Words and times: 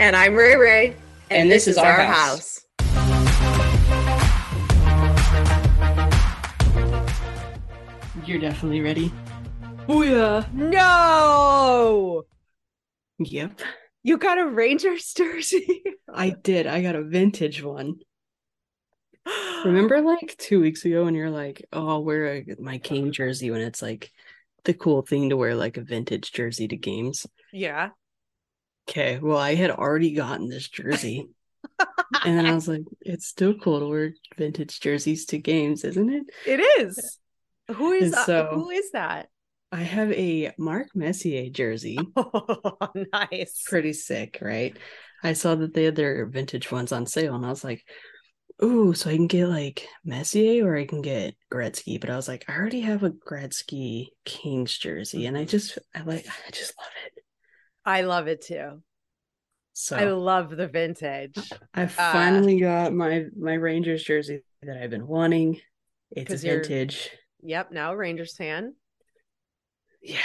And 0.00 0.16
I'm 0.16 0.34
Rae 0.34 0.56
Rae. 0.56 0.86
And, 1.28 1.42
and 1.42 1.50
this, 1.50 1.66
this, 1.66 1.76
is, 1.76 1.78
our, 1.78 1.92
our 1.92 2.06
house. 2.06 2.64
house. 2.80 3.00
You're 8.24 8.38
definitely 8.38 8.80
ready. 8.80 9.12
Oh, 9.88 10.00
yeah. 10.00 10.46
No. 10.54 12.22
Yep. 13.18 13.60
You 14.02 14.16
got 14.16 14.38
a 14.38 14.46
Rangers 14.46 15.12
jersey? 15.12 15.82
I 16.08 16.30
did. 16.30 16.66
I 16.66 16.80
got 16.80 16.96
a 16.96 17.02
vintage 17.02 17.62
one. 17.62 17.96
Remember 19.66 20.00
like 20.00 20.34
two 20.38 20.62
weeks 20.62 20.86
ago 20.86 21.04
when 21.04 21.14
you're 21.14 21.28
like, 21.28 21.66
oh, 21.74 21.86
I'll 21.86 22.04
wear 22.04 22.36
a, 22.36 22.46
my 22.58 22.78
King 22.78 23.12
jersey 23.12 23.50
when 23.50 23.60
it's 23.60 23.82
like 23.82 24.10
the 24.64 24.72
cool 24.72 25.02
thing 25.02 25.28
to 25.28 25.36
wear 25.36 25.54
like 25.54 25.76
a 25.76 25.82
vintage 25.82 26.32
jersey 26.32 26.68
to 26.68 26.76
games? 26.78 27.26
Yeah. 27.52 27.90
Okay, 28.90 29.20
well, 29.20 29.38
I 29.38 29.54
had 29.54 29.70
already 29.70 30.12
gotten 30.12 30.48
this 30.48 30.68
jersey. 30.68 31.28
and 32.24 32.36
then 32.36 32.46
I 32.46 32.54
was 32.54 32.66
like, 32.66 32.82
it's 33.00 33.26
still 33.26 33.54
cool 33.54 33.78
to 33.78 33.86
wear 33.86 34.12
vintage 34.36 34.80
jerseys 34.80 35.26
to 35.26 35.38
games, 35.38 35.84
isn't 35.84 36.12
it? 36.12 36.24
It 36.44 36.60
is. 36.80 37.18
Who 37.68 37.92
is 37.92 38.12
uh, 38.12 38.24
so, 38.24 38.50
who 38.52 38.70
is 38.70 38.90
that? 38.90 39.28
I 39.70 39.82
have 39.82 40.10
a 40.10 40.52
Mark 40.58 40.88
Messier 40.94 41.50
jersey. 41.50 41.98
Oh, 42.16 42.88
nice. 43.12 43.62
Pretty 43.66 43.92
sick, 43.92 44.38
right? 44.40 44.76
I 45.22 45.34
saw 45.34 45.54
that 45.54 45.74
they 45.74 45.84
had 45.84 45.94
their 45.94 46.26
vintage 46.26 46.72
ones 46.72 46.90
on 46.90 47.06
sale 47.06 47.36
and 47.36 47.46
I 47.46 47.50
was 47.50 47.62
like, 47.62 47.84
ooh, 48.62 48.94
so 48.94 49.10
I 49.10 49.16
can 49.16 49.26
get 49.28 49.46
like 49.46 49.86
Messier 50.04 50.66
or 50.66 50.76
I 50.76 50.86
can 50.86 51.02
get 51.02 51.36
Gretzky. 51.52 52.00
But 52.00 52.10
I 52.10 52.16
was 52.16 52.26
like, 52.26 52.44
I 52.48 52.56
already 52.56 52.80
have 52.80 53.04
a 53.04 53.10
Gretzky 53.10 54.08
Kings 54.24 54.76
jersey 54.76 55.26
and 55.26 55.36
I 55.36 55.44
just 55.44 55.78
I 55.94 56.02
like 56.02 56.26
I 56.26 56.50
just 56.50 56.74
love 56.78 56.90
it. 57.06 57.19
I 57.90 58.02
love 58.02 58.28
it 58.28 58.42
too. 58.42 58.82
So 59.72 59.96
I 59.96 60.04
love 60.04 60.56
the 60.56 60.68
vintage. 60.68 61.36
I 61.74 61.84
uh, 61.84 61.88
finally 61.88 62.62
uh, 62.62 62.84
got 62.84 62.92
my 62.92 63.24
my 63.36 63.54
Rangers 63.54 64.04
jersey 64.04 64.44
that 64.62 64.80
I've 64.80 64.90
been 64.90 65.08
wanting. 65.08 65.60
It's 66.12 66.32
a 66.32 66.36
vintage. 66.36 67.10
Yep, 67.42 67.72
now 67.72 67.94
Rangers 67.94 68.36
fan. 68.36 68.74
Yeah, 70.00 70.18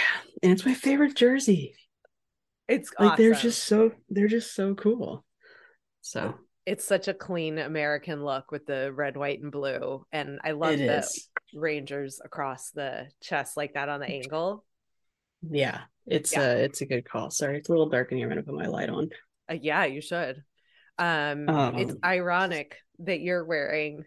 and 0.44 0.52
it's 0.52 0.64
my 0.64 0.74
favorite 0.74 1.16
jersey. 1.16 1.74
It's 2.68 2.92
like 3.00 3.12
awesome. 3.12 3.24
they're 3.24 3.34
just 3.34 3.64
so 3.64 3.90
they're 4.08 4.28
just 4.28 4.54
so 4.54 4.74
cool. 4.74 5.24
So 6.02 6.34
it's 6.66 6.84
such 6.84 7.08
a 7.08 7.14
clean 7.14 7.58
American 7.58 8.24
look 8.24 8.52
with 8.52 8.66
the 8.66 8.92
red, 8.92 9.16
white, 9.16 9.40
and 9.40 9.50
blue, 9.50 10.06
and 10.12 10.38
I 10.44 10.52
love 10.52 10.78
the 10.78 10.98
is. 10.98 11.28
Rangers 11.52 12.20
across 12.24 12.70
the 12.70 13.08
chest 13.20 13.56
like 13.56 13.74
that 13.74 13.88
on 13.88 13.98
the 13.98 14.06
angle. 14.06 14.64
Yeah, 15.42 15.80
it's 16.06 16.32
yeah. 16.32 16.42
a 16.42 16.56
it's 16.58 16.80
a 16.80 16.86
good 16.86 17.04
call. 17.04 17.30
Sorry, 17.30 17.58
it's 17.58 17.68
a 17.68 17.72
little 17.72 17.88
dark 17.88 18.12
in 18.12 18.18
here. 18.18 18.26
I'm 18.26 18.30
gonna 18.30 18.42
put 18.42 18.54
my 18.54 18.66
light 18.66 18.88
on. 18.88 19.10
Uh, 19.50 19.56
yeah, 19.60 19.84
you 19.84 20.00
should. 20.00 20.42
Um, 20.98 21.48
um, 21.48 21.76
it's 21.76 21.94
ironic 22.02 22.76
that 23.00 23.20
you're 23.20 23.44
wearing 23.44 24.04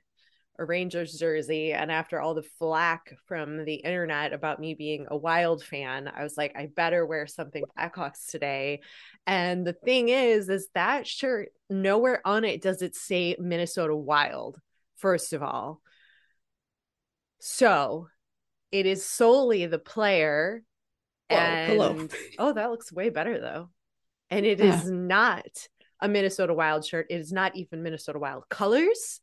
a 0.57 0.65
Rangers 0.65 1.13
jersey, 1.13 1.71
and 1.71 1.91
after 1.91 2.19
all 2.19 2.33
the 2.33 2.47
flack 2.57 3.13
from 3.27 3.63
the 3.63 3.75
internet 3.75 4.33
about 4.33 4.59
me 4.59 4.73
being 4.73 5.05
a 5.09 5.15
Wild 5.15 5.63
fan, 5.63 6.11
I 6.13 6.23
was 6.23 6.35
like, 6.35 6.55
I 6.55 6.67
better 6.75 7.05
wear 7.05 7.27
something 7.27 7.63
Blackhawks 7.77 8.27
today. 8.27 8.81
And 9.25 9.65
the 9.65 9.73
thing 9.73 10.09
is, 10.09 10.49
is 10.49 10.67
that 10.75 11.07
shirt 11.07 11.49
nowhere 11.69 12.21
on 12.25 12.43
it 12.43 12.61
does 12.61 12.81
it 12.81 12.95
say 12.95 13.35
Minnesota 13.39 13.95
Wild. 13.95 14.57
First 14.97 15.31
of 15.31 15.41
all, 15.41 15.81
so 17.39 18.09
it 18.71 18.85
is 18.85 19.05
solely 19.05 19.65
the 19.65 19.79
player 19.79 20.63
and 21.29 21.71
hello. 21.71 22.07
oh, 22.39 22.53
that 22.53 22.69
looks 22.69 22.91
way 22.91 23.09
better 23.09 23.39
though. 23.39 23.69
And 24.29 24.45
it 24.45 24.59
yeah. 24.59 24.75
is 24.75 24.89
not 24.89 25.67
a 26.01 26.07
Minnesota 26.07 26.53
Wild 26.53 26.85
shirt. 26.85 27.07
It 27.09 27.19
is 27.19 27.31
not 27.31 27.55
even 27.55 27.83
Minnesota 27.83 28.19
Wild 28.19 28.43
colors. 28.49 29.21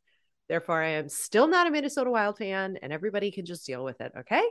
Therefore, 0.49 0.81
I 0.81 0.89
am 0.91 1.09
still 1.09 1.47
not 1.47 1.67
a 1.67 1.71
Minnesota 1.71 2.09
Wild 2.09 2.37
fan, 2.37 2.77
and 2.81 2.93
everybody 2.93 3.31
can 3.31 3.45
just 3.45 3.65
deal 3.65 3.83
with 3.83 3.99
it. 3.99 4.13
Okay. 4.19 4.43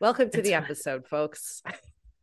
Welcome 0.00 0.30
to 0.30 0.38
it's 0.38 0.48
the 0.48 0.54
episode, 0.54 1.06
folks. 1.08 1.62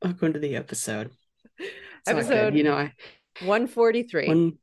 Welcome 0.01 0.33
to 0.33 0.39
the 0.39 0.55
episode. 0.55 1.11
It's 1.59 1.71
episode, 2.07 2.55
you 2.55 2.63
know, 2.63 2.75
I 2.75 2.93
143. 3.41 4.27
One, 4.27 4.57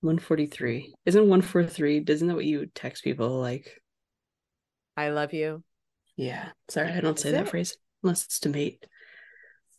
143. 0.00 0.94
Isn't 1.06 1.20
143? 1.20 2.04
Isn't 2.06 2.28
that 2.28 2.34
what 2.34 2.44
you 2.44 2.66
text 2.74 3.04
people 3.04 3.40
like? 3.40 3.80
I 4.96 5.10
love 5.10 5.32
you. 5.32 5.62
Yeah. 6.16 6.48
Sorry, 6.68 6.90
I 6.90 7.00
don't 7.00 7.18
say 7.18 7.32
that 7.32 7.48
phrase 7.48 7.76
unless 8.02 8.24
it's 8.24 8.40
to 8.40 8.48
mate. 8.48 8.84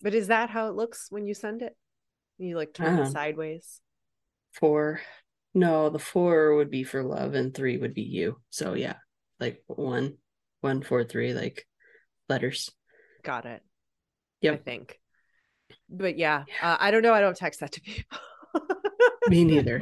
But 0.01 0.13
is 0.13 0.27
that 0.27 0.49
how 0.49 0.67
it 0.67 0.75
looks 0.75 1.07
when 1.09 1.25
you 1.25 1.33
send 1.33 1.61
it? 1.61 1.75
You 2.37 2.55
like 2.55 2.73
turn 2.73 2.99
it 2.99 3.11
sideways. 3.11 3.81
Four. 4.53 5.01
No, 5.53 5.89
the 5.89 5.99
four 5.99 6.55
would 6.55 6.69
be 6.69 6.83
for 6.83 7.03
love 7.03 7.33
and 7.33 7.53
three 7.53 7.77
would 7.77 7.95
be 7.95 8.03
you. 8.03 8.39
So 8.51 8.73
yeah, 8.73 8.97
like 9.39 9.63
one, 9.65 10.17
one, 10.61 10.83
four, 10.83 11.03
three, 11.03 11.33
like 11.33 11.65
letters. 12.29 12.71
Got 13.23 13.45
it. 13.45 13.63
Yep. 14.41 14.53
I 14.53 14.57
think. 14.57 14.99
But 15.89 16.17
yeah, 16.17 16.43
yeah. 16.47 16.73
Uh, 16.73 16.77
I 16.79 16.91
don't 16.91 17.01
know. 17.01 17.13
I 17.13 17.21
don't 17.21 17.35
text 17.35 17.61
that 17.61 17.71
to 17.71 17.81
people. 17.81 18.19
Me 19.29 19.43
neither. 19.45 19.81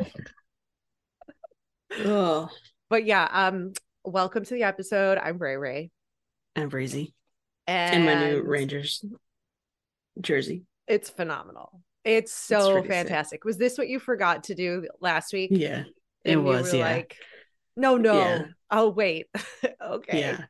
oh. 1.99 2.49
But 2.89 3.05
yeah, 3.05 3.27
um, 3.29 3.73
welcome 4.05 4.45
to 4.45 4.53
the 4.53 4.63
episode. 4.63 5.17
I'm 5.17 5.37
Rae 5.37 5.57
Rae. 5.57 5.91
I'm 6.55 6.69
Breezy. 6.69 7.13
And, 7.67 7.95
and 7.95 8.05
my 8.05 8.29
new 8.29 8.43
Rangers 8.43 9.03
jersey. 10.19 10.63
It's 10.87 11.09
phenomenal. 11.09 11.81
It's 12.03 12.31
so 12.31 12.77
it's 12.77 12.87
fantastic. 12.87 13.37
Sick. 13.37 13.45
Was 13.45 13.57
this 13.57 13.77
what 13.77 13.87
you 13.87 13.99
forgot 13.99 14.45
to 14.45 14.55
do 14.55 14.87
last 15.01 15.33
week? 15.33 15.49
Yeah, 15.51 15.83
it 16.23 16.37
was. 16.37 16.73
yeah. 16.73 16.83
Like, 16.83 17.17
no, 17.75 17.97
no. 17.97 18.19
Yeah. 18.19 18.43
Oh, 18.69 18.89
wait. 18.89 19.27
okay. 19.81 20.19
Yeah. 20.19 20.45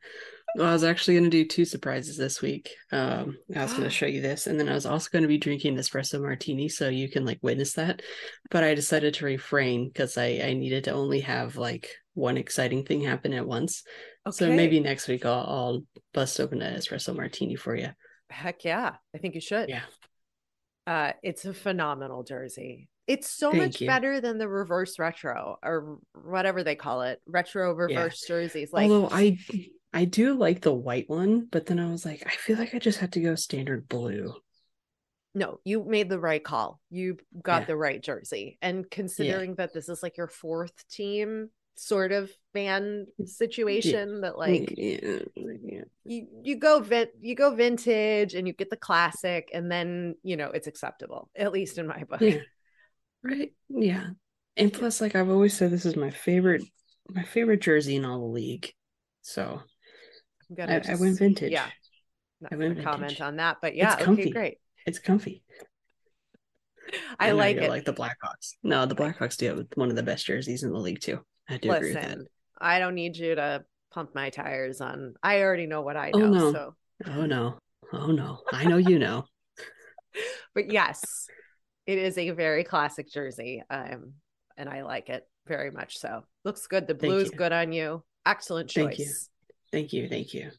Well, 0.54 0.68
I 0.68 0.72
was 0.72 0.84
actually 0.84 1.14
going 1.14 1.30
to 1.30 1.30
do 1.30 1.44
two 1.46 1.64
surprises 1.64 2.16
this 2.16 2.40
week. 2.40 2.70
Um, 2.92 3.36
I 3.54 3.62
was 3.62 3.72
going 3.72 3.84
to 3.84 3.90
show 3.90 4.06
you 4.06 4.20
this, 4.20 4.46
and 4.46 4.58
then 4.60 4.68
I 4.68 4.74
was 4.74 4.86
also 4.86 5.08
going 5.10 5.22
to 5.22 5.28
be 5.28 5.38
drinking 5.38 5.76
espresso 5.76 6.20
martini, 6.20 6.68
so 6.68 6.88
you 6.88 7.08
can 7.08 7.24
like 7.24 7.38
witness 7.42 7.74
that. 7.74 8.02
But 8.50 8.64
I 8.64 8.74
decided 8.74 9.14
to 9.14 9.24
refrain 9.24 9.88
because 9.88 10.18
I 10.18 10.40
I 10.44 10.52
needed 10.52 10.84
to 10.84 10.92
only 10.92 11.20
have 11.20 11.56
like 11.56 11.90
one 12.14 12.36
exciting 12.36 12.84
thing 12.84 13.02
happen 13.02 13.32
at 13.32 13.46
once. 13.46 13.82
Okay. 14.26 14.34
So 14.34 14.50
maybe 14.50 14.80
next 14.80 15.06
week 15.08 15.24
I'll, 15.24 15.46
I'll 15.46 15.82
bust 16.12 16.40
open 16.40 16.62
an 16.62 16.76
espresso 16.76 17.14
martini 17.14 17.54
for 17.54 17.76
you. 17.76 17.90
Heck 18.30 18.64
yeah, 18.64 18.96
I 19.14 19.18
think 19.18 19.34
you 19.34 19.40
should. 19.40 19.68
Yeah. 19.68 19.82
Uh, 20.86 21.12
it's 21.22 21.44
a 21.44 21.54
phenomenal 21.54 22.22
jersey. 22.22 22.88
It's 23.06 23.28
so 23.28 23.50
Thank 23.50 23.62
much 23.62 23.80
you. 23.80 23.86
better 23.86 24.20
than 24.20 24.38
the 24.38 24.48
reverse 24.48 24.98
retro 24.98 25.58
or 25.62 25.98
whatever 26.14 26.62
they 26.64 26.74
call 26.74 27.02
it, 27.02 27.20
retro 27.26 27.72
reverse 27.72 28.20
jerseys. 28.26 28.72
Like, 28.72 28.90
Although 28.90 29.08
I 29.10 29.38
I 29.92 30.04
do 30.04 30.34
like 30.34 30.60
the 30.60 30.74
white 30.74 31.08
one, 31.08 31.46
but 31.50 31.66
then 31.66 31.78
I 31.78 31.90
was 31.90 32.04
like, 32.04 32.22
I 32.26 32.30
feel 32.36 32.56
like 32.58 32.74
I 32.74 32.78
just 32.78 32.98
have 32.98 33.12
to 33.12 33.20
go 33.20 33.34
standard 33.36 33.88
blue. 33.88 34.34
no, 35.34 35.60
you 35.64 35.84
made 35.84 36.08
the 36.08 36.18
right 36.18 36.42
call. 36.42 36.80
You 36.90 37.18
got 37.42 37.62
Yeah. 37.62 37.66
the 37.66 37.76
right 37.76 38.02
jersey. 38.02 38.58
And 38.62 38.90
considering 38.90 39.54
that 39.56 39.72
this 39.72 39.88
is 39.88 40.02
like 40.02 40.16
your 40.16 40.28
fourth 40.28 40.72
team 40.88 41.50
sort 41.76 42.10
of 42.10 42.30
fan 42.54 43.06
situation, 43.24 44.22
that 44.22 44.38
like 44.38 44.72
yeah, 44.76 44.98
yeah. 45.02 45.18
You 46.06 46.26
you 46.42 46.56
go 46.56 46.80
vin- 46.80 47.08
you 47.20 47.34
go 47.34 47.54
vintage 47.54 48.34
and 48.34 48.46
you 48.46 48.52
get 48.52 48.70
the 48.70 48.76
classic, 48.76 49.50
and 49.52 49.70
then 49.70 50.14
you 50.22 50.36
know 50.36 50.50
it's 50.50 50.66
acceptable, 50.66 51.30
at 51.36 51.52
least 51.52 51.78
in 51.78 51.86
my 51.86 52.04
book. 52.04 52.20
Yeah. 52.20 52.38
Right. 53.22 53.52
Yeah. 53.68 54.08
And 54.56 54.72
plus, 54.72 55.00
like 55.00 55.14
I've 55.14 55.28
always 55.28 55.56
said, 55.56 55.70
this 55.70 55.84
is 55.84 55.96
my 55.96 56.10
favorite 56.10 56.62
my 57.08 57.22
favorite 57.22 57.60
jersey 57.60 57.96
in 57.96 58.04
all 58.04 58.20
the 58.20 58.26
league. 58.26 58.72
So 59.22 59.60
I'm 60.50 60.56
I, 60.62 60.66
gonna 60.66 60.82
I 60.88 60.94
went 60.94 61.18
vintage. 61.18 61.52
Yeah, 61.52 61.66
not 62.40 62.52
I 62.52 62.56
went 62.56 62.82
comment 62.82 63.00
vintage. 63.00 63.20
on 63.20 63.36
that, 63.36 63.58
but 63.60 63.74
yeah, 63.74 63.94
it's 63.94 64.04
comfy. 64.04 64.30
great. 64.30 64.58
It's 64.86 64.98
comfy. 64.98 65.42
I 67.18 67.30
know 67.30 67.36
like 67.36 67.56
you're 67.56 67.64
it. 67.64 67.70
Like 67.70 67.84
the 67.84 67.92
Blackhawks. 67.92 68.54
No, 68.62 68.86
the 68.86 68.94
Blackhawks 68.94 69.36
do 69.36 69.46
have 69.46 69.66
one 69.74 69.90
of 69.90 69.96
the 69.96 70.02
best 70.02 70.24
jerseys 70.26 70.62
in 70.62 70.70
the 70.70 70.78
league 70.78 71.00
too. 71.00 71.20
I 71.48 71.58
do 71.58 71.72
agree 71.72 71.94
with 71.94 72.02
that. 72.02 72.18
I 72.58 72.78
don't 72.78 72.94
need 72.94 73.16
you 73.16 73.34
to 73.34 73.64
pump 73.96 74.14
my 74.14 74.28
tires 74.28 74.82
on. 74.82 75.14
I 75.22 75.40
already 75.40 75.66
know 75.66 75.80
what 75.80 75.96
I 75.96 76.10
know. 76.10 76.24
Oh, 76.24 76.28
no. 76.28 76.52
So, 76.52 76.74
Oh 77.08 77.24
no. 77.24 77.58
Oh 77.94 78.08
no. 78.08 78.40
I 78.52 78.64
know 78.64 78.76
you 78.76 78.98
know. 78.98 79.24
but 80.54 80.70
yes, 80.70 81.26
it 81.86 81.98
is 81.98 82.18
a 82.18 82.30
very 82.30 82.62
classic 82.62 83.10
jersey, 83.10 83.62
um, 83.70 84.12
and 84.56 84.68
I 84.68 84.82
like 84.82 85.08
it 85.08 85.26
very 85.46 85.70
much. 85.70 85.98
So, 85.98 86.24
looks 86.44 86.66
good. 86.66 86.86
The 86.86 86.94
blue 86.94 87.18
is 87.18 87.30
good 87.30 87.52
on 87.52 87.72
you. 87.72 88.02
Excellent 88.26 88.68
choice. 88.68 88.84
Thank 88.84 88.98
you. 88.98 89.10
Thank 89.72 89.92
you. 89.92 90.08
Thank 90.08 90.34
you. 90.34 90.50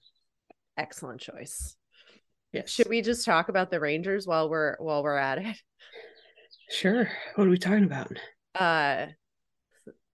Excellent 0.77 1.21
choice. 1.21 1.75
Yes. 2.53 2.69
Should 2.69 2.89
we 2.89 3.01
just 3.01 3.23
talk 3.23 3.49
about 3.49 3.69
the 3.69 3.79
Rangers 3.79 4.25
while 4.25 4.49
we're 4.49 4.77
while 4.79 5.03
we're 5.03 5.17
at 5.17 5.37
it? 5.37 5.57
Sure. 6.69 7.07
What 7.35 7.45
are 7.45 7.51
we 7.51 7.57
talking 7.57 7.83
about? 7.83 8.17
Uh, 8.55 9.07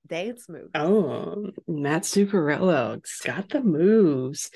dance 0.07 0.47
moves. 0.49 0.71
Oh, 0.75 1.51
Mats 1.67 2.15
Zuccarello's 2.15 3.21
got 3.23 3.49
the 3.49 3.61
moves. 3.61 4.49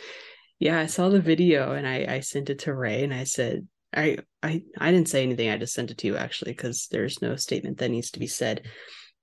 Yeah, 0.60 0.80
I 0.80 0.88
saw 0.88 1.10
the 1.10 1.22
video 1.22 1.74
and 1.74 1.88
I, 1.88 2.06
I 2.08 2.20
sent 2.22 2.50
it 2.50 2.60
to 2.60 2.74
Ray 2.74 3.04
and 3.04 3.14
I 3.14 3.26
said 3.26 3.68
I 3.96 4.18
I 4.44 4.64
I 4.78 4.92
didn't 4.92 5.10
say 5.10 5.24
anything. 5.24 5.50
I 5.50 5.58
just 5.58 5.74
sent 5.74 5.92
it 5.92 5.98
to 6.00 6.08
you 6.08 6.18
actually 6.18 6.52
because 6.52 6.88
there's 6.92 7.22
no 7.22 7.36
statement 7.36 7.78
that 7.78 7.92
needs 7.92 8.12
to 8.12 8.20
be 8.20 8.28
said. 8.28 8.68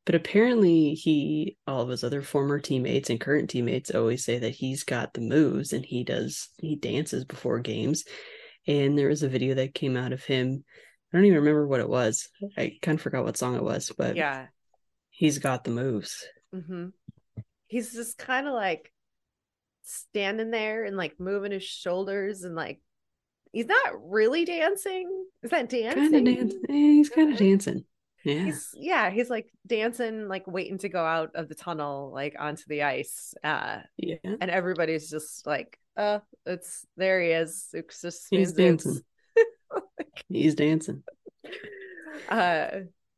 But 0.07 0.15
apparently 0.15 0.95
he 0.95 1.57
all 1.67 1.83
of 1.83 1.89
his 1.89 2.05
other 2.05 2.23
former 2.23 2.61
teammates 2.61 3.11
and 3.11 3.21
current 3.21 3.51
teammates 3.51 3.91
always 3.91 4.25
say 4.25 4.39
that 4.39 4.55
he's 4.55 4.85
got 4.85 5.15
the 5.15 5.21
moves 5.21 5.73
and 5.73 5.85
he 5.85 6.05
does 6.05 6.49
he 6.59 6.77
dances 6.77 7.25
before 7.25 7.59
games. 7.61 8.05
And 8.67 8.99
there 8.99 9.09
was 9.09 9.23
a 9.23 9.29
video 9.29 9.55
that 9.55 9.75
came 9.75 9.97
out 9.97 10.13
of 10.13 10.25
him. 10.25 10.65
I 11.13 11.17
don't 11.17 11.27
even 11.27 11.39
remember 11.39 11.67
what 11.67 11.81
it 11.81 11.89
was. 11.89 12.29
I 12.57 12.79
kind 12.81 12.99
of 12.99 13.03
forgot 13.03 13.25
what 13.25 13.37
song 13.37 13.57
it 13.57 13.63
was, 13.63 13.93
but 13.97 14.17
Yeah. 14.17 14.47
He's 15.17 15.39
got 15.39 15.65
the 15.65 15.71
moves. 15.71 16.25
hmm 16.53 16.87
He's 17.67 17.93
just 17.93 18.19
kind 18.19 18.47
of 18.47 18.55
like 18.55 18.93
standing 19.83 20.51
there 20.51 20.85
and 20.85 20.97
like 20.97 21.19
moving 21.19 21.53
his 21.53 21.63
shoulders 21.65 22.43
and 22.45 22.55
like 22.55 22.81
he's 23.53 23.67
not 23.67 24.11
really 24.11 24.45
dancing. 24.45 25.25
Is 25.43 25.51
that 25.51 25.69
dancing? 25.69 26.11
Kind 26.13 26.29
of 26.29 26.35
dancing. 26.37 26.61
He's 26.69 27.09
kind 27.09 27.33
of 27.33 27.39
dancing. 27.39 27.85
Yeah. 28.25 28.45
He's 28.45 28.71
yeah, 28.75 29.11
he's 29.11 29.29
like 29.31 29.51
dancing, 29.67 30.29
like 30.29 30.47
waiting 30.47 30.79
to 30.79 30.89
go 30.89 31.05
out 31.05 31.33
of 31.35 31.49
the 31.49 31.55
tunnel, 31.55 32.11
like 32.13 32.37
onto 32.39 32.63
the 32.69 32.83
ice. 32.85 33.35
Uh, 33.43 33.81
Yeah. 33.97 34.17
and 34.25 34.51
everybody's 34.51 35.11
just 35.11 35.47
like, 35.47 35.79
uh, 35.97 36.21
it's 36.47 36.87
there 36.97 37.21
he 37.21 37.31
is. 37.31 37.69
It's 37.73 38.01
just 38.01 38.27
He's 38.31 38.53
dancing. 38.53 39.01
He's 40.29 40.55
dancing. 40.55 41.03
uh 42.29 42.69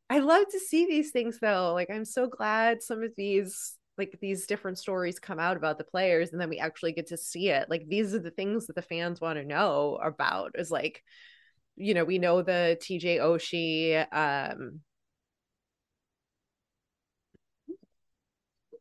i 0.09 0.19
love 0.19 0.45
to 0.51 0.59
see 0.59 0.85
these 0.85 1.11
things 1.11 1.39
though 1.39 1.73
like 1.73 1.89
i'm 1.89 2.05
so 2.05 2.27
glad 2.27 2.81
some 2.81 3.03
of 3.03 3.11
these 3.17 3.75
like 3.97 4.17
these 4.21 4.45
different 4.45 4.77
stories 4.77 5.19
come 5.19 5.39
out 5.39 5.57
about 5.57 5.77
the 5.77 5.83
players 5.83 6.31
and 6.31 6.39
then 6.39 6.49
we 6.49 6.59
actually 6.59 6.91
get 6.91 7.07
to 7.07 7.17
see 7.17 7.49
it 7.49 7.69
like 7.69 7.87
these 7.87 8.13
are 8.13 8.19
the 8.19 8.31
things 8.31 8.67
that 8.67 8.75
the 8.75 8.81
fans 8.81 9.19
want 9.19 9.37
to 9.37 9.45
know 9.45 9.99
about 10.03 10.51
is 10.55 10.71
like 10.71 11.03
you 11.75 11.93
know 11.93 12.03
we 12.03 12.19
know 12.19 12.41
the 12.41 12.77
tj 12.81 13.17
oshie 13.19 14.05
um 14.13 14.81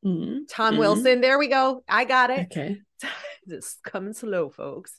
Mhm. 0.05 0.47
tom 0.49 0.75
Mhm. 0.75 0.79
wilson 0.79 1.21
there 1.21 1.39
we 1.39 1.49
go 1.49 1.83
i 1.89 2.05
got 2.05 2.31
it 2.31 2.51
Okay. 2.51 2.81
just 3.49 3.83
coming 3.83 4.13
slow 4.13 4.51
folks 4.51 4.99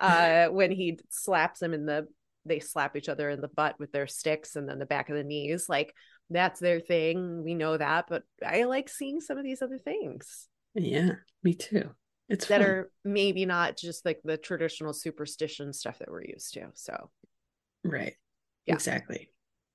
uh 0.00 0.46
when 0.48 0.70
he 0.70 0.98
slaps 1.10 1.60
him 1.62 1.74
in 1.74 1.86
the 1.86 2.06
they 2.48 2.60
slap 2.60 2.96
each 2.96 3.08
other 3.08 3.30
in 3.30 3.40
the 3.40 3.48
butt 3.48 3.78
with 3.78 3.92
their 3.92 4.06
sticks 4.06 4.56
and 4.56 4.68
then 4.68 4.78
the 4.78 4.86
back 4.86 5.08
of 5.10 5.16
the 5.16 5.24
knees 5.24 5.68
like 5.68 5.94
that's 6.30 6.60
their 6.60 6.80
thing 6.80 7.42
we 7.44 7.54
know 7.54 7.76
that 7.76 8.06
but 8.08 8.22
i 8.46 8.64
like 8.64 8.88
seeing 8.88 9.20
some 9.20 9.38
of 9.38 9.44
these 9.44 9.62
other 9.62 9.78
things 9.78 10.48
Yeah, 10.74 11.12
me 11.42 11.54
too. 11.54 11.90
It's 12.28 12.46
that 12.46 12.60
fun. 12.60 12.66
are 12.68 12.90
maybe 13.04 13.46
not 13.46 13.76
just 13.76 14.04
like 14.04 14.20
the 14.24 14.36
traditional 14.36 14.92
superstition 14.92 15.72
stuff 15.72 15.98
that 16.00 16.10
we're 16.10 16.24
used 16.24 16.52
to 16.54 16.66
so 16.74 17.10
right. 17.84 18.14
Yeah. 18.66 18.74
Exactly. 18.74 19.30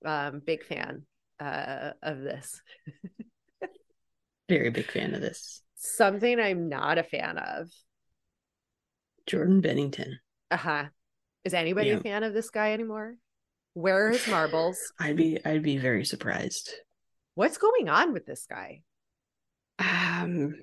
um 0.06 0.42
big 0.46 0.64
fan 0.64 1.04
uh 1.40 1.92
of 2.04 2.20
this 2.22 2.62
Very 4.50 4.70
big 4.70 4.92
fan 4.92 5.16
of 5.16 5.22
this. 5.22 5.62
something 5.76 6.40
i'm 6.40 6.70
not 6.70 6.98
a 6.98 7.04
fan 7.04 7.38
of 7.38 7.70
Jordan 9.26 9.62
Binnington. 9.62 10.16
uh-huh 10.52 10.90
is 11.44 11.54
anybody 11.54 11.90
Yeah. 11.90 11.96
a 11.98 12.00
fan 12.02 12.24
of 12.24 12.34
this 12.34 12.50
guy 12.50 12.74
anymore 12.74 13.16
where 13.74 14.08
are 14.08 14.12
his 14.12 14.28
marbles 14.28 14.78
I'd 15.00 15.16
be 15.18 15.40
I'd 15.46 15.64
be 15.64 15.78
very 15.78 16.06
surprised. 16.06 16.72
what's 17.36 17.58
going 17.58 17.90
on 17.90 18.14
with 18.14 18.26
this 18.26 18.46
guy 18.50 18.82
Um 19.80 20.56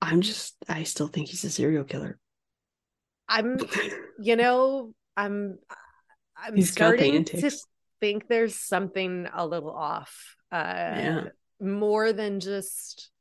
I'm 0.00 0.20
just 0.20 0.56
I 0.68 0.82
still 0.82 1.06
think 1.08 1.28
he's 1.28 1.44
a 1.44 1.50
serial 1.50 1.84
killer. 1.84 2.18
i'm 3.28 3.56
you 4.20 4.36
know 4.36 4.92
i'm 5.16 5.58
i'm 6.36 6.56
He's 6.56 6.72
starting 6.72 7.24
to 7.24 7.50
think 8.00 8.26
there's 8.26 8.56
something 8.56 9.28
a 9.32 9.46
little 9.46 9.70
off 9.70 10.36
uh 10.50 10.56
Yeah. 11.06 11.24
more 11.60 12.12
than 12.12 12.40
just 12.40 13.11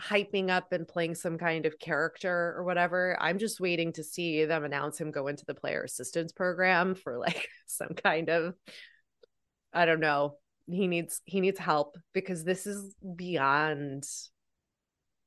hyping 0.00 0.50
up 0.50 0.72
and 0.72 0.88
playing 0.88 1.14
some 1.14 1.38
kind 1.38 1.66
of 1.66 1.78
character 1.78 2.54
or 2.56 2.64
whatever 2.64 3.16
i'm 3.20 3.38
just 3.38 3.60
waiting 3.60 3.92
to 3.92 4.02
see 4.02 4.44
them 4.44 4.64
announce 4.64 5.00
him 5.00 5.10
go 5.10 5.26
into 5.26 5.44
the 5.46 5.54
player 5.54 5.82
assistance 5.82 6.32
program 6.32 6.94
for 6.94 7.18
like 7.18 7.48
some 7.66 7.90
kind 7.90 8.28
of 8.28 8.54
i 9.72 9.84
don't 9.84 10.00
know 10.00 10.34
he 10.66 10.86
needs 10.86 11.20
he 11.24 11.40
needs 11.40 11.58
help 11.58 11.96
because 12.12 12.44
this 12.44 12.66
is 12.66 12.94
beyond 13.16 14.04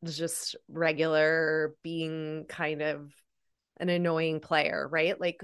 just 0.04 0.56
regular 0.68 1.76
being 1.84 2.46
kind 2.50 2.82
of 2.82 3.12
an 3.80 3.90
annoying 3.90 4.40
player 4.40 4.88
right 4.92 5.20
like 5.20 5.42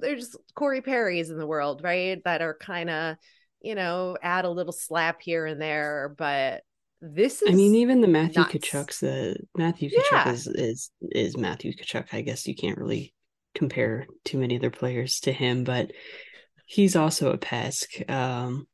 there's 0.00 0.34
Corey 0.54 0.80
Perry's 0.80 1.30
in 1.30 1.38
the 1.38 1.46
world, 1.46 1.82
right? 1.82 2.22
That 2.24 2.42
are 2.42 2.54
kind 2.54 2.90
of, 2.90 3.16
you 3.60 3.74
know, 3.74 4.16
add 4.22 4.44
a 4.44 4.50
little 4.50 4.72
slap 4.72 5.20
here 5.20 5.46
and 5.46 5.60
there, 5.60 6.14
but 6.16 6.62
this 7.00 7.42
is 7.42 7.50
I 7.50 7.54
mean, 7.54 7.74
even 7.76 8.00
the 8.00 8.08
Matthew 8.08 8.42
nuts. 8.42 8.52
Tkachuk's 8.54 9.00
the 9.00 9.36
Matthew 9.56 9.90
Tkachuk 9.90 10.12
Yeah. 10.12 10.32
is 10.32 10.46
is 10.46 10.90
is 11.02 11.36
Matthew 11.36 11.72
Tkachuk. 11.72 12.06
I 12.12 12.20
guess 12.20 12.46
you 12.46 12.54
can't 12.54 12.78
really 12.78 13.14
compare 13.54 14.06
too 14.24 14.38
many 14.38 14.56
other 14.58 14.70
players 14.70 15.20
to 15.20 15.32
him, 15.32 15.64
but 15.64 15.90
he's 16.66 16.96
also 16.96 17.32
a 17.32 17.38
pesk. 17.38 17.88
Um, 18.10 18.66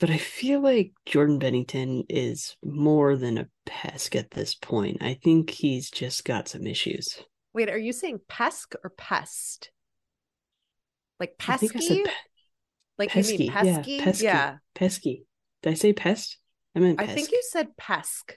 but 0.00 0.10
I 0.10 0.18
feel 0.18 0.60
like 0.60 0.92
Jordan 1.06 1.38
Binnington 1.40 2.04
is 2.08 2.56
more 2.64 3.16
than 3.16 3.36
a 3.38 3.48
pesk 3.66 4.14
at 4.16 4.30
this 4.30 4.54
point. 4.54 4.98
I 5.02 5.18
think 5.22 5.50
he's 5.50 5.90
just 5.90 6.24
got 6.24 6.48
some 6.48 6.66
issues. 6.66 7.06
Wait, 7.52 7.68
are 7.68 7.78
you 7.78 7.92
saying 7.92 8.20
pesk 8.28 8.74
or 8.84 8.90
pest? 8.90 9.70
Like 11.20 11.34
I 11.46 11.56
think 11.56 11.74
I 11.74 11.78
pesky? 11.80 12.02
pe- 12.04 12.10
like 12.98 13.14
you 13.14 13.22
mean 13.38 13.50
pesky. 13.50 13.66
Yeah, 13.66 13.76
pesky? 13.76 14.00
pesky. 14.00 14.24
Yeah. 14.24 14.56
pesky. 14.74 15.24
Did 15.62 15.70
I 15.70 15.74
say 15.74 15.92
pest? 15.92 16.38
I 16.78 16.80
meant 16.80 17.00
I 17.00 17.04
pesk. 17.06 17.14
think 17.16 17.32
you 17.32 17.42
said 17.50 17.76
pesk. 17.76 18.36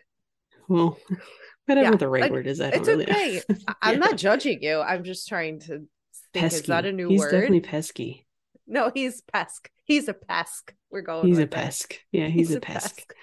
Well, 0.67 0.97
whatever 1.65 1.91
Yeah, 1.91 1.95
the 1.97 2.07
right 2.09 2.21
like, 2.23 2.31
word 2.31 2.47
is, 2.47 2.59
I 2.61 2.71
don't 2.71 2.79
It's 2.79 2.87
really 2.87 3.03
okay. 3.03 3.41
I'm 3.81 3.99
not 3.99 4.17
judging 4.17 4.61
you. 4.61 4.79
I'm 4.79 5.03
just 5.03 5.27
trying 5.27 5.59
to 5.61 5.85
think 6.33 6.53
is 6.53 6.61
that 6.63 6.85
a 6.85 6.91
new 6.91 7.09
he's 7.09 7.19
word? 7.19 7.31
definitely 7.31 7.61
pesky. 7.61 8.25
No, 8.67 8.89
he's 8.93 9.21
pesk. 9.21 9.69
He's 9.83 10.07
a 10.07 10.13
pesk. 10.13 10.73
We're 10.89 11.01
going 11.01 11.27
He's 11.27 11.37
a 11.37 11.41
with 11.41 11.51
it. 11.53 11.55
pesk. 11.55 11.95
Yeah, 12.11 12.27
he's, 12.27 12.53
a 12.55 12.59
pesk. 12.61 13.13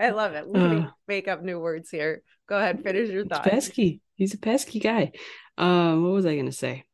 I 0.00 0.10
love 0.10 0.32
it. 0.34 0.46
We 0.46 0.54
can 0.54 0.78
Uh. 0.84 0.90
make 1.06 1.28
up 1.28 1.42
new 1.42 1.58
words 1.60 1.90
here. 1.90 2.22
Go 2.48 2.58
ahead, 2.58 2.82
finish 2.82 3.10
your 3.10 3.24
thought. 3.26 3.44
pesky. 3.44 4.00
He's 4.16 4.34
a 4.34 4.38
pesky 4.38 4.80
guy. 4.80 5.12
Um, 5.58 6.02
what 6.04 6.12
was 6.12 6.26
I 6.26 6.36
gonna 6.36 6.52
say? 6.52 6.84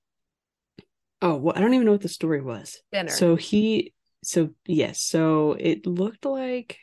Oh, 1.23 1.37
well, 1.37 1.55
I 1.57 1.61
don't 1.61 1.75
even 1.75 1.87
know 1.87 1.93
what 1.93 2.01
the 2.03 2.09
story 2.09 2.41
was. 2.41 2.79
So 3.09 3.37
he, 3.37 3.93
so 4.25 4.51
yes, 4.67 5.01
so 5.03 5.57
it 5.59 5.87
looked 5.87 6.25
like, 6.25 6.79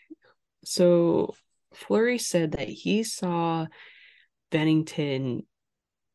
so 0.68 1.34
Fleury 1.74 2.18
said 2.18 2.54
that 2.54 2.68
he 2.68 3.04
saw 3.04 3.68
Binnington 4.52 5.46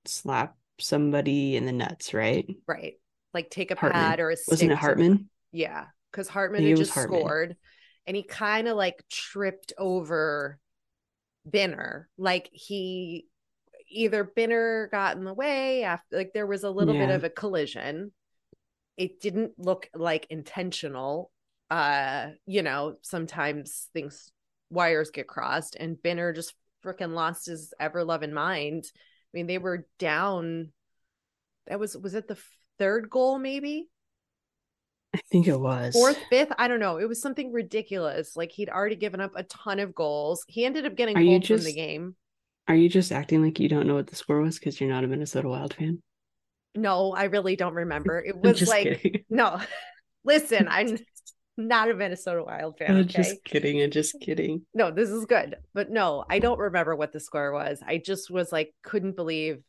slap 0.04 0.56
somebody 0.78 1.56
in 1.56 1.66
the 1.66 1.72
nuts, 1.72 2.12
right? 2.12 2.46
Right. 2.66 2.94
Like 3.32 3.50
take 3.50 3.70
a 3.70 3.76
Hartman. 3.76 4.02
pad 4.02 4.20
or 4.20 4.30
a 4.30 4.36
Wasn't 4.48 4.72
it 4.72 4.78
Hartman? 4.78 5.30
Yeah, 5.52 5.86
because 6.10 6.28
Hartman 6.28 6.60
had 6.60 6.66
think 6.66 6.76
it 6.76 6.80
was 6.80 6.88
just 6.88 6.94
Hartman. 6.94 7.20
scored, 7.20 7.56
and 8.06 8.16
he 8.16 8.22
kind 8.22 8.68
of 8.68 8.76
like 8.76 9.02
tripped 9.10 9.72
over 9.78 10.58
Binner. 11.48 12.06
Like 12.18 12.50
he 12.52 13.26
either 13.88 14.24
Binner 14.24 14.90
got 14.90 15.16
in 15.16 15.24
the 15.24 15.34
way 15.34 15.82
after, 15.82 16.16
like 16.16 16.32
there 16.34 16.46
was 16.46 16.64
a 16.64 16.70
little 16.70 16.94
bit 16.94 17.10
of 17.10 17.24
a 17.24 17.30
collision. 17.30 18.12
It 18.98 19.20
didn't 19.20 19.52
look 19.58 19.88
like 19.94 20.26
intentional. 20.28 21.30
Uh, 21.70 22.30
you 22.44 22.62
know, 22.62 22.96
sometimes 23.00 23.88
things 23.94 24.30
wires 24.72 25.10
get 25.10 25.28
crossed, 25.28 25.76
and 25.78 25.96
Binner 25.96 26.34
just 26.34 26.54
freaking 26.84 27.14
lost 27.14 27.46
his 27.46 27.72
ever 27.78 28.04
loving 28.04 28.32
mind. 28.32 28.84
I 28.94 29.30
mean, 29.34 29.46
they 29.46 29.58
were 29.58 29.86
down. 29.98 30.72
That 31.66 31.78
was 31.78 31.96
was 31.96 32.14
it 32.14 32.26
the 32.28 32.38
third 32.78 33.08
goal 33.08 33.38
maybe 33.38 33.88
I 35.14 35.20
think 35.30 35.46
it 35.46 35.60
was. 35.60 35.92
fourth, 35.92 36.18
fifth. 36.30 36.52
I 36.58 36.68
don't 36.68 36.80
know. 36.80 36.96
It 36.96 37.06
was 37.06 37.20
something 37.20 37.52
ridiculous. 37.52 38.34
Like 38.34 38.50
he'd 38.52 38.70
already 38.70 38.96
given 38.96 39.20
up 39.20 39.32
a 39.36 39.42
ton 39.44 39.78
of 39.78 39.94
goals. 39.94 40.44
He 40.48 40.64
ended 40.64 40.86
up 40.86 40.96
getting 40.96 41.14
pulled 41.14 41.46
from 41.46 41.62
the 41.62 41.72
game. 41.72 42.16
Are 42.68 42.74
you 42.74 42.88
just 42.88 43.12
acting 43.12 43.42
like 43.44 43.60
you 43.60 43.68
don't 43.68 43.86
know 43.86 43.94
what 43.94 44.06
the 44.06 44.16
score 44.16 44.40
was 44.40 44.58
because 44.58 44.80
you're 44.80 44.88
not 44.88 45.04
a 45.04 45.08
Minnesota 45.08 45.48
Wild 45.48 45.74
fan? 45.74 46.02
No, 46.74 47.12
I 47.12 47.24
really 47.24 47.56
don't 47.56 47.74
remember. 47.74 48.24
It 48.24 48.36
was 48.42 48.66
like 48.66 49.02
kidding. 49.02 49.24
no. 49.28 49.60
Listen, 50.24 50.68
I'm 50.70 50.98
not 51.68 51.90
a 51.90 51.94
Minnesota 51.94 52.42
Wild 52.44 52.78
fan. 52.78 52.96
I'm 52.96 53.08
Okay, 53.08 53.08
just 53.08 53.44
kidding. 53.44 53.82
I'm 53.82 53.90
just 53.90 54.20
kidding. 54.20 54.66
no, 54.74 54.90
this 54.90 55.10
is 55.10 55.26
good, 55.26 55.56
but 55.74 55.90
no, 55.90 56.24
I 56.30 56.38
don't 56.38 56.58
remember 56.58 56.96
what 56.96 57.12
the 57.12 57.20
score 57.20 57.52
was. 57.52 57.82
I 57.86 57.98
just 57.98 58.30
was 58.30 58.52
like, 58.52 58.74
couldn't 58.82 59.16
believe 59.16 59.62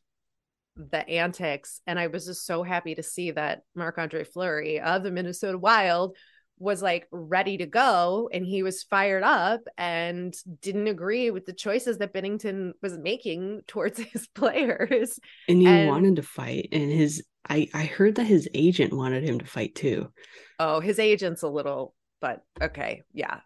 the 0.75 1.07
antics, 1.07 1.81
and 1.85 1.99
I 1.99 2.07
was 2.07 2.25
just 2.25 2.45
so 2.45 2.63
happy 2.63 2.95
to 2.95 3.03
see 3.03 3.31
that 3.31 3.63
Marc 3.75 3.97
Andre 3.97 4.23
Fleury 4.23 4.79
of 4.79 5.03
the 5.03 5.11
Minnesota 5.11 5.57
Wild 5.57 6.17
was 6.59 6.81
like 6.81 7.07
ready 7.11 7.57
to 7.57 7.65
go 7.65 8.29
and 8.31 8.45
he 8.45 8.63
was 8.63 8.83
fired 8.83 9.23
up 9.23 9.61
and 9.77 10.33
didn't 10.61 10.87
agree 10.87 11.29
with 11.31 11.45
the 11.45 11.53
choices 11.53 11.97
that 11.97 12.13
Binnington 12.13 12.71
was 12.81 12.97
making 12.97 13.61
towards 13.67 13.99
his 14.13 14.27
players. 14.27 15.19
And 15.49 15.59
he 15.61 15.67
And- 15.67 15.89
wanted 15.89 16.15
to 16.17 16.23
fight, 16.23 16.69
and 16.71 16.91
his 16.91 17.23
I 17.49 17.67
I 17.73 17.83
heard 17.85 18.15
that 18.15 18.25
his 18.27 18.47
agent 18.53 18.93
wanted 18.93 19.23
him 19.23 19.39
to 19.39 19.45
fight 19.45 19.75
too. 19.75 20.09
Oh, 20.59 20.79
his 20.79 20.99
agent's 20.99 21.41
a 21.43 21.49
little, 21.49 21.93
but 22.21 22.41
okay, 22.61 23.01
yeah. 23.13 23.39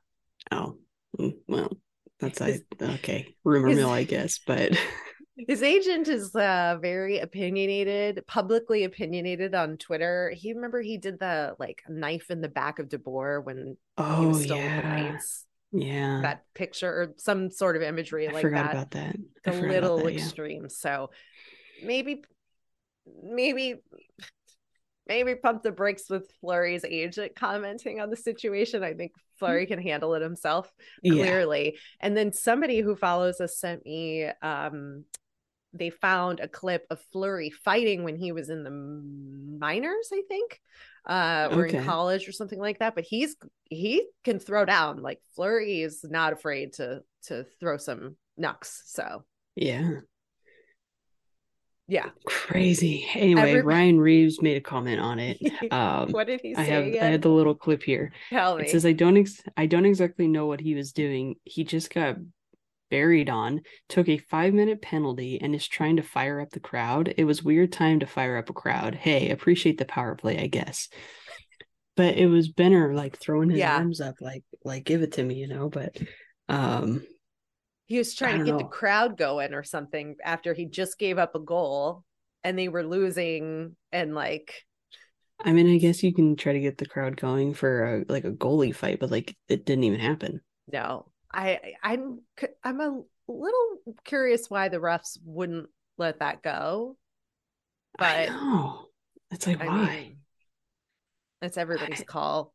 Oh, 0.52 0.78
mm, 1.20 1.34
well, 1.48 1.72
that's 2.20 2.40
I 2.42 2.60
okay. 2.80 3.34
Rumor 3.44 3.70
his- 3.70 3.78
mill, 3.78 3.90
I 3.90 4.04
guess, 4.04 4.40
but 4.46 4.78
His 5.38 5.62
agent 5.62 6.08
is 6.08 6.36
uh, 6.36 6.78
very 6.82 7.20
opinionated, 7.20 8.24
publicly 8.28 8.84
opinionated 8.86 9.54
on 9.54 9.78
Twitter. 9.78 10.32
He 10.36 10.54
remember 10.54 10.82
he 10.82 10.98
did 10.98 11.20
the 11.20 11.56
like 11.60 11.84
knife 11.88 12.32
in 12.32 12.42
the 12.42 12.50
back 12.50 12.80
of 12.80 12.90
DeBoer 12.90 13.44
when 13.44 13.58
he 13.58 13.78
oh 13.98 14.30
was 14.30 14.44
still 14.44 14.58
with 14.58 14.66
the 14.66 14.72
yeah, 14.72 14.82
Knights. 15.12 15.46
yeah. 15.72 16.20
That 16.24 16.44
picture 16.56 16.90
or 16.90 17.14
some 17.18 17.52
sort 17.52 17.76
of 17.76 17.84
imagery 17.84 18.28
I 18.28 18.32
like 18.32 18.42
forgot 18.42 18.66
that. 18.66 18.72
about 18.74 18.92
that. 18.92 19.16
a 19.46 19.50
I 19.50 19.52
forgot 19.52 19.78
about 19.78 19.82
little 19.84 19.98
that, 20.06 20.14
yeah. 20.14 20.20
extreme. 20.20 20.70
So 20.70 21.12
maybe, 21.84 22.24
maybe, 23.24 23.76
maybe 25.08 25.36
pump 25.36 25.62
the 25.62 25.72
brakes 25.72 26.10
with 26.10 26.32
Fleury's 26.42 26.84
agent 26.84 27.36
commenting 27.36 28.00
on 28.02 28.10
the 28.10 28.18
situation. 28.18 28.84
I 28.84 28.96
think 28.96 29.12
Fleury 29.38 29.68
can 29.68 29.80
handle 29.82 30.16
it 30.16 30.24
himself 30.24 30.74
Yeah. 31.04 31.14
clearly. 31.24 31.78
And 32.00 32.18
then 32.18 32.34
somebody 32.34 32.80
who 32.80 32.96
follows 32.96 33.40
us 33.40 33.56
sent 33.60 33.86
me. 33.86 34.30
um 34.42 35.06
they 35.78 35.90
found 35.90 36.40
a 36.40 36.48
clip 36.48 36.86
of 36.90 37.00
Fleury 37.12 37.50
fighting 37.50 38.04
when 38.04 38.16
he 38.16 38.32
was 38.32 38.50
in 38.50 38.64
the 38.64 38.70
minors, 39.60 40.10
I 40.14 40.22
think, 40.28 40.60
uh, 41.08 41.50
or 41.52 41.66
Okay. 41.68 41.78
in 41.80 41.84
college 41.86 42.28
or 42.28 42.32
something 42.32 42.60
like 42.60 42.80
that. 42.80 42.96
But 42.96 43.04
he's 43.06 43.36
he 43.70 44.08
can 44.24 44.40
throw 44.40 44.66
down. 44.66 45.02
Like 45.02 45.20
Fleury 45.36 45.82
is 45.82 46.04
not 46.04 46.34
afraid 46.34 46.74
to 46.74 47.04
to 47.28 47.46
throw 47.60 47.78
some 47.78 48.16
knucks. 48.38 48.84
So 48.88 49.24
Yeah. 49.56 50.00
yeah, 51.90 52.10
Crazy. 52.26 53.08
Anyway, 53.14 53.42
Every- 53.52 53.62
Ryan 53.62 54.00
Reaves 54.00 54.42
made 54.42 54.58
a 54.58 54.62
comment 54.62 55.00
on 55.00 55.20
it. 55.20 55.38
Um, 55.72 56.12
what 56.12 56.28
did 56.28 56.42
he 56.42 56.54
say 56.54 56.62
I 56.62 56.66
have 56.66 56.86
again? 56.86 57.04
I 57.04 57.08
had 57.08 57.22
the 57.22 57.30
little 57.30 57.56
clip 57.56 57.82
here. 57.84 58.12
Tell 58.30 58.58
me. 58.58 58.64
It 58.66 58.70
says 58.70 58.86
I 58.86 58.92
don't 58.94 59.18
ex- 59.18 59.42
I 59.56 59.66
don't 59.68 59.86
exactly 59.86 60.28
know 60.28 60.46
what 60.48 60.60
he 60.60 60.76
was 60.76 60.92
doing. 60.92 61.36
He 61.46 61.64
just 61.64 61.90
got 61.94 62.18
buried 62.90 63.30
on, 63.30 63.62
took 63.90 64.10
a 64.10 64.18
five 64.18 64.54
minute 64.54 64.82
penalty, 64.82 65.40
and 65.42 65.54
is 65.56 65.68
trying 65.68 65.98
to 65.98 66.04
fire 66.04 66.40
up 66.40 66.52
the 66.52 66.60
crowd. 66.60 67.14
It 67.18 67.26
was 67.26 67.44
weird 67.44 67.72
time 67.72 68.00
to 68.02 68.08
fire 68.08 68.38
up 68.38 68.50
a 68.50 68.54
crowd. 68.54 68.96
Hey, 68.96 69.30
appreciate 69.30 69.78
the 69.78 69.86
power 69.86 70.16
play, 70.16 70.40
I 70.40 70.48
guess. 70.48 70.90
But 71.96 72.16
it 72.18 72.28
was 72.28 72.50
Benner 72.50 72.94
like 72.94 73.18
throwing 73.18 73.50
his 73.50 73.60
Yeah. 73.60 73.76
arms 73.78 74.02
up, 74.02 74.16
like 74.22 74.44
like 74.64 74.84
give 74.86 75.02
it 75.02 75.14
to 75.14 75.24
me, 75.24 75.36
you 75.36 75.48
know. 75.48 75.70
But 75.70 75.98
um, 76.48 77.04
he 77.86 77.98
was 77.98 78.14
trying 78.14 78.36
to 78.36 78.42
get 78.42 78.52
know. 78.54 78.58
the 78.58 78.64
crowd 78.66 79.18
going 79.18 79.54
or 79.54 79.64
something 79.64 80.16
after 80.24 80.54
he 80.54 80.66
just 80.66 81.00
gave 81.00 81.18
up 81.18 81.36
a 81.36 81.40
goal 81.40 82.04
and 82.44 82.58
they 82.58 82.68
were 82.68 82.84
losing 82.86 83.76
and 83.92 84.14
like 84.14 84.66
I 85.40 85.52
mean, 85.54 85.68
I 85.74 85.78
guess 85.80 86.04
you 86.04 86.14
can 86.14 86.36
try 86.36 86.54
to 86.54 86.60
get 86.60 86.78
the 86.78 86.86
crowd 86.86 87.18
going 87.18 87.54
for 87.56 88.02
a, 88.02 88.06
like 88.08 88.24
a 88.26 88.32
goalie 88.32 88.76
fight, 88.76 89.00
but 89.00 89.10
like 89.12 89.36
it 89.48 89.66
didn't 89.66 89.84
even 89.86 90.00
happen. 90.00 90.42
no. 90.72 91.12
I 91.34 91.74
I'm 91.84 92.22
I'm 92.64 92.80
a 92.82 93.02
little 93.28 93.78
curious 94.06 94.50
why 94.50 94.70
the 94.70 94.78
refs 94.78 95.18
wouldn't 95.24 95.70
let 95.98 96.20
that 96.20 96.42
go. 96.44 96.98
I 98.00 98.18
But 98.22 98.26
know. 98.26 98.90
It's 99.32 99.46
like 99.48 99.62
I 99.62 99.66
why? 99.66 99.70
mean, 99.70 100.18
that's 101.42 101.58
everybody's 101.58 102.04
call. 102.04 102.54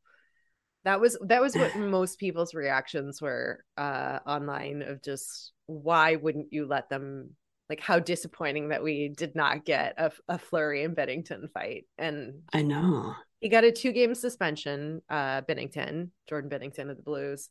That 0.85 1.01
was 1.01 1.19
that 1.27 1.43
was 1.43 1.57
what 1.57 1.75
most 1.77 2.19
people's 2.19 2.55
reactions 2.55 3.23
were 3.23 3.65
uh 3.77 4.21
online 4.27 4.83
of 4.83 5.03
just 5.03 5.53
why 5.67 6.17
wouldn't 6.17 6.53
you 6.53 6.67
let 6.67 6.89
them 6.91 7.31
like 7.71 7.81
how 7.81 7.99
disappointing 8.01 8.71
that 8.71 8.83
we 8.83 9.09
did 9.09 9.35
not 9.37 9.65
get 9.65 9.95
a, 9.99 10.13
a 10.29 10.39
Fleury 10.39 10.85
and 10.85 10.97
Binnington 10.97 11.51
fight 11.53 11.87
and 11.99 12.43
I 12.53 12.63
know. 12.63 13.15
he 13.41 13.49
got 13.49 13.65
a 13.65 13.73
two 13.73 13.93
game 13.93 14.15
suspension 14.15 15.03
uh 15.09 15.43
Binnington 15.43 16.11
Jordan 16.29 16.51
Binnington 16.51 16.91
of 16.91 16.97
the 16.97 17.03
Blues 17.03 17.49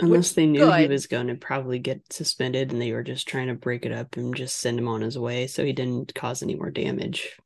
Unless 0.00 0.32
they 0.32 0.46
knew 0.46 0.70
he 0.70 0.86
was 0.86 1.06
going 1.06 1.28
to 1.28 1.34
probably 1.34 1.78
get 1.78 2.12
suspended 2.12 2.70
and 2.72 2.80
they 2.80 2.92
were 2.92 3.02
just 3.02 3.26
trying 3.28 3.48
to 3.48 3.54
break 3.54 3.86
it 3.86 3.92
up 3.92 4.16
and 4.16 4.34
just 4.36 4.56
send 4.58 4.78
him 4.78 4.88
on 4.88 5.00
his 5.00 5.18
way 5.18 5.46
so 5.46 5.64
he 5.64 5.72
didn't 5.72 6.14
cause 6.14 6.42
any 6.42 6.54
more 6.54 6.70
damage. 6.70 7.36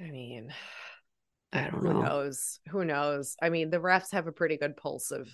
I 0.00 0.10
mean 0.10 0.52
I 1.52 1.68
don't 1.70 1.82
who 1.82 1.94
know. 1.94 2.02
knows 2.02 2.60
who 2.68 2.84
knows 2.84 3.36
I 3.42 3.48
mean 3.50 3.70
the 3.70 3.78
refs 3.80 4.12
have 4.12 4.26
a 4.26 4.32
pretty 4.32 4.56
good 4.56 4.76
pulse 4.76 5.10
of 5.10 5.28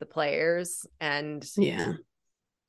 the 0.00 0.06
players 0.06 0.86
and 1.00 1.48
Yeah. 1.56 1.94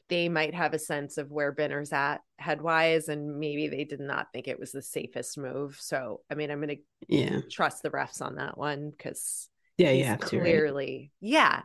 they 0.10 0.30
might 0.30 0.54
have 0.54 0.74
a 0.74 0.80
sense 0.80 1.18
of 1.18 1.32
where 1.32 1.52
Binner's 1.54 1.92
at 1.92 2.22
headwise, 2.40 3.08
and 3.10 3.40
maybe 3.40 3.68
they 3.68 3.86
did 3.86 4.00
not 4.00 4.28
think 4.32 4.48
it 4.48 4.60
was 4.60 4.72
the 4.72 4.82
safest 4.82 5.38
move. 5.38 5.78
So, 5.80 6.22
I 6.30 6.36
mean, 6.36 6.52
I'm 6.52 6.62
going 6.62 6.78
to 6.78 6.84
Yeah. 7.08 7.42
trust 7.50 7.82
the 7.82 7.90
refs 7.90 8.22
on 8.22 8.36
that 8.36 8.58
one 8.58 8.92
because 8.92 9.50
Yeah, 9.78 9.92
you 9.92 10.06
have 10.06 10.24
to, 10.26 10.40
right? 10.42 10.64
clearly, 10.64 11.12
yeah. 11.20 11.64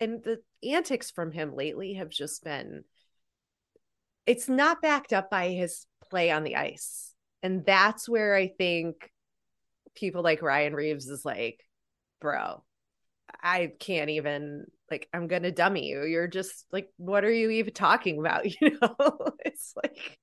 And 0.00 0.22
the 0.22 0.40
antics 0.68 1.10
from 1.10 1.32
him 1.32 1.54
lately 1.54 1.94
have 1.94 2.08
just 2.08 2.42
been, 2.42 2.84
it's 4.26 4.48
not 4.48 4.82
backed 4.82 5.12
up 5.12 5.30
by 5.30 5.48
his 5.50 5.86
play 6.08 6.30
on 6.30 6.44
the 6.44 6.56
ice. 6.56 7.14
And 7.42 7.64
that's 7.64 8.08
where 8.08 8.34
I 8.34 8.48
think 8.48 9.10
people 9.94 10.22
like 10.22 10.42
Ryan 10.42 10.74
Reaves 10.74 11.08
is 11.08 11.24
like, 11.24 11.60
bro, 12.20 12.62
I 13.42 13.72
can't 13.78 14.10
even 14.10 14.66
like 14.90 15.08
I'm 15.12 15.28
gonna 15.28 15.52
dummy 15.52 15.86
you. 15.86 16.04
You're 16.04 16.28
just 16.28 16.66
like, 16.72 16.88
what 16.96 17.24
are 17.24 17.32
you 17.32 17.50
even 17.50 17.72
talking 17.72 18.18
about? 18.18 18.44
You 18.60 18.78
know, 18.80 19.16
it's 19.44 19.72
like 19.76 20.18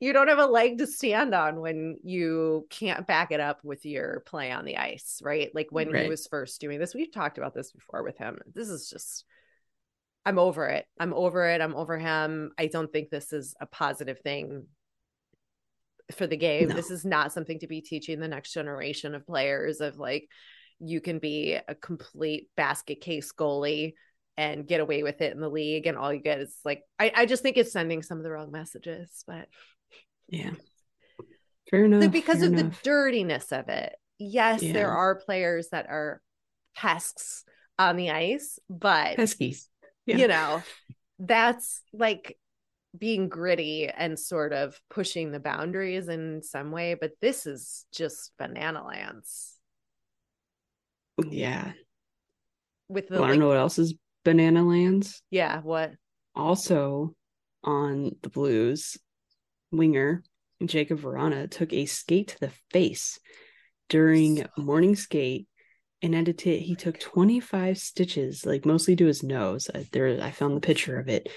you 0.00 0.12
don't 0.12 0.28
have 0.28 0.38
a 0.38 0.46
leg 0.46 0.78
to 0.78 0.86
stand 0.86 1.34
on 1.34 1.60
when 1.60 1.98
you 2.02 2.66
can't 2.70 3.06
back 3.06 3.32
it 3.32 3.40
up 3.40 3.64
with 3.64 3.84
your 3.84 4.20
play 4.26 4.50
on 4.50 4.64
the 4.64 4.76
ice, 4.76 5.20
right? 5.22 5.50
Like 5.54 5.68
when 5.70 5.94
he 5.94 6.08
was 6.08 6.26
first 6.26 6.60
doing 6.60 6.78
this, 6.78 6.94
we've 6.94 7.12
talked 7.12 7.38
about 7.38 7.54
this 7.54 7.72
before 7.72 8.02
with 8.02 8.18
him. 8.18 8.38
This 8.54 8.68
is 8.68 8.88
just 8.88 9.24
I'm 10.24 10.38
over 10.38 10.66
it. 10.68 10.86
I'm 11.00 11.12
over 11.12 11.48
it. 11.48 11.60
I'm 11.60 11.74
over 11.74 11.98
him. 11.98 12.52
I 12.56 12.66
don't 12.66 12.92
think 12.92 13.10
this 13.10 13.32
is 13.32 13.54
a 13.60 13.66
positive 13.66 14.20
thing 14.20 14.66
for 16.12 16.26
the 16.26 16.36
game. 16.36 16.68
No. 16.68 16.74
This 16.74 16.90
is 16.90 17.04
not 17.04 17.32
something 17.32 17.58
to 17.60 17.66
be 17.66 17.80
teaching 17.80 18.20
the 18.20 18.28
next 18.28 18.52
generation 18.52 19.14
of 19.14 19.26
players 19.26 19.80
of 19.80 19.98
like 19.98 20.28
you 20.78 21.00
can 21.00 21.18
be 21.18 21.58
a 21.66 21.74
complete 21.74 22.48
basket 22.56 23.00
case 23.00 23.32
goalie 23.32 23.94
and 24.36 24.66
get 24.66 24.80
away 24.80 25.02
with 25.02 25.20
it 25.20 25.32
in 25.34 25.40
the 25.40 25.48
league 25.48 25.86
and 25.86 25.96
all 25.98 26.12
you 26.12 26.20
get 26.20 26.40
is 26.40 26.56
like 26.64 26.82
I, 26.98 27.12
I 27.14 27.26
just 27.26 27.42
think 27.42 27.56
it's 27.56 27.72
sending 27.72 28.02
some 28.02 28.18
of 28.18 28.24
the 28.24 28.30
wrong 28.30 28.50
messages 28.50 29.24
but 29.26 29.46
Yeah. 30.28 30.52
Fair 31.70 31.84
enough. 31.86 32.10
because 32.12 32.38
fair 32.40 32.46
of 32.48 32.52
enough. 32.54 32.82
the 32.82 32.84
dirtiness 32.84 33.50
of 33.52 33.68
it. 33.68 33.94
Yes, 34.18 34.62
Yeah. 34.62 34.72
there 34.74 34.90
are 34.90 35.14
players 35.16 35.68
that 35.70 35.86
are 35.88 36.20
pests 36.76 37.44
on 37.78 37.96
the 37.96 38.10
ice, 38.10 38.58
but 38.68 39.16
Peskies. 39.16 39.66
Yeah. 40.06 40.16
you 40.16 40.28
know, 40.28 40.62
that's 41.18 41.80
like 41.92 42.38
being 42.98 43.28
gritty 43.30 43.88
and 43.88 44.18
sort 44.18 44.52
of 44.52 44.78
pushing 44.90 45.30
the 45.32 45.40
boundaries 45.40 46.08
in 46.08 46.42
some 46.42 46.72
way. 46.72 46.94
But 46.94 47.12
this 47.22 47.46
is 47.46 47.86
just 47.92 48.32
banana 48.38 48.84
lands 48.86 49.56
Yeah. 51.30 51.72
with 52.88 53.08
the 53.08 53.14
Well, 53.14 53.24
I 53.24 53.28
don't 53.28 53.38
know 53.38 53.48
what 53.48 53.56
else 53.56 53.78
is 53.78 53.94
Banana 54.24 54.62
Lands. 54.64 55.22
yeah, 55.30 55.60
what? 55.60 55.92
Also 56.34 57.14
on 57.64 58.16
the 58.22 58.28
Blues, 58.30 58.96
winger 59.70 60.22
Jakub 60.62 61.00
Vrana 61.00 61.50
took 61.50 61.72
a 61.72 61.86
skate 61.86 62.28
to 62.28 62.40
the 62.40 62.52
face 62.70 63.18
during 63.88 64.44
morning 64.56 64.94
skate 64.96 65.46
and 66.02 66.14
ended 66.14 66.38
to 66.38 66.56
he 66.58 66.74
took 66.74 66.98
25 66.98 67.78
stitches 67.78 68.46
like 68.46 68.64
mostly 68.64 68.96
to 68.96 69.06
his 69.06 69.22
nose 69.22 69.68
I, 69.74 69.86
there 69.92 70.20
i 70.22 70.30
found 70.30 70.56
the 70.56 70.60
picture 70.60 70.98
of 70.98 71.08
it 71.08 71.28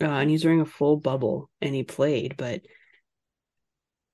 uh, 0.00 0.06
and 0.06 0.30
he's 0.30 0.44
wearing 0.44 0.60
a 0.60 0.64
full 0.66 0.96
bubble 0.96 1.50
and 1.60 1.74
he 1.74 1.82
played 1.82 2.36
but 2.36 2.62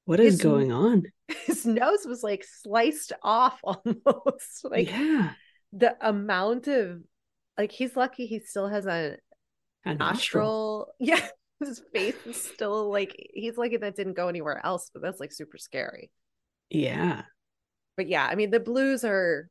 what 0.07 0.19
is 0.21 0.35
His- 0.35 0.43
going 0.43 0.73
on 0.73 1.05
His 1.47 1.65
nose 1.65 2.05
was 2.07 2.23
like 2.23 2.45
sliced 2.45 3.13
off 3.23 3.59
almost. 3.65 4.65
like 4.65 4.91
yeah 4.91 5.33
the 5.73 5.97
amount 6.07 6.69
of 6.69 7.01
like 7.59 7.73
he's 7.73 7.97
lucky 7.97 8.27
he 8.27 8.41
still 8.41 8.69
has 8.69 8.87
a 8.87 9.17
a 9.85 9.95
nostril. 9.95 10.93
Yeah. 10.99 11.27
His 11.61 11.81
face 11.95 12.17
is 12.27 12.43
still 12.43 12.91
like 12.91 13.15
he's 13.33 13.57
lucky 13.57 13.77
that 13.77 13.97
didn't 13.97 14.15
go 14.15 14.29
anywhere 14.29 14.61
else, 14.65 14.91
but 14.93 15.03
that's 15.03 15.21
like 15.21 15.33
super 15.33 15.57
scary. 15.57 16.11
yeah 16.71 17.23
But 17.97 18.09
yeah, 18.09 18.27
I 18.27 18.35
mean 18.35 18.51
the 18.51 18.61
blues 18.61 19.05
are 19.05 19.49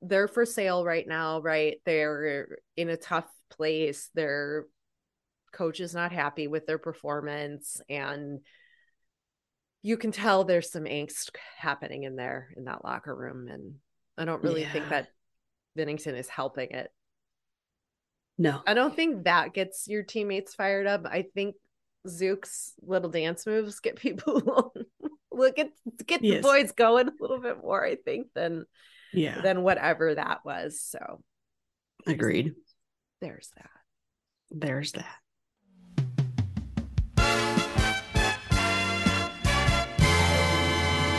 they're 0.00 0.28
for 0.28 0.46
sale 0.46 0.84
right 0.84 1.06
now, 1.06 1.40
right? 1.40 1.80
They're 1.84 2.58
in 2.76 2.88
a 2.88 2.96
tough 2.96 3.26
place. 3.50 4.10
Their 4.14 4.66
coach 5.52 5.80
is 5.80 5.94
not 5.94 6.12
happy 6.12 6.46
with 6.46 6.66
their 6.66 6.78
performance 6.78 7.80
and 7.88 8.40
you 9.82 9.96
can 9.96 10.12
tell 10.12 10.44
there's 10.44 10.70
some 10.70 10.84
angst 10.84 11.30
happening 11.56 12.02
in 12.02 12.16
there 12.16 12.52
in 12.56 12.64
that 12.64 12.84
locker 12.84 13.14
room 13.14 13.48
and 13.48 13.74
I 14.18 14.24
don't 14.24 14.42
really 14.42 14.64
think 14.64 14.88
that 14.90 15.08
Binnington 15.78 16.18
is 16.18 16.28
helping 16.28 16.70
it. 16.70 16.90
no 18.36 18.60
I 18.66 18.74
don't 18.74 18.94
think 18.94 19.24
that 19.24 19.54
gets 19.54 19.86
your 19.88 20.02
teammates 20.02 20.54
fired 20.54 20.86
up. 20.86 21.06
I 21.06 21.22
think 21.34 21.54
Zook's 22.06 22.72
little 22.82 23.10
dance 23.10 23.46
moves 23.46 23.80
get 23.80 23.96
people 23.96 24.72
look 25.32 25.58
at 25.58 25.70
get 26.06 26.22
Yes. 26.24 26.36
the 26.36 26.42
boys 26.42 26.72
going 26.72 27.08
a 27.08 27.12
little 27.20 27.40
bit 27.40 27.58
more, 27.62 27.84
I 27.84 27.96
think, 27.96 28.28
than 28.34 28.64
yeah 29.12 29.40
than 29.40 29.62
whatever 29.62 30.14
that 30.14 30.44
was. 30.44 30.80
So 30.80 31.22
agreed 32.06 32.54
there's 33.20 33.50
that. 33.56 33.70
there's 34.50 34.92
that 34.92 35.18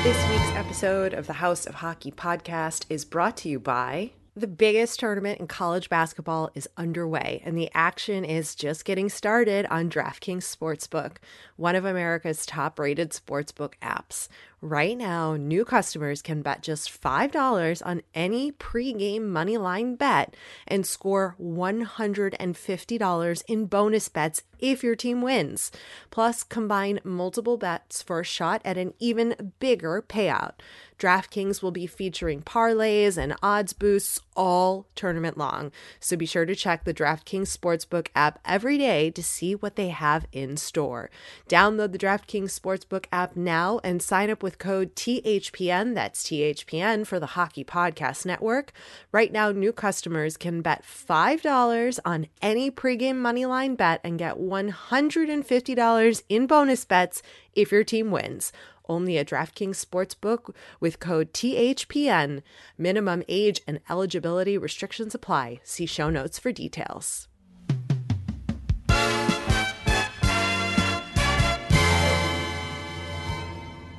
This 0.04 0.18
week's 0.30 0.56
episode 0.56 1.14
of 1.14 1.28
the 1.28 1.34
House 1.34 1.66
of 1.66 1.76
Hockey 1.76 2.10
podcast 2.12 2.86
is 2.90 3.04
brought 3.04 3.36
to 3.38 3.50
you 3.50 3.60
by 3.60 4.12
the 4.40 4.48
biggest 4.48 5.00
tournament 5.00 5.40
in 5.40 5.48
college 5.48 5.90
basketball 5.90 6.50
is 6.56 6.70
underway, 6.78 7.42
and 7.46 7.58
the 7.58 7.70
action 7.74 8.24
is 8.24 8.56
just 8.56 8.86
getting 8.86 9.10
started 9.10 9.66
on 9.70 9.90
DraftKings 9.90 10.44
Sportsbook, 10.44 11.18
one 11.58 11.76
of 11.76 11.86
America's 11.86 12.46
top 12.46 12.80
rated 12.80 13.12
sportsbook 13.12 13.74
apps. 13.82 14.30
Right 14.62 14.98
now, 14.98 15.36
new 15.36 15.64
customers 15.64 16.22
can 16.22 16.42
bet 16.42 16.62
just 16.62 17.02
$5 17.02 17.82
on 17.86 18.02
any 18.14 18.52
pregame 18.52 19.28
money 19.28 19.58
line 19.58 19.96
bet 19.96 20.36
and 20.68 20.86
score 20.86 21.38
$150 21.42 23.44
in 23.48 23.66
bonus 23.68 24.10
bets 24.10 24.42
if 24.60 24.84
your 24.84 24.98
team 24.98 25.22
wins. 25.22 25.72
Plus, 26.12 26.44
combine 26.44 27.00
multiple 27.06 27.56
bets 27.56 28.02
for 28.02 28.20
a 28.20 28.26
shot 28.26 28.62
at 28.66 28.78
an 28.78 28.94
even 29.00 29.54
bigger 29.60 30.04
payout. 30.08 30.56
DraftKings 31.00 31.62
will 31.62 31.72
be 31.72 31.88
featuring 31.88 32.42
parlays 32.42 33.18
and 33.18 33.36
odds 33.42 33.74
boosts 33.74 34.20
all 34.36 34.86
tournament 34.96 35.38
long. 35.38 35.72
So 36.00 36.16
be 36.16 36.26
sure 36.26 36.46
to 36.46 36.56
check 36.56 36.84
the 36.84 36.94
DraftKings 36.94 37.56
Sportsbook 37.58 38.08
app 38.16 38.40
every 38.46 38.78
day 38.78 39.10
to 39.12 39.24
see 39.24 39.56
what 39.56 39.76
they 39.76 39.90
have 39.90 40.28
in 40.32 40.58
store. 40.58 41.10
Download 41.48 41.92
the 41.92 41.98
DraftKings 41.98 42.58
Sportsbook 42.58 43.06
app 43.12 43.36
now 43.36 43.80
and 43.84 44.02
sign 44.02 44.30
up 44.30 44.44
with 44.44 44.60
code 44.60 44.96
THPN. 44.96 45.96
That's 45.96 46.24
THPN 46.24 47.08
for 47.08 47.20
the 47.20 47.28
Hockey 47.28 47.64
Podcast 47.64 48.26
Network. 48.26 48.74
Right 49.12 49.32
now, 49.32 49.52
new 49.52 49.72
customers 49.72 50.38
can 50.38 50.62
bet 50.62 50.84
$5 50.84 52.00
on 52.06 52.28
any 52.42 52.70
pregame 52.70 53.22
moneyline 53.22 53.78
bet 53.78 54.02
and 54.04 54.20
get 54.20 54.38
$150 54.38 56.24
in 56.30 56.48
bonus 56.48 56.86
bets 56.86 57.22
if 57.56 57.72
your 57.72 57.84
team 57.84 58.12
wins. 58.12 58.52
Only 58.90 59.18
at 59.20 59.28
DraftKings 59.28 59.86
Sportsbook 59.86 60.54
with 60.80 61.00
code 61.00 61.32
THPN. 61.32 62.42
Minimum 62.78 63.24
age 63.30 63.62
and 63.68 63.80
eligibility 63.90 64.58
restrictions 64.58 65.14
apply. 65.16 65.62
See 65.64 65.86
show 65.86 66.10
notes 66.10 66.40
for 66.40 66.52
details. 66.52 67.28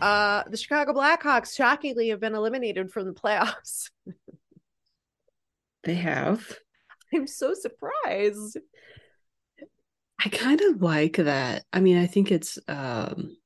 Uh, 0.03 0.45
the 0.49 0.57
Chicago 0.57 0.93
Blackhawks 0.93 1.55
shockingly 1.55 2.09
have 2.09 2.21
been 2.21 2.35
eliminated 2.35 2.91
from 2.91 3.07
the 3.07 3.13
playoffs. 3.13 3.91
they 5.85 5.95
have 5.95 6.59
I'm 7.13 7.27
so 7.27 7.55
surprised. 7.55 8.59
I 10.25 10.29
kind 10.29 10.61
of 10.61 10.83
like 10.83 11.17
that. 11.17 11.65
I 11.73 11.81
mean, 11.81 11.99
I 11.99 12.07
think 12.07 12.31
it's 12.31 12.59
um 12.69 13.37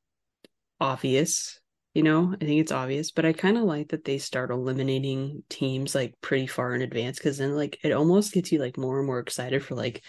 obvious, 0.85 1.59
you 1.95 2.03
know, 2.03 2.35
I 2.35 2.45
think 2.45 2.61
it's 2.61 2.73
obvious, 2.73 3.11
but 3.11 3.25
I 3.25 3.33
kind 3.33 3.57
of 3.57 3.65
like 3.65 3.89
that 3.89 4.05
they 4.05 4.19
start 4.19 4.51
eliminating 4.51 5.43
teams 5.49 5.95
like 5.95 6.15
pretty 6.21 6.47
far 6.47 6.75
in 6.75 6.83
advance 6.83 7.19
because 7.19 7.39
then 7.39 7.55
like 7.57 7.79
it 7.83 7.93
almost 7.93 8.33
gets 8.33 8.53
you 8.53 8.59
like 8.59 8.77
more 8.77 8.99
and 8.99 9.07
more 9.07 9.21
excited 9.21 9.65
for 9.65 9.75
like 9.75 10.03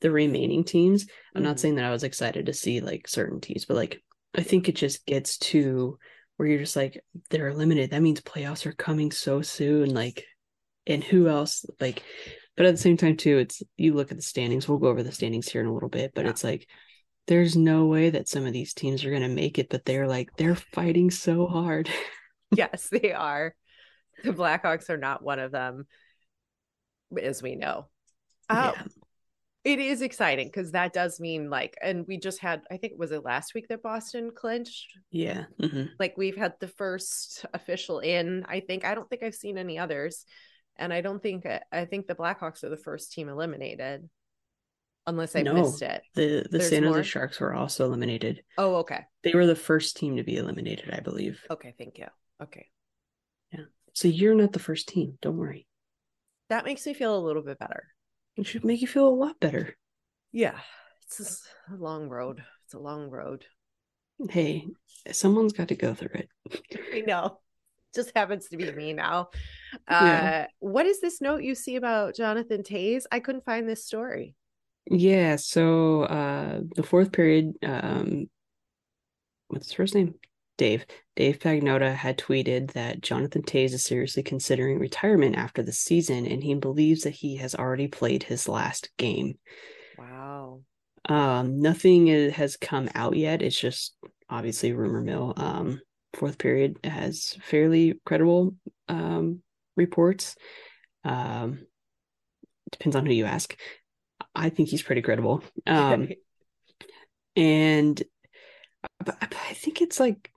the 0.00 0.10
remaining 0.10 0.64
teams. 0.64 1.06
I'm 1.34 1.42
not 1.42 1.56
Mhm. 1.56 1.60
saying 1.60 1.74
that 1.76 1.84
I 1.84 1.90
was 1.90 2.02
excited 2.04 2.46
to 2.46 2.52
see 2.54 2.80
like 2.80 3.06
certain 3.06 3.40
teams, 3.40 3.64
but 3.64 3.76
like 3.76 4.02
I 4.34 4.42
think 4.42 4.68
it 4.68 4.76
just 4.76 5.06
gets 5.06 5.38
to 5.38 5.98
where 6.36 6.48
you're 6.48 6.58
just 6.60 6.76
like 6.76 7.00
they're 7.30 7.48
eliminated. 7.48 7.90
That 7.90 8.02
means 8.02 8.20
playoffs 8.20 8.66
are 8.66 8.72
coming 8.72 9.12
so 9.12 9.42
soon. 9.42 9.94
Like, 9.94 10.24
and 10.86 11.04
who 11.04 11.28
else? 11.28 11.64
Like, 11.80 12.02
but 12.56 12.66
at 12.66 12.72
the 12.74 12.80
same 12.80 12.96
time 12.96 13.16
too, 13.16 13.38
it's 13.38 13.62
you 13.76 13.94
look 13.94 14.10
at 14.10 14.16
the 14.16 14.22
standings. 14.22 14.66
We'll 14.66 14.78
go 14.78 14.88
over 14.88 15.02
the 15.02 15.12
standings 15.12 15.48
here 15.48 15.60
in 15.60 15.68
a 15.68 15.74
little 15.74 15.88
bit, 15.90 16.12
but 16.14 16.24
Yeah. 16.24 16.30
it's 16.30 16.42
like 16.42 16.66
there's 17.26 17.56
no 17.56 17.86
way 17.86 18.10
that 18.10 18.28
some 18.28 18.46
of 18.46 18.52
these 18.52 18.74
teams 18.74 19.04
are 19.04 19.10
gonna 19.12 19.28
make 19.28 19.58
it, 19.58 19.68
but 19.70 19.84
they're 19.84 20.08
like 20.08 20.36
they're 20.36 20.54
fighting 20.56 21.10
so 21.10 21.46
hard. 21.46 21.88
yes, 22.54 22.88
they 22.90 23.12
are. 23.12 23.54
The 24.24 24.32
Blackhawks 24.32 24.90
are 24.90 24.96
not 24.96 25.22
one 25.22 25.38
of 25.38 25.52
them, 25.52 25.86
as 27.20 27.42
we 27.42 27.56
know. 27.56 27.88
Uh, 28.48 28.72
Yeah. 28.74 28.82
It 29.64 29.78
is 29.78 30.02
exciting 30.02 30.48
because 30.48 30.72
that 30.72 30.92
does 30.92 31.20
mean 31.20 31.48
like, 31.48 31.76
and 31.80 32.04
we 32.08 32.18
just 32.18 32.40
had, 32.40 32.62
I 32.68 32.78
think, 32.78 32.94
was 32.98 33.12
it 33.12 33.24
last 33.24 33.54
week 33.54 33.68
that 33.68 33.80
Boston 33.80 34.32
clinched? 34.34 34.88
Yeah. 35.12 35.44
mhm. 35.60 35.90
Like 36.00 36.16
we've 36.16 36.36
had 36.36 36.54
the 36.58 36.66
first 36.66 37.46
official 37.54 38.00
in, 38.00 38.44
I 38.48 38.58
think. 38.58 38.84
I 38.84 38.96
don't 38.96 39.08
think 39.08 39.22
I've 39.22 39.36
seen 39.36 39.58
any 39.58 39.78
others. 39.78 40.24
And 40.76 40.92
I 40.92 41.00
don't 41.00 41.22
think, 41.22 41.46
I 41.70 41.84
think 41.84 42.08
the 42.08 42.16
Blackhawks 42.16 42.64
are 42.64 42.70
the 42.70 42.76
first 42.76 43.12
team 43.12 43.28
eliminated, 43.28 44.10
unless 45.06 45.34
I 45.36 45.42
No. 45.42 45.54
missed 45.54 45.82
it. 45.82 46.02
The 46.14 46.46
the 46.50 46.58
There's 46.58 46.68
San 46.70 46.82
Jose 46.82 46.94
more? 46.94 47.02
Sharks 47.02 47.40
were 47.40 47.54
also 47.54 47.84
eliminated. 47.86 48.42
Oh, 48.58 48.76
okay. 48.76 49.00
They 49.22 49.32
were 49.34 49.46
the 49.46 49.54
first 49.56 49.96
team 49.96 50.16
to 50.16 50.24
be 50.24 50.36
eliminated, 50.36 50.90
I 50.92 51.00
believe. 51.00 51.44
Okay. 51.50 51.74
Thank 51.78 51.98
you. 51.98 52.06
Okay. 52.42 52.68
Yeah. 53.52 53.64
So 53.92 54.08
you're 54.08 54.34
not 54.34 54.52
the 54.52 54.58
first 54.58 54.88
team. 54.88 55.18
Don't 55.20 55.36
worry. 55.36 55.66
That 56.48 56.64
makes 56.64 56.86
me 56.86 56.94
feel 56.94 57.16
a 57.16 57.24
little 57.24 57.42
bit 57.42 57.58
better. 57.58 57.88
It 58.36 58.46
should 58.46 58.64
make 58.64 58.80
you 58.80 58.86
feel 58.88 59.08
a 59.08 59.10
lot 59.10 59.38
better. 59.40 59.76
Yeah. 60.32 60.58
It's 61.04 61.46
a 61.70 61.76
long 61.76 62.08
road. 62.08 62.42
It's 62.64 62.74
a 62.74 62.78
long 62.78 63.10
road. 63.10 63.44
Hey, 64.30 64.66
someone's 65.10 65.52
got 65.52 65.68
to 65.68 65.74
go 65.74 65.94
through 65.94 66.14
it. 66.14 66.28
I 66.94 67.00
know. 67.00 67.38
Just 67.94 68.12
happens 68.16 68.48
to 68.48 68.56
be 68.56 68.70
me 68.72 68.92
now. 68.94 69.28
Yeah. 69.90 70.46
Uh, 70.46 70.50
what 70.60 70.86
is 70.86 71.00
this 71.00 71.20
note 71.20 71.42
you 71.42 71.54
see 71.54 71.76
about 71.76 72.14
Jonathan 72.14 72.62
Toews? 72.62 73.04
I 73.12 73.20
couldn't 73.20 73.44
find 73.44 73.68
this 73.68 73.84
story. 73.84 74.34
Yeah, 74.86 75.36
so 75.36 76.02
uh 76.02 76.60
the 76.74 76.82
fourth 76.82 77.12
period, 77.12 77.54
um 77.62 78.26
what's 79.48 79.66
his 79.68 79.74
first 79.74 79.94
name? 79.94 80.14
Dave. 80.58 80.86
Dave 81.16 81.38
Pagnotta 81.38 81.94
had 81.94 82.18
tweeted 82.18 82.72
that 82.72 83.00
Jonathan 83.00 83.42
Toews 83.42 83.72
is 83.72 83.84
seriously 83.84 84.22
considering 84.22 84.78
retirement 84.78 85.36
after 85.36 85.62
the 85.62 85.72
season, 85.72 86.26
and 86.26 86.42
he 86.42 86.54
believes 86.54 87.02
that 87.02 87.10
he 87.14 87.36
has 87.36 87.54
already 87.54 87.88
played 87.88 88.22
his 88.22 88.48
last 88.48 88.90
game. 88.96 89.38
Wow. 89.98 90.62
Um, 91.08 91.60
nothing 91.60 92.06
has 92.30 92.56
come 92.56 92.88
out 92.94 93.16
yet. 93.16 93.42
It's 93.42 93.58
just 93.58 93.96
obviously 94.28 94.72
rumor 94.72 95.00
mill. 95.00 95.32
Um, 95.36 95.80
fourth 96.14 96.38
period 96.38 96.78
has 96.84 97.36
fairly 97.42 98.00
credible 98.04 98.54
um, 98.88 99.42
reports. 99.76 100.36
Um, 101.04 101.66
depends 102.70 102.94
on 102.94 103.06
who 103.06 103.12
you 103.12 103.24
ask. 103.24 103.58
I 104.34 104.48
think 104.48 104.68
he's 104.68 104.82
pretty 104.82 105.02
credible. 105.02 105.42
Um, 105.66 106.08
and 107.36 108.02
I 109.00 109.54
think 109.54 109.80
it's 109.80 109.98
like 110.00 110.30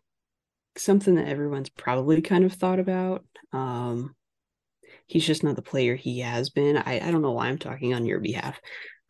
something 0.78 1.16
that 1.16 1.28
everyone's 1.28 1.70
probably 1.70 2.22
kind 2.22 2.44
of 2.44 2.54
thought 2.54 2.80
about. 2.80 3.26
Um, 3.52 4.16
he's 5.08 5.26
just 5.26 5.44
not 5.44 5.56
the 5.56 5.62
player 5.62 5.96
he 5.96 6.20
has 6.20 6.50
been. 6.50 6.78
I, 6.78 7.00
I 7.06 7.12
don't 7.12 7.22
know 7.22 7.32
why 7.32 7.48
I'm 7.48 7.58
talking 7.58 7.94
on 7.94 8.06
your 8.06 8.20
behalf. 8.20 8.60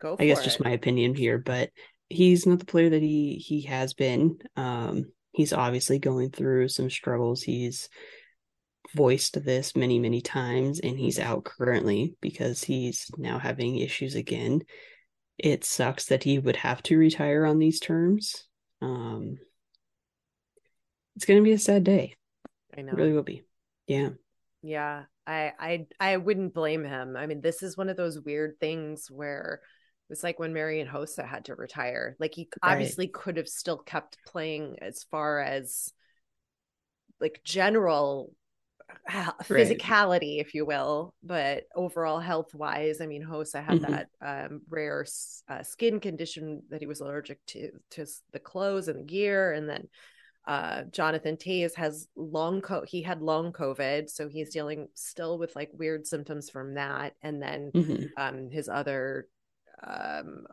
Go 0.00 0.16
I 0.18 0.26
guess 0.26 0.40
it. 0.40 0.44
just 0.44 0.60
my 0.60 0.70
opinion 0.70 1.14
here, 1.14 1.38
but 1.38 1.70
he's 2.08 2.46
not 2.46 2.58
the 2.58 2.66
player 2.66 2.90
that 2.90 3.02
he 3.02 3.34
he 3.34 3.62
has 3.62 3.94
been. 3.94 4.38
Um, 4.56 5.12
he's 5.32 5.52
obviously 5.52 5.98
going 5.98 6.30
through 6.30 6.68
some 6.68 6.90
struggles. 6.90 7.42
He's 7.42 7.88
voiced 8.94 9.42
this 9.44 9.76
many 9.76 9.98
many 9.98 10.20
times, 10.20 10.80
and 10.80 10.98
he's 10.98 11.18
out 11.18 11.44
currently 11.44 12.14
because 12.20 12.64
he's 12.64 13.10
now 13.16 13.38
having 13.38 13.78
issues 13.78 14.14
again. 14.14 14.62
It 15.38 15.64
sucks 15.64 16.06
that 16.06 16.24
he 16.24 16.38
would 16.38 16.56
have 16.56 16.82
to 16.84 16.96
retire 16.96 17.44
on 17.44 17.58
these 17.58 17.80
terms. 17.80 18.44
Um, 18.80 19.38
it's 21.14 21.24
going 21.24 21.40
to 21.40 21.44
be 21.44 21.52
a 21.52 21.58
sad 21.58 21.84
day. 21.84 22.14
I 22.76 22.82
know. 22.82 22.92
It 22.92 22.96
really 22.96 23.12
will 23.12 23.22
be. 23.22 23.42
Yeah. 23.86 24.10
Yeah. 24.62 25.04
I 25.26 25.52
I 25.58 25.86
I 25.98 26.16
wouldn't 26.18 26.54
blame 26.54 26.84
him. 26.84 27.16
I 27.16 27.26
mean, 27.26 27.40
this 27.40 27.62
is 27.62 27.76
one 27.76 27.88
of 27.88 27.96
those 27.96 28.20
weird 28.20 28.60
things 28.60 29.10
where 29.10 29.60
it's 30.08 30.22
like 30.22 30.38
when 30.38 30.52
Marian 30.52 30.86
Hossa 30.86 31.26
had 31.26 31.46
to 31.46 31.54
retire. 31.54 32.16
Like 32.20 32.34
he 32.34 32.48
right. 32.62 32.72
obviously 32.72 33.08
could 33.08 33.36
have 33.38 33.48
still 33.48 33.78
kept 33.78 34.18
playing 34.26 34.76
as 34.80 35.04
far 35.10 35.40
as 35.40 35.92
like 37.20 37.40
general 37.44 38.32
physicality, 39.10 40.36
right. 40.36 40.46
if 40.46 40.54
you 40.54 40.64
will, 40.64 41.14
but 41.22 41.64
overall 41.74 42.20
health 42.20 42.54
wise, 42.54 43.00
I 43.00 43.06
mean, 43.06 43.24
Hossa 43.24 43.64
had 43.64 43.80
mm-hmm. 43.80 43.92
that 43.92 44.08
um, 44.20 44.62
rare 44.68 45.06
uh, 45.48 45.62
skin 45.62 46.00
condition 46.00 46.62
that 46.70 46.80
he 46.80 46.86
was 46.86 47.00
allergic 47.00 47.44
to 47.46 47.70
to 47.90 48.06
the 48.32 48.38
clothes 48.38 48.88
and 48.88 49.00
the 49.00 49.04
gear, 49.04 49.52
and 49.52 49.68
then 49.68 49.88
uh, 50.46 50.82
Jonathan 50.92 51.36
Toews 51.36 51.74
has 51.74 52.08
long 52.16 52.60
co 52.60 52.84
he 52.86 53.02
had 53.02 53.22
long 53.22 53.52
COVID, 53.52 54.08
so 54.10 54.28
he's 54.28 54.50
dealing 54.50 54.88
still 54.94 55.38
with 55.38 55.54
like 55.56 55.70
weird 55.72 56.06
symptoms 56.06 56.50
from 56.50 56.74
that, 56.74 57.14
and 57.22 57.42
then 57.42 57.70
mm-hmm. 57.74 58.04
um, 58.16 58.50
his 58.50 58.68
other 58.68 59.28
um 59.86 60.46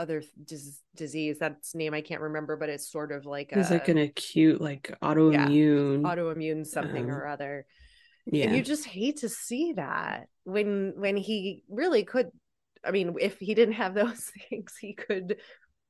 other 0.00 0.22
dis- 0.44 0.82
disease 0.96 1.38
that's 1.38 1.74
name 1.74 1.92
I 1.92 2.00
can't 2.00 2.22
remember, 2.22 2.56
but 2.56 2.70
it's 2.70 2.90
sort 2.90 3.12
of 3.12 3.26
like 3.26 3.52
it's 3.52 3.70
a, 3.70 3.74
like 3.74 3.88
an 3.88 3.98
acute 3.98 4.60
like 4.60 4.96
autoimmune 5.02 6.02
yeah, 6.02 6.08
autoimmune 6.08 6.66
something 6.66 7.04
um, 7.04 7.10
or 7.10 7.26
other. 7.26 7.66
Yeah, 8.26 8.46
and 8.46 8.56
you 8.56 8.62
just 8.62 8.86
hate 8.86 9.18
to 9.18 9.28
see 9.28 9.74
that 9.74 10.28
when 10.44 10.94
when 10.96 11.16
he 11.16 11.64
really 11.68 12.04
could. 12.04 12.30
I 12.82 12.92
mean, 12.92 13.14
if 13.20 13.38
he 13.38 13.54
didn't 13.54 13.74
have 13.74 13.94
those 13.94 14.30
things, 14.48 14.74
he 14.80 14.94
could 14.94 15.36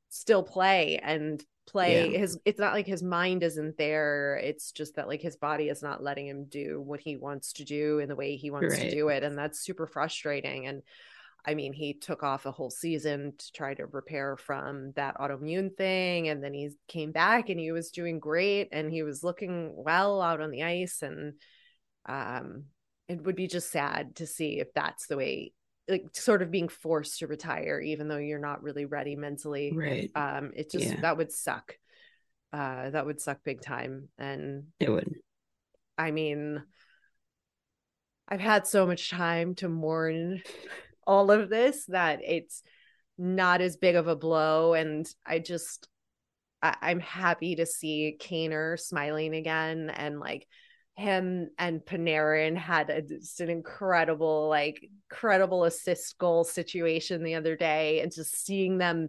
still 0.08 0.42
play 0.42 0.98
and 1.00 1.42
play 1.68 2.10
yeah. 2.10 2.18
his 2.18 2.36
it's 2.44 2.58
not 2.58 2.72
like 2.72 2.86
his 2.86 3.00
mind 3.00 3.44
isn't 3.44 3.78
there 3.78 4.40
it's 4.42 4.72
just 4.72 4.96
that 4.96 5.06
like 5.06 5.22
his 5.22 5.36
body 5.36 5.68
is 5.68 5.82
not 5.82 6.02
letting 6.02 6.26
him 6.26 6.46
do 6.48 6.80
what 6.80 6.98
he 6.98 7.16
wants 7.16 7.52
to 7.52 7.64
do 7.64 8.00
in 8.00 8.08
the 8.08 8.16
way 8.16 8.34
he 8.34 8.50
wants 8.50 8.74
right. 8.74 8.82
to 8.82 8.90
do 8.90 9.08
it 9.08 9.22
and 9.22 9.38
that's 9.38 9.60
super 9.60 9.86
frustrating 9.86 10.66
and 10.66 10.82
I 11.46 11.54
mean, 11.54 11.72
he 11.72 11.94
took 11.94 12.22
off 12.22 12.46
a 12.46 12.52
whole 12.52 12.70
season 12.70 13.34
to 13.38 13.52
try 13.52 13.74
to 13.74 13.86
repair 13.86 14.36
from 14.36 14.92
that 14.92 15.16
autoimmune 15.16 15.76
thing. 15.76 16.28
And 16.28 16.42
then 16.42 16.52
he 16.52 16.70
came 16.88 17.12
back 17.12 17.48
and 17.48 17.58
he 17.58 17.72
was 17.72 17.90
doing 17.90 18.18
great 18.18 18.68
and 18.72 18.92
he 18.92 19.02
was 19.02 19.24
looking 19.24 19.72
well 19.76 20.20
out 20.20 20.40
on 20.40 20.50
the 20.50 20.62
ice. 20.62 21.02
And 21.02 21.34
um, 22.06 22.64
it 23.08 23.24
would 23.24 23.36
be 23.36 23.48
just 23.48 23.70
sad 23.70 24.16
to 24.16 24.26
see 24.26 24.60
if 24.60 24.72
that's 24.74 25.06
the 25.06 25.16
way 25.16 25.52
like 25.88 26.06
sort 26.12 26.42
of 26.42 26.50
being 26.50 26.68
forced 26.68 27.18
to 27.18 27.26
retire 27.26 27.80
even 27.80 28.06
though 28.06 28.16
you're 28.16 28.38
not 28.38 28.62
really 28.62 28.84
ready 28.84 29.16
mentally 29.16 29.72
right 29.74 30.10
um 30.14 30.52
it 30.54 30.70
just 30.70 30.86
yeah. 30.86 31.00
that 31.00 31.16
would 31.16 31.32
suck 31.32 31.76
uh 32.52 32.90
that 32.90 33.04
would 33.04 33.20
suck 33.20 33.38
big 33.44 33.60
time 33.60 34.08
and 34.18 34.64
it 34.78 34.88
would 34.88 35.12
i 35.98 36.10
mean 36.12 36.62
i've 38.28 38.40
had 38.40 38.66
so 38.66 38.86
much 38.86 39.10
time 39.10 39.54
to 39.56 39.68
mourn 39.68 40.40
all 41.06 41.30
of 41.30 41.48
this 41.48 41.86
that 41.86 42.20
it's 42.24 42.62
not 43.18 43.60
as 43.60 43.76
big 43.76 43.96
of 43.96 44.08
a 44.08 44.16
blow. 44.16 44.74
And 44.74 45.06
i 45.26 45.38
just 45.38 45.88
I- 46.62 46.76
i'm 46.82 47.00
happy 47.00 47.56
to 47.56 47.66
see 47.66 48.16
kaner 48.20 48.78
smiling 48.78 49.34
again 49.34 49.90
and 49.90 50.20
like 50.20 50.46
him 51.00 51.48
and 51.58 51.80
Panarin 51.80 52.56
had 52.56 52.90
a, 52.90 53.00
just 53.00 53.40
an 53.40 53.48
incredible, 53.48 54.48
like, 54.48 54.86
incredible 55.10 55.64
assist 55.64 56.18
goal 56.18 56.44
situation 56.44 57.24
the 57.24 57.36
other 57.36 57.56
day, 57.56 58.00
and 58.00 58.12
just 58.12 58.44
seeing 58.44 58.78
them 58.78 59.08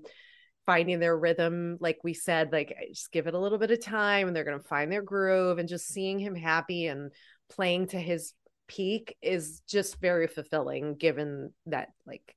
finding 0.66 1.00
their 1.00 1.18
rhythm, 1.18 1.78
like 1.82 1.98
we 2.04 2.14
said, 2.14 2.52
like 2.52 2.76
just 2.90 3.12
give 3.12 3.28
it 3.28 3.34
a 3.34 3.40
little 3.40 3.58
bit 3.58 3.72
of 3.72 3.84
time, 3.84 4.28
and 4.28 4.36
they're 4.36 4.46
gonna 4.46 4.60
find 4.60 4.92
their 4.92 5.02
groove, 5.02 5.58
and 5.58 5.68
just 5.68 5.88
seeing 5.88 6.18
him 6.18 6.36
happy 6.36 6.88
and 6.88 7.12
playing 7.50 7.88
to 7.88 8.00
his 8.00 8.34
peak 8.76 9.18
is 9.22 9.62
just 9.68 10.00
very 10.00 10.28
fulfilling, 10.28 10.96
given 10.96 11.52
that, 11.66 11.90
like, 12.06 12.36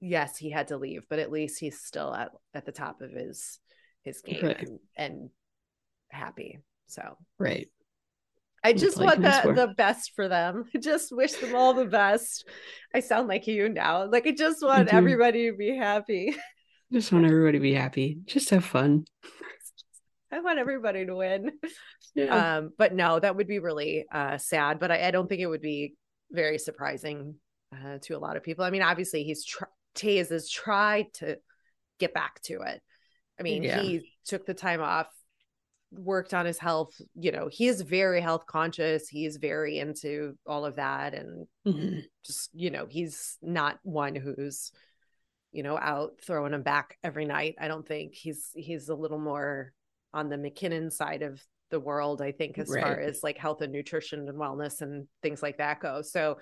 yes, 0.00 0.36
he 0.36 0.50
had 0.50 0.68
to 0.68 0.76
leave, 0.76 1.04
but 1.08 1.18
at 1.18 1.32
least 1.32 1.58
he's 1.60 1.80
still 1.80 2.14
at 2.14 2.30
at 2.54 2.66
the 2.66 2.72
top 2.72 3.00
of 3.00 3.10
his 3.10 3.58
his 4.02 4.22
game 4.22 4.44
right. 4.44 4.58
and, 4.58 4.78
and 4.96 5.30
happy. 6.10 6.58
So 6.86 7.16
right 7.38 7.68
I 8.62 8.72
just 8.72 8.98
want 8.98 9.22
the, 9.22 9.52
the 9.54 9.74
best 9.76 10.12
for 10.14 10.28
them. 10.28 10.64
I 10.74 10.78
just 10.82 11.14
wish 11.14 11.32
them 11.32 11.54
all 11.54 11.72
the 11.72 11.86
best. 11.86 12.46
I 12.94 13.00
sound 13.00 13.28
like 13.28 13.46
you 13.46 13.68
now. 13.68 14.06
Like 14.10 14.26
I 14.26 14.32
just 14.32 14.62
want 14.62 14.88
everybody 14.92 15.50
to 15.50 15.56
be 15.56 15.74
happy. 15.76 16.36
Just 16.92 17.12
want 17.12 17.24
everybody 17.24 17.58
to 17.58 17.62
be 17.62 17.74
happy. 17.74 18.18
Just 18.26 18.50
have 18.50 18.64
fun. 18.64 19.04
I 20.32 20.40
want 20.40 20.58
everybody 20.58 21.06
to 21.06 21.14
win. 21.14 21.52
Yeah. 22.14 22.56
Um, 22.56 22.72
but 22.76 22.94
no, 22.94 23.18
that 23.18 23.36
would 23.36 23.46
be 23.46 23.58
really 23.58 24.06
uh, 24.12 24.38
sad. 24.38 24.78
But 24.78 24.90
I, 24.90 25.08
I, 25.08 25.10
don't 25.10 25.28
think 25.28 25.40
it 25.40 25.46
would 25.46 25.60
be 25.60 25.94
very 26.30 26.58
surprising 26.58 27.36
uh, 27.72 27.98
to 28.02 28.16
a 28.16 28.18
lot 28.18 28.36
of 28.36 28.42
people. 28.42 28.64
I 28.64 28.70
mean, 28.70 28.82
obviously, 28.82 29.22
he's 29.22 29.44
tr- 29.44 29.64
has 30.02 30.50
tried 30.50 31.12
to 31.14 31.38
get 31.98 32.14
back 32.14 32.40
to 32.42 32.62
it. 32.62 32.80
I 33.38 33.42
mean, 33.42 33.62
yeah. 33.62 33.80
he 33.80 34.12
took 34.24 34.46
the 34.46 34.54
time 34.54 34.80
off 34.80 35.08
worked 35.92 36.34
on 36.34 36.46
his 36.46 36.58
health 36.58 36.94
you 37.16 37.32
know 37.32 37.48
he 37.50 37.66
is 37.66 37.80
very 37.80 38.20
health 38.20 38.46
conscious 38.46 39.08
he's 39.08 39.38
very 39.38 39.78
into 39.78 40.34
all 40.46 40.64
of 40.64 40.76
that 40.76 41.14
and 41.14 41.46
mm-hmm. 41.66 41.98
just 42.24 42.48
you 42.52 42.70
know 42.70 42.86
he's 42.88 43.36
not 43.42 43.78
one 43.82 44.14
who's 44.14 44.70
you 45.50 45.64
know 45.64 45.76
out 45.76 46.12
throwing 46.24 46.54
him 46.54 46.62
back 46.62 46.96
every 47.02 47.24
night 47.24 47.56
i 47.60 47.66
don't 47.66 47.88
think 47.88 48.14
he's 48.14 48.50
he's 48.54 48.88
a 48.88 48.94
little 48.94 49.18
more 49.18 49.72
on 50.12 50.28
the 50.28 50.38
MacKinnon 50.38 50.90
side 50.90 51.22
of 51.22 51.40
the 51.70 51.80
world 51.80 52.20
i 52.20 52.32
think 52.32 52.58
as 52.58 52.68
right. 52.68 52.82
far 52.82 53.00
as 53.00 53.22
like 53.22 53.38
health 53.38 53.62
and 53.62 53.72
nutrition 53.72 54.28
and 54.28 54.38
wellness 54.38 54.80
and 54.80 55.06
things 55.22 55.42
like 55.42 55.58
that 55.58 55.80
go 55.80 56.02
so 56.02 56.38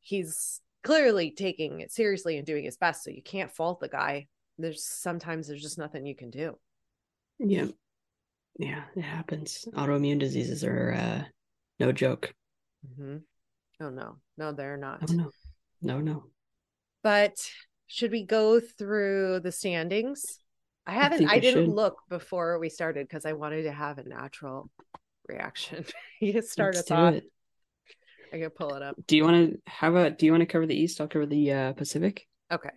he's 0.00 0.60
clearly 0.84 1.30
taking 1.30 1.80
it 1.80 1.92
seriously 1.92 2.36
and 2.36 2.46
doing 2.46 2.64
his 2.64 2.76
best 2.76 3.04
so 3.04 3.10
you 3.10 3.22
can't 3.22 3.54
fault 3.54 3.80
the 3.80 3.88
guy 3.88 4.26
there's 4.58 4.84
sometimes 4.84 5.48
there's 5.48 5.62
just 5.62 5.78
nothing 5.78 6.06
you 6.06 6.16
can 6.16 6.30
do 6.30 6.56
yeah 7.38 7.66
yeah, 8.58 8.82
it 8.96 9.02
happens. 9.02 9.66
Autoimmune 9.72 10.18
diseases 10.18 10.64
are 10.64 10.92
uh, 10.92 11.24
no 11.78 11.92
joke. 11.92 12.34
Mm-hmm. 12.86 13.18
Oh 13.80 13.90
no, 13.90 14.16
no, 14.36 14.52
they're 14.52 14.76
not. 14.76 14.98
Oh, 15.08 15.12
no, 15.12 15.30
no, 15.80 16.00
no. 16.00 16.24
But 17.04 17.34
should 17.86 18.10
we 18.10 18.24
go 18.24 18.58
through 18.58 19.40
the 19.40 19.52
standings? 19.52 20.40
I 20.88 20.92
haven't. 20.92 21.28
I, 21.28 21.34
I 21.34 21.38
didn't 21.38 21.66
should. 21.66 21.74
look 21.74 21.98
before 22.08 22.58
we 22.58 22.70
started 22.70 23.06
because 23.06 23.26
I 23.26 23.34
wanted 23.34 23.64
to 23.64 23.72
have 23.72 23.98
a 23.98 24.08
natural 24.08 24.70
reaction. 25.28 25.84
you 26.20 26.40
start 26.40 26.76
Let's 26.76 26.90
us 26.90 26.96
off. 26.96 27.14
It. 27.14 27.24
I 28.32 28.38
can 28.38 28.50
pull 28.50 28.74
it 28.74 28.82
up. 28.82 28.96
Do 29.06 29.16
you 29.16 29.24
want 29.24 29.52
to? 29.52 29.58
How 29.66 29.90
about? 29.90 30.18
Do 30.18 30.24
you 30.24 30.32
want 30.32 30.40
to 30.40 30.46
cover 30.46 30.66
the 30.66 30.74
East? 30.74 30.98
I'll 31.00 31.06
cover 31.06 31.26
the 31.26 31.52
uh, 31.52 31.72
Pacific. 31.74 32.26
Okay. 32.50 32.70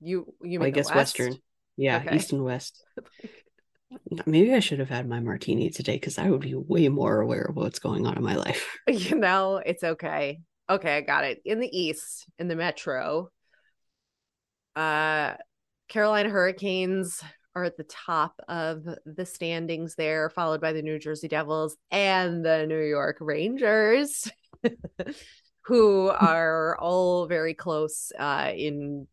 You 0.00 0.34
you. 0.42 0.62
I 0.62 0.70
guess 0.70 0.86
West? 0.86 1.18
Western. 1.18 1.36
Yeah, 1.76 1.98
okay. 1.98 2.16
East 2.16 2.32
and 2.32 2.42
West. 2.42 2.82
Maybe 4.26 4.54
I 4.54 4.60
should 4.60 4.78
have 4.80 4.88
had 4.88 5.08
my 5.08 5.20
martini 5.20 5.70
today 5.70 5.94
because 5.94 6.18
I 6.18 6.30
would 6.30 6.40
be 6.40 6.54
way 6.54 6.88
more 6.88 7.20
aware 7.20 7.42
of 7.42 7.56
what's 7.56 7.78
going 7.78 8.06
on 8.06 8.16
in 8.16 8.22
my 8.22 8.36
life. 8.36 8.76
You 8.88 9.16
know, 9.16 9.56
it's 9.64 9.84
okay. 9.84 10.40
Okay, 10.68 10.96
I 10.96 11.00
got 11.02 11.24
it. 11.24 11.40
In 11.44 11.60
the 11.60 11.78
East, 11.78 12.26
in 12.38 12.48
the 12.48 12.56
Metro, 12.56 13.30
uh, 14.76 15.34
Carolina 15.88 16.28
Hurricanes 16.28 17.22
are 17.54 17.64
at 17.64 17.76
the 17.76 17.84
top 17.84 18.40
of 18.48 18.84
the 19.04 19.26
standings 19.26 19.94
there, 19.94 20.30
followed 20.30 20.60
by 20.60 20.72
the 20.72 20.82
New 20.82 20.98
Jersey 20.98 21.28
Devils 21.28 21.76
and 21.90 22.44
the 22.44 22.66
New 22.66 22.80
York 22.80 23.16
Rangers, 23.20 24.30
who 25.62 26.08
are 26.08 26.76
all 26.78 27.26
very 27.26 27.54
close 27.54 28.12
uh, 28.18 28.52
in 28.54 29.06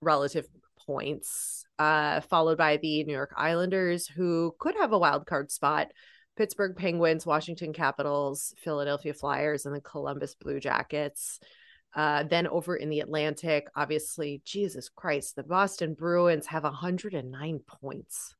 relative 0.00 0.46
points, 0.86 1.64
uh, 1.78 2.20
followed 2.20 2.58
by 2.58 2.76
the 2.78 3.04
New 3.04 3.12
York 3.12 3.32
Islanders, 3.36 4.06
who 4.06 4.54
could 4.58 4.74
have 4.76 4.92
a 4.92 4.98
wild 4.98 5.26
card 5.26 5.50
spot. 5.50 5.88
Pittsburgh 6.36 6.76
Penguins, 6.76 7.26
Washington 7.26 7.72
Capitals, 7.72 8.54
Philadelphia 8.62 9.12
Flyers, 9.12 9.66
and 9.66 9.74
the 9.74 9.80
Columbus 9.80 10.36
Blue 10.36 10.60
Jackets. 10.60 11.40
Uh, 11.94 12.22
then 12.22 12.46
over 12.46 12.76
in 12.76 12.90
the 12.90 13.00
Atlantic, 13.00 13.68
obviously, 13.74 14.42
Jesus 14.44 14.88
Christ, 14.88 15.36
the 15.36 15.42
Boston 15.42 15.94
Bruins 15.94 16.46
have 16.46 16.64
109 16.64 17.60
points. 17.66 18.34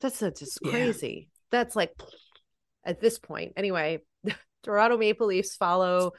That's, 0.00 0.18
that's 0.18 0.40
just 0.40 0.60
crazy. 0.62 1.28
Yeah. 1.28 1.36
That's 1.50 1.76
like 1.76 1.94
at 2.84 3.00
this 3.00 3.18
point. 3.18 3.54
Anyway, 3.56 4.02
Toronto 4.62 4.96
Maple 4.96 5.26
Leafs 5.26 5.56
follow 5.56 6.12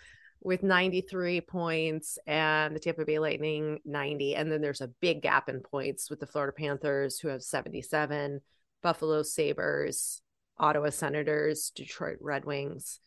with 0.44 0.64
93 0.64 1.42
points 1.42 2.18
and 2.26 2.76
the 2.76 2.80
Tampa 2.80 3.06
Bay 3.06 3.20
Lightning 3.20 3.80
90. 3.86 4.36
And 4.36 4.52
then 4.52 4.62
there's 4.62 4.82
a 4.82 4.88
big 5.00 5.22
gap 5.22 5.50
in 5.50 5.62
points 5.62 6.10
with 6.10 6.20
the 6.20 6.28
Florida 6.28 6.54
Panthers 6.54 7.20
who 7.20 7.28
have 7.28 7.44
77, 7.44 8.42
Buffalo 8.82 9.22
Sabres, 9.22 10.22
Ottawa 10.58 10.90
Senators, 10.90 11.72
Detroit 11.76 12.18
Red 12.20 12.46
Wings, 12.46 13.00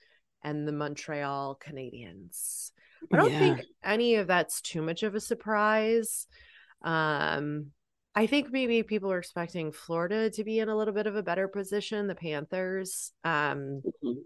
and 0.42 0.66
the 0.66 0.72
Montreal 0.72 1.58
Canadiens. 1.64 2.70
I 3.12 3.16
don't 3.16 3.32
yeah. 3.32 3.38
think 3.38 3.60
any 3.82 4.16
of 4.16 4.26
that's 4.26 4.60
too 4.60 4.82
much 4.82 5.02
of 5.02 5.14
a 5.14 5.20
surprise. 5.20 6.26
Um, 6.82 7.72
I 8.14 8.26
think 8.26 8.52
maybe 8.52 8.82
people 8.82 9.10
are 9.10 9.18
expecting 9.18 9.72
Florida 9.72 10.30
to 10.30 10.44
be 10.44 10.60
in 10.60 10.68
a 10.68 10.76
little 10.76 10.94
bit 10.94 11.06
of 11.06 11.16
a 11.16 11.22
better 11.22 11.48
position, 11.48 12.06
the 12.06 12.14
Panthers. 12.14 13.12
Um, 13.24 13.82
mm-hmm. 13.84 14.20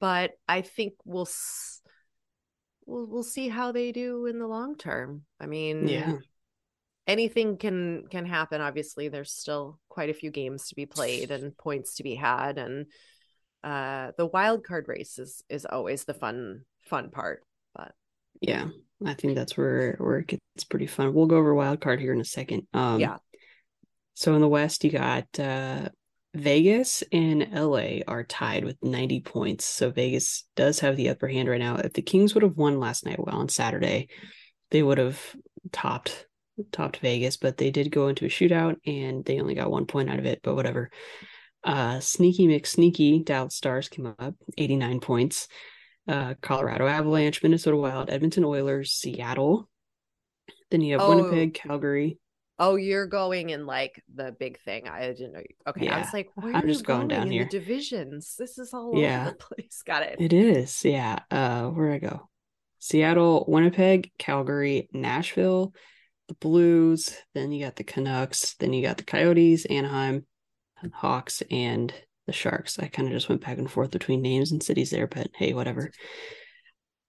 But 0.00 0.32
I 0.48 0.62
think 0.62 0.94
we'll 1.04 1.28
we'll 2.86 3.06
we'll 3.06 3.22
see 3.22 3.48
how 3.48 3.72
they 3.72 3.92
do 3.92 4.26
in 4.26 4.38
the 4.38 4.46
long 4.46 4.76
term. 4.76 5.22
I 5.40 5.46
mean, 5.46 5.88
yeah, 5.88 6.16
anything 7.06 7.58
can 7.58 8.06
can 8.08 8.24
happen. 8.24 8.60
Obviously, 8.60 9.08
there's 9.08 9.32
still 9.32 9.80
quite 9.88 10.08
a 10.08 10.14
few 10.14 10.30
games 10.30 10.68
to 10.68 10.74
be 10.74 10.86
played 10.86 11.30
and 11.30 11.56
points 11.56 11.96
to 11.96 12.02
be 12.02 12.14
had, 12.14 12.58
and 12.58 12.86
uh, 13.64 14.12
the 14.16 14.26
wild 14.26 14.64
card 14.64 14.86
race 14.88 15.18
is 15.18 15.42
is 15.48 15.66
always 15.66 16.04
the 16.04 16.14
fun 16.14 16.62
fun 16.84 17.10
part. 17.10 17.42
But 17.78 17.92
yeah, 18.42 18.68
I 19.04 19.14
think 19.14 19.34
that's 19.34 19.56
where 19.56 19.96
where 19.98 20.18
it 20.18 20.26
gets 20.26 20.64
pretty 20.68 20.86
fun. 20.86 21.14
We'll 21.14 21.26
go 21.26 21.36
over 21.36 21.54
wild 21.54 21.80
card 21.80 22.00
here 22.00 22.12
in 22.12 22.20
a 22.20 22.24
second. 22.24 22.66
Um, 22.74 23.00
yeah. 23.00 23.16
So 24.14 24.34
in 24.34 24.40
the 24.40 24.48
West, 24.48 24.82
you 24.82 24.90
got 24.90 25.26
uh, 25.38 25.88
Vegas 26.34 27.04
and 27.12 27.48
LA 27.52 28.00
are 28.08 28.24
tied 28.24 28.64
with 28.64 28.76
90 28.82 29.20
points. 29.20 29.64
So 29.64 29.90
Vegas 29.90 30.44
does 30.56 30.80
have 30.80 30.96
the 30.96 31.10
upper 31.10 31.28
hand 31.28 31.48
right 31.48 31.60
now. 31.60 31.76
If 31.76 31.92
the 31.92 32.02
Kings 32.02 32.34
would 32.34 32.42
have 32.42 32.56
won 32.56 32.80
last 32.80 33.06
night, 33.06 33.24
well, 33.24 33.36
on 33.36 33.48
Saturday, 33.48 34.08
they 34.70 34.82
would 34.82 34.98
have 34.98 35.20
topped 35.72 36.26
topped 36.72 36.96
Vegas, 36.98 37.36
but 37.36 37.56
they 37.56 37.70
did 37.70 37.92
go 37.92 38.08
into 38.08 38.24
a 38.24 38.28
shootout 38.28 38.76
and 38.84 39.24
they 39.24 39.40
only 39.40 39.54
got 39.54 39.70
one 39.70 39.86
point 39.86 40.10
out 40.10 40.18
of 40.18 40.26
it, 40.26 40.40
but 40.42 40.56
whatever. 40.56 40.90
Uh 41.62 42.00
Sneaky 42.00 42.48
McSneaky 42.48 43.24
Dallas 43.24 43.54
Stars 43.54 43.88
came 43.88 44.06
up 44.06 44.34
89 44.56 45.00
points 45.00 45.48
uh, 46.08 46.34
Colorado 46.40 46.86
Avalanche, 46.86 47.42
Minnesota 47.42 47.76
Wild, 47.76 48.10
Edmonton 48.10 48.44
Oilers, 48.44 48.92
Seattle. 48.92 49.68
Then 50.70 50.80
you 50.80 50.94
have 50.94 51.02
oh. 51.02 51.14
Winnipeg, 51.14 51.54
Calgary. 51.54 52.18
Oh, 52.60 52.74
you're 52.74 53.06
going 53.06 53.50
in 53.50 53.66
like 53.66 54.02
the 54.12 54.32
big 54.32 54.58
thing. 54.60 54.88
I 54.88 55.06
didn't 55.06 55.32
know. 55.32 55.42
Okay, 55.68 55.84
yeah. 55.84 55.96
I 55.96 56.00
was 56.00 56.12
like, 56.12 56.30
where 56.34 56.56
I'm 56.56 56.66
just 56.66 56.84
going, 56.84 57.06
going 57.06 57.08
down 57.08 57.30
here. 57.30 57.44
The 57.44 57.50
divisions. 57.60 58.34
This 58.36 58.58
is 58.58 58.74
all 58.74 58.92
yeah. 58.96 59.28
over 59.28 59.30
the 59.30 59.36
place. 59.54 59.82
Got 59.86 60.02
it. 60.02 60.16
It 60.18 60.32
is. 60.32 60.84
Yeah. 60.84 61.20
Uh, 61.30 61.66
where 61.68 61.92
I 61.92 61.98
go? 61.98 62.28
Seattle, 62.80 63.44
Winnipeg, 63.46 64.10
Calgary, 64.18 64.88
Nashville, 64.92 65.72
the 66.26 66.34
Blues. 66.34 67.14
Then 67.34 67.52
you 67.52 67.64
got 67.64 67.76
the 67.76 67.84
Canucks. 67.84 68.54
Then 68.54 68.72
you 68.72 68.82
got 68.82 68.96
the 68.96 69.04
Coyotes, 69.04 69.64
Anaheim, 69.66 70.26
Hawks, 70.92 71.42
and 71.50 71.92
the 72.28 72.32
Sharks. 72.32 72.78
I 72.78 72.86
kind 72.86 73.08
of 73.08 73.14
just 73.14 73.28
went 73.28 73.44
back 73.44 73.58
and 73.58 73.68
forth 73.68 73.90
between 73.90 74.22
names 74.22 74.52
and 74.52 74.62
cities 74.62 74.90
there, 74.90 75.08
but 75.08 75.28
hey, 75.34 75.54
whatever. 75.54 75.90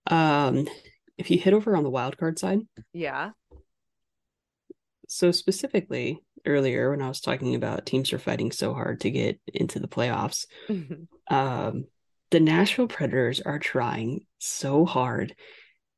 Um, 0.07 0.67
if 1.17 1.29
you 1.29 1.37
hit 1.37 1.53
over 1.53 1.75
on 1.75 1.83
the 1.83 1.89
wild 1.89 2.17
card 2.17 2.39
side, 2.39 2.61
yeah. 2.93 3.31
So 5.07 5.31
specifically 5.31 6.19
earlier 6.45 6.89
when 6.89 7.01
I 7.01 7.09
was 7.09 7.19
talking 7.19 7.53
about 7.53 7.85
teams 7.85 8.13
are 8.13 8.19
fighting 8.19 8.51
so 8.51 8.73
hard 8.73 9.01
to 9.01 9.11
get 9.11 9.39
into 9.53 9.79
the 9.79 9.87
playoffs, 9.87 10.45
mm-hmm. 10.69 11.35
um, 11.35 11.85
the 12.31 12.39
Nashville 12.39 12.87
Predators 12.87 13.41
are 13.41 13.59
trying 13.59 14.21
so 14.37 14.85
hard. 14.85 15.35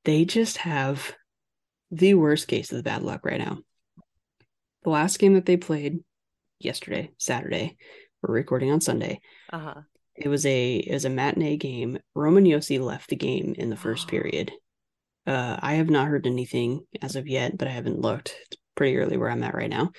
They 0.04 0.26
just 0.26 0.58
have 0.58 1.14
the 1.92 2.16
worst 2.16 2.48
case 2.48 2.72
of 2.72 2.78
the 2.78 2.84
bad 2.84 3.04
luck 3.04 3.24
right 3.24 3.40
now. 3.40 3.60
The 4.84 4.90
last 4.90 5.20
game 5.20 5.36
that 5.36 5.46
they 5.46 5.58
played 5.58 6.00
yesterday, 6.58 7.12
Saturday, 7.18 7.78
we're 8.22 8.34
recording 8.34 8.72
on 8.72 8.82
Sunday. 8.82 9.20
Uh-huh. 9.52 9.82
It 10.16 10.28
was 10.28 10.46
a 10.46 10.76
it 10.76 10.94
was 10.94 11.06
a 11.06 11.10
matinee 11.10 11.58
game. 11.58 11.98
Roman 12.14 12.44
Josi 12.44 12.80
left 12.80 13.10
the 13.10 13.16
game 13.16 13.56
in 13.58 13.70
the 13.70 13.78
first 13.78 14.08
period. 14.08 14.52
Uh, 15.26 15.58
I 15.60 15.76
have 15.76 15.90
not 15.90 16.08
heard 16.08 16.28
anything 16.28 16.82
as 17.02 17.16
of 17.16 17.28
yet, 17.28 17.58
but 17.58 17.68
I 17.68 17.72
haven't 17.72 18.02
looked. 18.02 18.36
It's 18.48 18.58
pretty 18.76 18.98
early 18.98 19.18
where 19.18 19.30
I'm 19.30 19.44
at 19.44 19.56
right 19.56 19.70
now. 19.70 19.92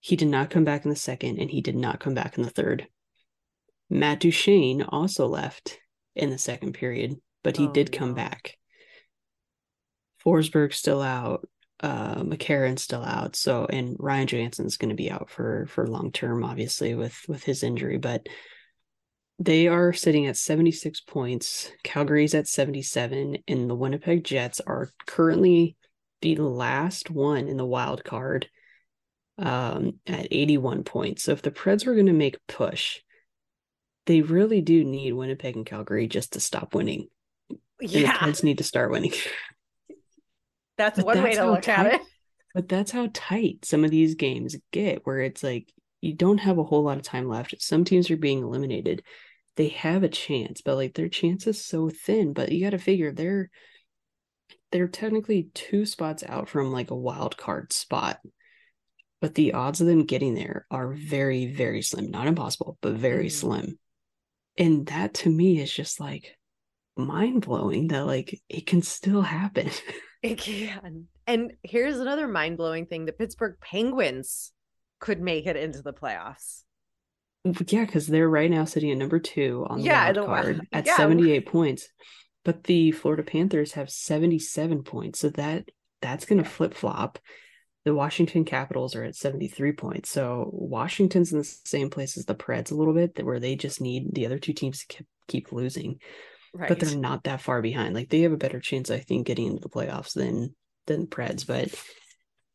He 0.00 0.16
did 0.16 0.28
not 0.28 0.50
come 0.50 0.64
back 0.64 0.84
in 0.84 0.90
the 0.90 0.96
second, 0.96 1.38
and 1.38 1.50
he 1.50 1.60
did 1.60 1.76
not 1.76 2.00
come 2.00 2.14
back 2.14 2.36
in 2.36 2.44
the 2.44 2.50
third. 2.50 2.86
Matt 3.90 4.20
Duchene 4.20 4.82
also 4.82 5.26
left 5.26 5.78
in 6.14 6.30
the 6.30 6.38
second 6.38 6.74
period, 6.74 7.16
but 7.42 7.56
he 7.56 7.66
oh, 7.66 7.72
did 7.72 7.92
come 7.92 8.10
no. 8.10 8.14
back. 8.14 8.56
Forsberg 10.24 10.72
still 10.72 11.02
out 11.02 11.48
uh 11.80 12.22
McCarron's 12.22 12.82
still 12.82 13.02
out. 13.02 13.36
So 13.36 13.66
and 13.66 13.96
Ryan 13.98 14.26
Johansen's 14.26 14.76
going 14.76 14.90
to 14.90 14.94
be 14.94 15.10
out 15.10 15.30
for 15.30 15.66
for 15.68 15.86
long 15.86 16.12
term, 16.12 16.44
obviously 16.44 16.94
with 16.94 17.18
with 17.28 17.42
his 17.44 17.62
injury, 17.62 17.98
but 17.98 18.26
they 19.38 19.68
are 19.68 19.92
sitting 19.92 20.26
at 20.26 20.36
76 20.36 21.00
points. 21.02 21.70
Calgary's 21.82 22.34
at 22.34 22.48
77, 22.48 23.38
and 23.46 23.68
the 23.68 23.74
Winnipeg 23.74 24.24
Jets 24.24 24.60
are 24.60 24.90
currently 25.06 25.76
the 26.22 26.36
last 26.36 27.10
one 27.10 27.46
in 27.46 27.56
the 27.56 27.66
wild 27.66 28.02
card 28.02 28.48
um, 29.38 30.00
at 30.06 30.28
81 30.30 30.84
points. 30.84 31.24
So 31.24 31.32
if 31.32 31.42
the 31.42 31.50
Preds 31.50 31.86
were 31.86 31.94
going 31.94 32.06
to 32.06 32.12
make 32.12 32.36
a 32.36 32.52
push, 32.52 33.00
they 34.06 34.22
really 34.22 34.62
do 34.62 34.84
need 34.84 35.12
Winnipeg 35.12 35.56
and 35.56 35.66
Calgary 35.66 36.08
just 36.08 36.32
to 36.32 36.40
stop 36.40 36.74
winning. 36.74 37.08
Yeah. 37.80 37.98
And 37.98 38.06
the 38.06 38.38
Preds 38.38 38.42
need 38.42 38.58
to 38.58 38.64
start 38.64 38.90
winning. 38.90 39.12
That's 40.76 40.96
but 40.96 41.06
one 41.06 41.16
that's 41.16 41.24
way 41.24 41.34
to 41.34 41.50
look 41.50 41.62
tight, 41.62 41.86
at 41.86 41.94
it. 41.94 42.00
But 42.54 42.68
that's 42.68 42.90
how 42.90 43.08
tight 43.12 43.64
some 43.64 43.84
of 43.84 43.90
these 43.90 44.14
games 44.14 44.56
get, 44.72 45.04
where 45.04 45.20
it's 45.20 45.42
like 45.42 45.72
you 46.00 46.14
don't 46.14 46.38
have 46.38 46.58
a 46.58 46.64
whole 46.64 46.82
lot 46.82 46.96
of 46.96 47.02
time 47.02 47.28
left. 47.28 47.60
Some 47.60 47.84
teams 47.84 48.10
are 48.10 48.16
being 48.16 48.42
eliminated. 48.42 49.02
They 49.56 49.68
have 49.68 50.02
a 50.02 50.08
chance, 50.08 50.60
but 50.60 50.76
like 50.76 50.94
their 50.94 51.08
chance 51.08 51.46
is 51.46 51.64
so 51.64 51.88
thin. 51.88 52.32
But 52.32 52.52
you 52.52 52.64
got 52.64 52.70
to 52.70 52.78
figure 52.78 53.12
they're 53.12 53.50
they're 54.72 54.88
technically 54.88 55.48
two 55.54 55.86
spots 55.86 56.22
out 56.26 56.48
from 56.48 56.72
like 56.72 56.90
a 56.90 56.96
wild 56.96 57.36
card 57.36 57.72
spot. 57.72 58.20
But 59.20 59.34
the 59.34 59.54
odds 59.54 59.80
of 59.80 59.86
them 59.86 60.04
getting 60.04 60.34
there 60.34 60.66
are 60.70 60.92
very, 60.92 61.46
very 61.46 61.82
slim. 61.82 62.10
Not 62.10 62.26
impossible, 62.26 62.76
but 62.82 62.94
very 62.94 63.26
mm. 63.26 63.32
slim. 63.32 63.78
And 64.58 64.86
that 64.86 65.14
to 65.14 65.30
me 65.30 65.60
is 65.60 65.72
just 65.72 66.00
like 66.00 66.36
mind 66.96 67.44
blowing 67.46 67.88
that 67.88 68.06
like 68.06 68.40
it 68.48 68.66
can 68.66 68.82
still 68.82 69.22
happen. 69.22 69.70
It 70.26 70.38
can. 70.38 71.06
And 71.26 71.52
here's 71.62 71.98
another 71.98 72.28
mind 72.28 72.56
blowing 72.56 72.86
thing 72.86 73.04
the 73.04 73.12
Pittsburgh 73.12 73.56
Penguins 73.60 74.52
could 74.98 75.20
make 75.20 75.46
it 75.46 75.56
into 75.56 75.82
the 75.82 75.92
playoffs. 75.92 76.62
Yeah, 77.44 77.84
because 77.84 78.06
they're 78.06 78.28
right 78.28 78.50
now 78.50 78.64
sitting 78.64 78.90
at 78.90 78.98
number 78.98 79.20
two 79.20 79.66
on 79.68 79.78
the 79.78 79.84
yeah, 79.84 80.12
wild 80.12 80.26
card 80.26 80.60
at 80.72 80.86
yeah. 80.86 80.96
78 80.96 81.46
points. 81.46 81.88
But 82.44 82.64
the 82.64 82.92
Florida 82.92 83.22
Panthers 83.22 83.72
have 83.72 83.90
77 83.90 84.82
points. 84.82 85.20
So 85.20 85.30
that 85.30 85.68
that's 86.02 86.24
gonna 86.24 86.44
flip 86.44 86.74
flop. 86.74 87.18
The 87.84 87.94
Washington 87.94 88.44
Capitals 88.44 88.96
are 88.96 89.04
at 89.04 89.14
73 89.14 89.72
points. 89.72 90.10
So 90.10 90.50
Washington's 90.52 91.32
in 91.32 91.38
the 91.38 91.44
same 91.44 91.88
place 91.88 92.16
as 92.16 92.24
the 92.24 92.34
Preds 92.34 92.72
a 92.72 92.74
little 92.74 92.94
bit, 92.94 93.24
where 93.24 93.38
they 93.38 93.54
just 93.54 93.80
need 93.80 94.12
the 94.12 94.26
other 94.26 94.40
two 94.40 94.52
teams 94.52 94.84
to 94.86 95.04
keep 95.28 95.52
losing 95.52 96.00
right. 96.56 96.68
but 96.68 96.80
they're 96.80 96.96
not 96.96 97.24
that 97.24 97.40
far 97.40 97.62
behind. 97.62 97.94
Like 97.94 98.08
they 98.08 98.22
have 98.22 98.32
a 98.32 98.36
better 98.36 98.60
chance, 98.60 98.90
I 98.90 98.98
think, 98.98 99.26
getting 99.26 99.46
into 99.46 99.60
the 99.60 99.68
playoffs 99.68 100.14
than 100.14 100.54
than 100.86 101.02
the 101.02 101.06
Preds, 101.06 101.46
but 101.46 101.64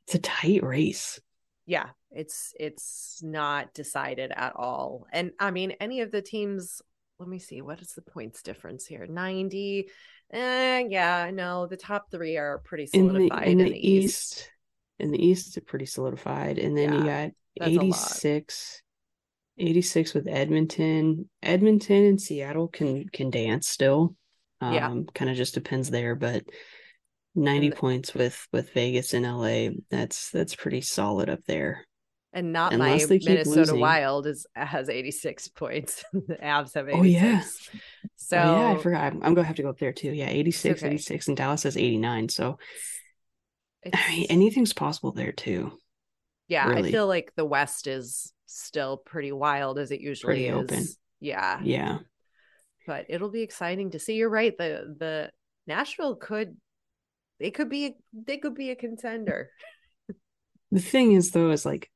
it's 0.05 0.15
a 0.15 0.19
tight 0.19 0.63
race. 0.63 1.19
Yeah, 1.65 1.89
it's 2.11 2.53
it's 2.59 3.21
not 3.23 3.73
decided 3.73 4.31
at 4.35 4.55
all. 4.55 5.07
And 5.11 5.31
I 5.39 5.51
mean, 5.51 5.71
any 5.79 6.01
of 6.01 6.11
the 6.11 6.21
teams. 6.21 6.81
Let 7.19 7.29
me 7.29 7.37
see. 7.37 7.61
What 7.61 7.81
is 7.81 7.93
the 7.93 8.01
points 8.01 8.41
difference 8.41 8.87
here? 8.87 9.05
Ninety. 9.05 9.89
Eh, 10.33 10.85
yeah, 10.89 11.29
no, 11.31 11.67
the 11.67 11.77
top 11.77 12.09
three 12.09 12.37
are 12.37 12.59
pretty 12.63 12.87
solidified 12.87 13.47
in 13.47 13.57
the, 13.59 13.63
in 13.63 13.67
in 13.67 13.73
the 13.73 13.89
east. 13.89 14.33
east. 14.33 14.51
In 14.97 15.11
the 15.11 15.23
east, 15.23 15.57
it's 15.57 15.69
pretty 15.69 15.85
solidified, 15.85 16.57
and 16.57 16.75
then 16.75 16.93
yeah, 16.93 16.99
you 16.99 17.05
got 17.59 17.69
eighty 17.69 17.91
six 17.91 18.80
86 19.61 20.13
with 20.13 20.27
Edmonton. 20.27 21.29
Edmonton 21.41 22.05
and 22.05 22.21
Seattle 22.21 22.67
can 22.67 23.07
can 23.09 23.29
dance 23.29 23.67
still. 23.67 24.15
Um, 24.59 24.73
yeah. 24.73 24.95
kind 25.15 25.31
of 25.31 25.37
just 25.37 25.55
depends 25.55 25.89
there, 25.89 26.15
but 26.15 26.43
90 27.35 27.67
and, 27.67 27.75
points 27.75 28.13
with 28.13 28.47
with 28.51 28.71
Vegas 28.73 29.13
and 29.13 29.25
LA. 29.25 29.69
That's 29.89 30.31
that's 30.31 30.55
pretty 30.55 30.81
solid 30.81 31.29
up 31.29 31.39
there. 31.47 31.85
And 32.33 32.53
not 32.53 32.73
Unless 32.73 33.09
my 33.09 33.19
Minnesota 33.23 33.59
losing. 33.59 33.79
Wild 33.79 34.25
is 34.25 34.47
has 34.55 34.89
86 34.89 35.49
points. 35.49 36.03
the 36.13 36.37
Avs 36.41 36.73
have 36.75 36.87
86. 36.87 36.93
Oh 36.93 37.03
yeah. 37.03 37.41
So 38.15 38.37
oh, 38.37 38.59
yeah, 38.59 38.71
I 38.71 38.77
forgot. 38.77 39.03
I'm, 39.03 39.23
I'm, 39.23 39.33
gonna 39.33 39.47
have 39.47 39.57
to 39.57 39.63
go 39.63 39.69
up 39.69 39.79
there 39.79 39.91
too. 39.91 40.11
Yeah, 40.11 40.29
86, 40.29 40.81
okay. 40.81 40.93
86, 40.93 41.27
and 41.27 41.37
Dallas 41.37 41.63
has 41.63 41.75
89. 41.75 42.29
So 42.29 42.57
it's... 43.83 43.97
I 43.97 44.09
mean 44.11 44.27
anything's 44.29 44.73
possible 44.73 45.11
there 45.11 45.33
too. 45.33 45.73
Yeah, 46.47 46.69
really. 46.69 46.89
I 46.89 46.91
feel 46.91 47.07
like 47.07 47.33
the 47.35 47.45
West 47.45 47.87
is 47.87 48.31
still 48.53 48.97
pretty 48.97 49.31
wild 49.31 49.79
as 49.79 49.91
it 49.91 50.01
usually 50.01 50.33
pretty 50.33 50.47
is. 50.47 50.55
Open. 50.55 50.85
Yeah. 51.19 51.59
Yeah. 51.63 51.99
But 52.87 53.05
it'll 53.09 53.29
be 53.29 53.41
exciting 53.41 53.91
to 53.91 53.99
see. 53.99 54.15
You're 54.15 54.29
right. 54.29 54.57
The 54.57 54.95
the 54.97 55.31
Nashville 55.67 56.15
could 56.15 56.57
they 57.39 57.51
could 57.51 57.69
be 57.69 57.95
they 58.13 58.37
could 58.37 58.55
be 58.55 58.71
a 58.71 58.75
contender. 58.75 59.49
the 60.71 60.81
thing 60.81 61.13
is 61.13 61.31
though, 61.31 61.51
is 61.51 61.65
like 61.65 61.89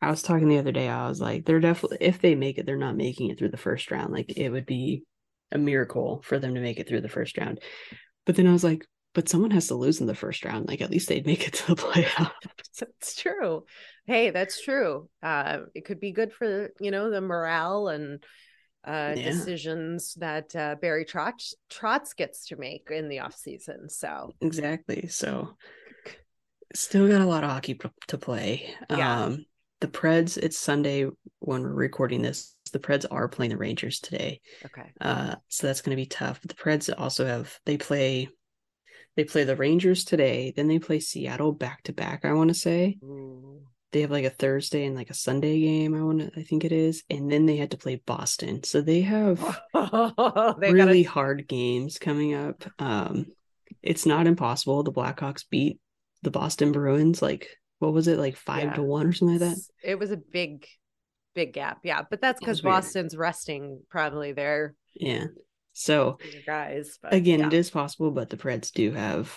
I 0.00 0.10
was 0.10 0.22
talking 0.22 0.48
the 0.48 0.58
other 0.58 0.72
day, 0.72 0.88
I 0.88 1.08
was 1.08 1.20
like, 1.20 1.44
they're 1.44 1.60
definitely 1.60 1.98
if 2.00 2.20
they 2.20 2.34
make 2.34 2.58
it, 2.58 2.66
they're 2.66 2.76
not 2.76 2.96
making 2.96 3.30
it 3.30 3.38
through 3.38 3.50
the 3.50 3.56
first 3.56 3.90
round. 3.90 4.12
Like 4.12 4.36
it 4.36 4.50
would 4.50 4.66
be 4.66 5.04
a 5.50 5.58
miracle 5.58 6.22
for 6.24 6.38
them 6.38 6.54
to 6.54 6.60
make 6.60 6.78
it 6.78 6.88
through 6.88 7.00
the 7.00 7.08
first 7.08 7.36
round. 7.38 7.60
But 8.26 8.36
then 8.36 8.46
I 8.46 8.52
was 8.52 8.64
like, 8.64 8.84
but 9.14 9.28
someone 9.28 9.50
has 9.50 9.68
to 9.68 9.74
lose 9.74 10.00
in 10.00 10.06
the 10.06 10.14
first 10.14 10.44
round. 10.44 10.68
Like 10.68 10.80
at 10.80 10.90
least 10.90 11.08
they'd 11.08 11.26
make 11.26 11.46
it 11.46 11.54
to 11.54 11.74
the 11.74 11.82
playoffs. 11.82 12.30
that's 12.78 13.14
true. 13.14 13.64
Hey, 14.06 14.30
that's 14.30 14.62
true. 14.62 15.08
Uh, 15.22 15.60
it 15.74 15.84
could 15.84 16.00
be 16.00 16.12
good 16.12 16.32
for 16.32 16.70
you 16.80 16.90
know 16.90 17.10
the 17.10 17.20
morale 17.20 17.88
and 17.88 18.22
uh, 18.86 19.14
yeah. 19.16 19.30
decisions 19.30 20.14
that 20.14 20.54
uh, 20.56 20.76
Barry 20.80 21.04
Trotz, 21.04 21.54
Trotz 21.70 22.16
gets 22.16 22.46
to 22.46 22.56
make 22.56 22.88
in 22.90 23.08
the 23.08 23.20
off 23.20 23.34
season. 23.34 23.88
So 23.88 24.32
exactly. 24.40 25.08
So 25.08 25.56
still 26.74 27.08
got 27.08 27.20
a 27.20 27.26
lot 27.26 27.44
of 27.44 27.50
hockey 27.50 27.78
to 28.08 28.18
play. 28.18 28.74
Yeah. 28.90 29.24
Um, 29.24 29.44
the 29.80 29.88
Preds. 29.88 30.36
It's 30.36 30.58
Sunday 30.58 31.06
when 31.38 31.62
we're 31.62 31.72
recording 31.72 32.22
this. 32.22 32.54
The 32.72 32.78
Preds 32.78 33.06
are 33.10 33.28
playing 33.28 33.50
the 33.50 33.56
Rangers 33.56 34.00
today. 34.00 34.40
Okay. 34.64 34.90
Uh, 35.00 35.36
so 35.48 35.66
that's 35.66 35.80
going 35.80 35.96
to 35.96 36.00
be 36.00 36.06
tough. 36.06 36.40
But 36.42 36.50
the 36.50 36.62
Preds 36.62 36.92
also 36.96 37.26
have 37.26 37.58
they 37.64 37.76
play. 37.76 38.28
They 39.18 39.24
play 39.24 39.44
the 39.44 39.56
Rangers 39.56 40.04
today. 40.04 40.54
Then 40.56 40.68
they 40.68 40.78
play 40.78 41.00
Seattle 41.00 41.52
back 41.52 41.82
to 41.82 41.92
back. 41.92 42.24
I 42.24 42.32
want 42.32 42.48
to 42.48 42.54
say. 42.54 42.96
Ooh 43.04 43.58
they 43.92 44.02
have 44.02 44.10
like 44.10 44.24
a 44.24 44.30
Thursday 44.30 44.84
and 44.84 44.94
like 44.94 45.10
a 45.10 45.14
Sunday 45.14 45.60
game. 45.60 45.94
I 45.94 46.02
want 46.02 46.20
to, 46.20 46.38
I 46.38 46.42
think 46.42 46.64
it 46.64 46.72
is, 46.72 47.04
and 47.08 47.30
then 47.30 47.46
they 47.46 47.56
had 47.56 47.70
to 47.70 47.78
play 47.78 47.96
Boston. 48.04 48.62
So 48.62 48.80
they 48.80 49.00
have 49.02 49.38
they 49.74 50.72
really 50.72 51.02
gotta... 51.04 51.14
hard 51.14 51.48
games 51.48 51.98
coming 51.98 52.34
up. 52.34 52.64
Um, 52.78 53.26
it's 53.82 54.04
not 54.04 54.26
impossible. 54.26 54.82
The 54.82 54.92
Blackhawks 54.92 55.44
beat 55.48 55.80
the 56.22 56.30
Boston 56.30 56.72
Bruins 56.72 57.22
like 57.22 57.48
what 57.78 57.92
was 57.92 58.08
it 58.08 58.18
like 58.18 58.36
five 58.36 58.64
yeah. 58.64 58.72
to 58.74 58.82
one 58.82 59.06
or 59.06 59.12
something 59.12 59.38
like 59.38 59.50
that? 59.50 59.62
It 59.82 59.98
was 59.98 60.10
a 60.10 60.16
big, 60.16 60.66
big 61.34 61.52
gap. 61.52 61.78
Yeah, 61.84 62.02
but 62.08 62.20
that's 62.20 62.40
because 62.40 62.60
Boston's 62.60 63.16
resting 63.16 63.80
probably 63.88 64.32
there. 64.32 64.74
Yeah. 64.94 65.26
So 65.78 66.18
guys, 66.44 66.98
but, 67.00 67.14
again, 67.14 67.38
yeah. 67.38 67.46
it 67.46 67.52
is 67.52 67.70
possible, 67.70 68.10
but 68.10 68.30
the 68.30 68.36
Preds 68.36 68.72
do 68.72 68.90
have 68.92 69.32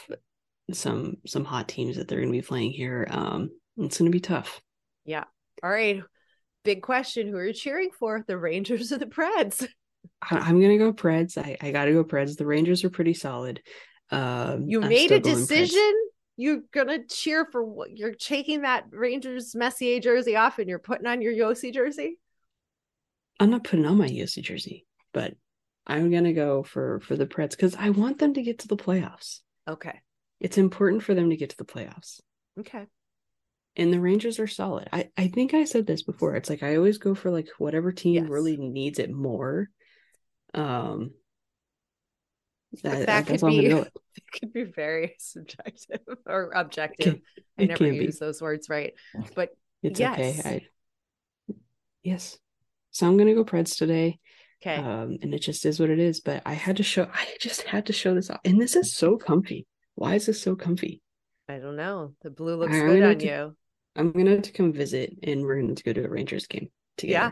some 0.73 1.17
some 1.27 1.45
hot 1.45 1.67
teams 1.67 1.97
that 1.97 2.07
they're 2.07 2.19
going 2.19 2.31
to 2.31 2.37
be 2.37 2.41
playing 2.41 2.71
here. 2.71 3.07
Um, 3.09 3.51
it's 3.77 3.99
going 3.99 4.11
to 4.11 4.15
be 4.15 4.19
tough. 4.19 4.59
Yeah. 5.05 5.25
All 5.61 5.69
right. 5.69 6.01
Big 6.63 6.81
question. 6.81 7.27
Who 7.27 7.37
are 7.37 7.45
you 7.45 7.53
cheering 7.53 7.91
for? 7.97 8.23
The 8.27 8.37
Rangers 8.37 8.91
or 8.91 8.97
the 8.97 9.05
Preds? 9.05 9.67
I'm 10.31 10.59
going 10.59 10.71
to 10.71 10.77
go 10.77 10.91
Preds. 10.91 11.37
I, 11.37 11.57
I 11.61 11.71
got 11.71 11.85
to 11.85 11.93
go 11.93 12.03
Preds. 12.03 12.35
The 12.37 12.45
Rangers 12.45 12.83
are 12.83 12.89
pretty 12.89 13.13
solid. 13.13 13.61
Um, 14.09 14.63
you 14.67 14.81
made 14.81 15.11
a 15.11 15.19
decision? 15.19 15.93
You're 16.37 16.61
going 16.73 16.87
to 16.87 17.05
cheer 17.07 17.47
for 17.51 17.63
what? 17.63 17.95
You're 17.95 18.15
taking 18.15 18.63
that 18.63 18.85
Rangers 18.89 19.53
Messier 19.53 19.99
jersey 19.99 20.35
off 20.35 20.57
and 20.57 20.67
you're 20.67 20.79
putting 20.79 21.05
on 21.05 21.21
your 21.21 21.33
Josi 21.33 21.71
jersey? 21.71 22.17
I'm 23.39 23.51
not 23.51 23.63
putting 23.63 23.85
on 23.85 23.97
my 23.97 24.07
Josi 24.07 24.41
jersey, 24.41 24.87
but 25.13 25.35
I'm 25.87 26.11
going 26.11 26.25
to 26.25 26.33
go 26.33 26.63
for 26.63 26.99
for 27.01 27.15
the 27.15 27.25
Preds 27.25 27.51
because 27.51 27.75
I 27.75 27.89
want 27.89 28.19
them 28.19 28.33
to 28.35 28.41
get 28.41 28.59
to 28.59 28.67
the 28.67 28.77
playoffs. 28.77 29.39
Okay. 29.67 29.99
It's 30.39 30.57
important 30.57 31.03
for 31.03 31.13
them 31.13 31.29
to 31.29 31.37
get 31.37 31.51
to 31.51 31.57
the 31.57 31.65
playoffs. 31.65 32.21
Okay 32.59 32.87
and 33.75 33.93
the 33.93 33.99
Rangers 33.99 34.39
are 34.39 34.47
solid. 34.47 34.89
I 34.91 35.09
I 35.17 35.27
think 35.27 35.53
I 35.53 35.65
said 35.65 35.87
this 35.87 36.03
before. 36.03 36.35
It's 36.35 36.49
like 36.49 36.63
I 36.63 36.75
always 36.75 36.97
go 36.97 37.15
for 37.15 37.31
like 37.31 37.47
whatever 37.57 37.91
team 37.91 38.23
yes. 38.23 38.29
really 38.29 38.57
needs 38.57 38.99
it 38.99 39.11
more. 39.11 39.69
Um 40.53 41.11
that, 42.83 43.05
that 43.07 43.27
could 43.27 43.41
be 43.41 43.67
it 43.67 43.91
could 44.33 44.53
be 44.53 44.63
very 44.63 45.15
subjective 45.19 46.01
or 46.25 46.51
objective. 46.53 47.15
Can, 47.15 47.21
I 47.57 47.65
never 47.65 47.91
use 47.91 48.19
be. 48.19 48.25
those 48.25 48.41
words 48.41 48.69
right. 48.69 48.93
But 49.35 49.49
it's 49.83 49.99
yes. 49.99 50.39
okay. 50.39 50.67
I 51.49 51.55
yes. 52.03 52.37
So 52.91 53.07
I'm 53.07 53.17
gonna 53.17 53.35
go 53.35 53.45
Preds 53.45 53.77
today. 53.77 54.19
Okay. 54.61 54.75
Um, 54.75 55.17
and 55.21 55.33
it 55.33 55.39
just 55.39 55.65
is 55.65 55.79
what 55.79 55.89
it 55.89 55.99
is. 55.99 56.19
But 56.19 56.43
I 56.45 56.53
had 56.53 56.77
to 56.77 56.83
show 56.83 57.09
I 57.13 57.27
just 57.39 57.63
had 57.63 57.87
to 57.87 57.93
show 57.93 58.13
this 58.13 58.29
off. 58.29 58.39
And 58.45 58.61
this 58.61 58.75
is 58.75 58.93
so 58.93 59.17
comfy. 59.17 59.65
Why 59.95 60.15
is 60.15 60.27
this 60.27 60.41
so 60.41 60.55
comfy? 60.55 61.01
I 61.49 61.57
don't 61.57 61.75
know. 61.75 62.13
The 62.21 62.29
blue 62.29 62.55
looks 62.55 62.71
good 62.71 63.03
on 63.03 63.17
to, 63.17 63.25
you. 63.25 63.55
I'm 63.95 64.11
gonna 64.11 64.31
have 64.31 64.43
to 64.43 64.51
come 64.51 64.71
visit, 64.71 65.17
and 65.23 65.43
we're 65.43 65.59
gonna 65.59 65.73
go 65.73 65.93
to 65.93 66.05
a 66.05 66.09
Rangers 66.09 66.47
game 66.47 66.69
together. 66.97 67.13
Yeah, 67.13 67.31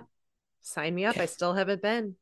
sign 0.61 0.95
me 0.95 1.05
up. 1.05 1.15
Okay. 1.15 1.23
I 1.23 1.25
still 1.27 1.53
haven't 1.53 1.81
been. 1.81 2.15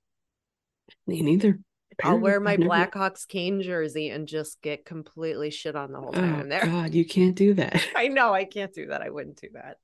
Me 1.08 1.22
neither. 1.22 1.60
Apparently, 1.94 2.18
I'll 2.18 2.24
wear 2.24 2.40
my 2.40 2.56
never... 2.56 2.70
Blackhawks 2.70 3.28
Kane 3.28 3.62
jersey 3.62 4.10
and 4.10 4.28
just 4.28 4.62
get 4.62 4.86
completely 4.86 5.50
shit 5.50 5.76
on 5.76 5.92
the 5.92 6.00
whole 6.00 6.12
time 6.12 6.44
oh, 6.46 6.50
there. 6.50 6.66
God, 6.66 6.94
you 6.94 7.06
can't 7.06 7.36
do 7.36 7.56
that. 7.56 7.84
I 7.96 8.10
know 8.10 8.34
I 8.34 8.46
can't 8.46 8.74
do 8.74 8.88
that. 8.88 9.02
I 9.02 9.10
wouldn't 9.10 9.42
do 9.42 9.50
that. 9.54 9.78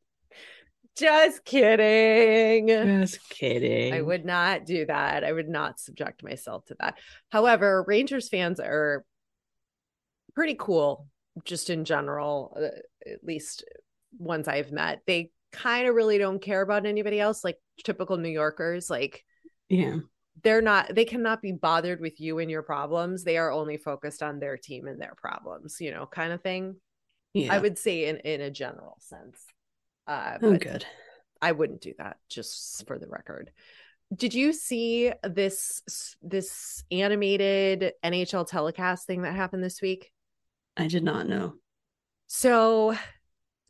Just 0.98 1.44
kidding. 1.44 2.68
Just 2.68 3.30
kidding. 3.30 3.94
I 3.94 4.02
would 4.02 4.26
not 4.26 4.66
do 4.66 4.86
that. 4.86 5.24
I 5.24 5.32
would 5.32 5.50
not 5.50 5.80
subject 5.80 6.24
myself 6.24 6.66
to 6.66 6.76
that. 6.80 7.00
However, 7.30 7.84
Rangers 7.88 8.30
fans 8.30 8.60
are 8.60 9.04
pretty 10.36 10.56
cool 10.58 11.08
just 11.46 11.70
in 11.70 11.86
general, 11.86 12.56
uh, 12.58 13.10
at 13.10 13.24
least 13.24 13.64
ones 14.18 14.48
I've 14.48 14.72
met, 14.72 15.02
they 15.08 15.32
kind 15.52 15.88
of 15.88 15.96
really 15.96 16.18
don't 16.18 16.42
care 16.42 16.62
about 16.62 16.86
anybody 16.86 17.20
else, 17.20 17.44
like 17.44 17.58
typical 17.84 18.18
New 18.18 18.30
Yorkers. 18.30 18.90
Like, 18.90 19.24
yeah, 19.70 19.98
they're 20.44 20.62
not, 20.62 20.94
they 20.94 21.06
cannot 21.06 21.42
be 21.42 21.52
bothered 21.52 22.02
with 22.02 22.20
you 22.20 22.40
and 22.40 22.50
your 22.50 22.64
problems. 22.64 23.24
They 23.24 23.38
are 23.38 23.52
only 23.52 23.78
focused 23.78 24.22
on 24.22 24.40
their 24.40 24.58
team 24.58 24.88
and 24.88 25.02
their 25.02 25.16
problems, 25.18 25.78
you 25.80 25.92
know, 25.92 26.06
kind 26.06 26.34
of 26.34 26.42
thing. 26.42 26.76
Yeah. 27.34 27.54
I 27.54 27.60
would 27.60 27.78
say 27.78 28.06
in, 28.06 28.18
in 28.18 28.42
a 28.42 28.52
general 28.52 28.98
sense. 29.00 29.44
Uh, 30.08 30.38
oh, 30.42 30.58
good. 30.58 30.86
I 31.42 31.52
wouldn't 31.52 31.82
do 31.82 31.94
that 31.98 32.18
just 32.30 32.86
for 32.88 32.98
the 32.98 33.08
record. 33.08 33.52
Did 34.16 34.34
you 34.34 34.54
see 34.54 35.12
this 35.24 36.16
this 36.22 36.84
animated 36.92 37.94
NHL 38.04 38.48
telecast 38.48 39.08
thing 39.08 39.24
that 39.24 39.36
happened 39.36 39.64
this 39.64 39.82
week? 39.82 40.12
I 40.78 40.88
did 40.88 41.04
not 41.04 41.28
know. 41.28 41.56
So 42.28 42.96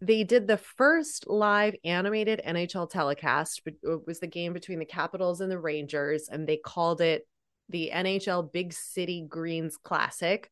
they 0.01 0.23
did 0.23 0.47
the 0.47 0.57
first 0.57 1.27
live 1.27 1.75
animated 1.85 2.41
NHL 2.45 2.89
telecast. 2.89 3.61
It 3.65 4.05
was 4.05 4.19
the 4.19 4.27
game 4.27 4.53
between 4.53 4.79
the 4.79 4.85
Capitals 4.85 5.39
and 5.39 5.51
the 5.51 5.59
Rangers, 5.59 6.27
and 6.29 6.47
they 6.47 6.57
called 6.57 6.99
it 7.01 7.27
the 7.69 7.91
NHL 7.93 8.51
Big 8.51 8.73
City 8.73 9.25
Greens 9.27 9.77
Classic. 9.77 10.49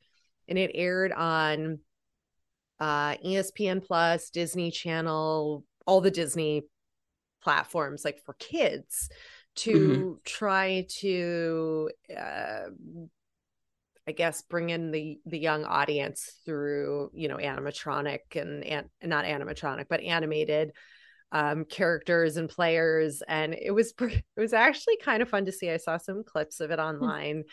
And 0.48 0.58
it 0.58 0.72
aired 0.74 1.12
on 1.12 1.80
uh, 2.80 3.16
ESPN 3.18 3.86
Plus, 3.86 4.30
Disney 4.30 4.72
Channel, 4.72 5.64
all 5.92 6.00
the 6.00 6.10
Disney 6.10 6.64
platforms, 7.44 8.06
like 8.06 8.22
for 8.26 8.34
kids 8.40 9.10
to 9.58 9.74
mm-hmm. 9.74 10.12
try 10.24 10.88
to 11.00 11.90
uh, 12.18 12.68
I 14.08 14.14
guess 14.14 14.42
bring 14.44 14.70
in 14.70 14.92
the 14.92 15.20
the 15.26 15.38
young 15.38 15.66
audience 15.66 16.32
through 16.46 17.12
you 17.14 17.28
know 17.28 17.36
animatronic 17.36 18.36
and, 18.36 18.64
and 18.64 18.88
not 19.04 19.26
animatronic 19.26 19.88
but 19.90 20.00
animated 20.00 20.72
um, 21.34 21.66
characters 21.66 22.38
and 22.38 22.48
players 22.48 23.22
and 23.28 23.54
it 23.54 23.72
was 23.72 23.94
it 24.00 24.24
was 24.38 24.54
actually 24.54 24.98
kind 25.04 25.22
of 25.22 25.28
fun 25.30 25.44
to 25.44 25.52
see 25.52 25.70
i 25.70 25.78
saw 25.78 25.98
some 25.98 26.24
clips 26.24 26.62
of 26.62 26.72
it 26.72 26.80
hmm. 26.80 26.86
online 26.86 27.44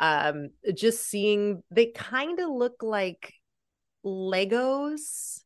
um, 0.00 0.48
just 0.74 1.06
seeing 1.06 1.62
they 1.70 1.86
kind 1.86 2.40
of 2.40 2.50
look 2.50 2.82
like 2.82 3.32
legos 4.04 5.43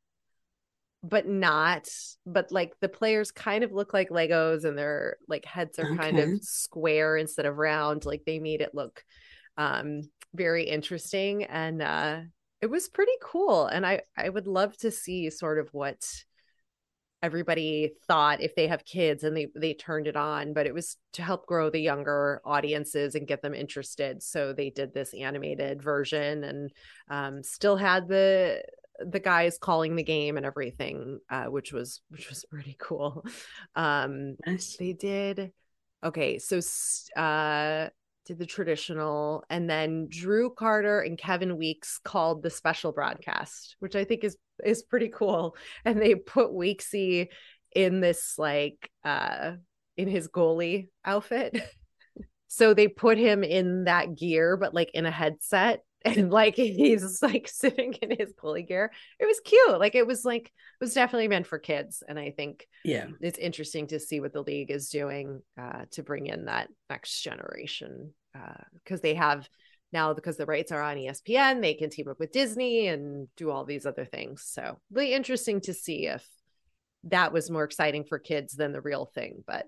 but 1.03 1.28
not 1.28 1.88
but 2.26 2.51
like 2.51 2.72
the 2.80 2.88
players 2.88 3.30
kind 3.30 3.62
of 3.62 3.72
look 3.72 3.94
like 3.94 4.11
legos 4.11 4.64
and 4.64 4.76
their 4.76 5.16
like 5.28 5.44
heads 5.44 5.78
are 5.78 5.92
okay. 5.92 5.96
kind 5.96 6.18
of 6.18 6.42
square 6.42 7.16
instead 7.16 7.46
of 7.46 7.57
round 7.57 8.05
like 8.05 8.22
they 8.26 8.38
made 8.38 8.61
it 8.61 8.74
look 8.74 9.05
um 9.57 10.03
very 10.34 10.64
interesting 10.64 11.44
and 11.44 11.80
uh 11.80 12.20
it 12.61 12.66
was 12.66 12.88
pretty 12.88 13.12
cool 13.22 13.66
and 13.66 13.86
i 13.86 14.01
i 14.16 14.28
would 14.28 14.49
love 14.49 14.76
to 14.76 14.90
see 14.90 15.30
sort 15.30 15.59
of 15.59 15.68
what 15.72 16.05
everybody 17.22 17.92
thought 18.07 18.40
if 18.40 18.55
they 18.55 18.68
have 18.68 18.84
kids 18.84 19.24
and 19.24 19.36
they 19.36 19.49
they 19.57 19.74
turned 19.74 20.07
it 20.07 20.16
on 20.16 20.53
but 20.53 20.66
it 20.66 20.74
was 20.74 20.96
to 21.12 21.22
help 21.22 21.46
grow 21.46 21.68
the 21.68 21.80
younger 21.80 22.40
audiences 22.44 23.14
and 23.14 23.26
get 23.26 23.42
them 23.42 23.55
interested 23.55 24.22
so 24.22 24.53
they 24.53 24.70
did 24.70 24.94
this 24.94 25.12
animated 25.14 25.82
version 25.82 26.44
and 26.44 26.72
um, 27.11 27.42
still 27.42 27.76
had 27.76 28.07
the 28.07 28.62
the 28.99 29.20
guys 29.20 29.59
calling 29.59 29.96
the 29.96 30.03
game 30.03 30.36
and 30.36 30.46
everything 30.46 31.18
uh, 31.30 31.44
which 31.44 31.72
was 31.72 32.01
which 32.11 32.28
was 32.28 32.44
pretty 32.51 32.76
cool. 32.78 33.24
Um 33.74 34.36
nice. 34.46 34.76
they 34.76 34.92
did 34.92 35.53
okay 36.05 36.38
so 36.38 36.59
uh 37.20 37.88
did 38.26 38.38
the 38.38 38.46
traditional 38.46 39.44
and 39.49 39.68
then 39.70 40.07
drew 40.11 40.51
carter 40.51 41.01
and 41.01 41.18
kevin 41.18 41.57
weekes 41.57 41.99
called 42.05 42.42
the 42.42 42.51
special 42.51 42.92
broadcast 42.92 43.74
which 43.80 43.96
i 43.96 44.05
think 44.05 44.22
is 44.22 44.36
is 44.64 44.82
pretty 44.82 45.09
cool. 45.09 45.57
And 45.84 46.01
they 46.01 46.14
put 46.14 46.51
weeksy 46.51 47.28
in 47.74 48.01
this 48.01 48.34
like 48.38 48.90
uh 49.05 49.53
in 49.96 50.09
his 50.09 50.28
goalie 50.28 50.88
outfit. 51.05 51.61
So 52.51 52.72
they 52.72 52.88
put 52.88 53.18
him 53.18 53.44
in 53.44 53.84
that 53.84 54.16
gear 54.16 54.57
but 54.57 54.72
like 54.72 54.90
in 54.94 55.05
a 55.05 55.11
headset 55.11 55.80
and 56.05 56.30
like 56.30 56.55
he's 56.57 57.22
like 57.22 57.49
sitting 57.49 57.94
in 57.94 58.16
his 58.18 58.32
pulley 58.32 58.62
gear. 58.62 58.92
It 59.18 59.26
was 59.26 59.40
cute. 59.40 59.78
Like 59.78 59.94
it 59.94 60.07
was 60.07 60.24
like 60.24 60.53
it 60.80 60.84
was 60.84 60.94
definitely 60.94 61.28
meant 61.28 61.46
for 61.46 61.59
kids 61.59 62.03
and 62.07 62.18
i 62.18 62.30
think 62.30 62.68
yeah. 62.84 63.07
it's 63.20 63.38
interesting 63.38 63.88
to 63.88 63.99
see 63.99 64.20
what 64.20 64.32
the 64.32 64.42
league 64.42 64.70
is 64.70 64.88
doing 64.88 65.42
uh 65.61 65.84
to 65.90 66.03
bring 66.03 66.26
in 66.26 66.44
that 66.44 66.68
next 66.88 67.20
generation 67.20 68.12
because 68.74 69.01
uh, 69.01 69.03
they 69.03 69.14
have 69.14 69.49
now 69.92 70.12
because 70.12 70.36
the 70.36 70.46
rights 70.46 70.70
are 70.70 70.82
on 70.82 70.96
espn 70.96 71.61
they 71.61 71.74
can 71.74 71.90
team 71.90 72.09
up 72.09 72.20
with 72.20 72.32
disney 72.32 72.86
and 72.86 73.28
do 73.36 73.51
all 73.51 73.64
these 73.64 73.86
other 73.86 74.05
things. 74.05 74.44
So 74.46 74.78
really 74.92 75.12
interesting 75.12 75.61
to 75.62 75.74
see 75.74 76.07
if 76.07 76.26
that 77.05 77.32
was 77.32 77.51
more 77.51 77.64
exciting 77.64 78.05
for 78.05 78.18
kids 78.18 78.55
than 78.55 78.72
the 78.72 78.80
real 78.80 79.07
thing 79.07 79.42
but 79.46 79.66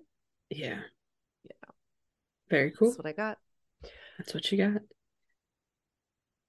yeah. 0.50 0.80
Yeah. 1.44 1.70
Very 2.50 2.70
cool. 2.72 2.88
that's 2.88 2.98
what 2.98 3.06
i 3.06 3.12
got. 3.12 3.38
That's 4.18 4.34
what 4.34 4.50
you 4.52 4.58
got 4.58 4.82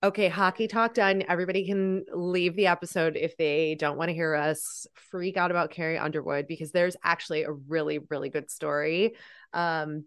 Okay, 0.03 0.29
hockey 0.29 0.67
talk 0.67 0.95
done. 0.95 1.23
Everybody 1.29 1.65
can 1.65 2.05
leave 2.11 2.55
the 2.55 2.67
episode 2.67 3.15
if 3.15 3.37
they 3.37 3.75
don't 3.75 3.97
want 3.97 4.09
to 4.09 4.15
hear 4.15 4.33
us 4.33 4.87
freak 4.95 5.37
out 5.37 5.51
about 5.51 5.69
Carrie 5.69 5.99
Underwood 5.99 6.47
because 6.47 6.71
there's 6.71 6.95
actually 7.03 7.43
a 7.43 7.51
really, 7.51 7.99
really 8.09 8.29
good 8.29 8.49
story. 8.49 9.13
Um, 9.53 10.05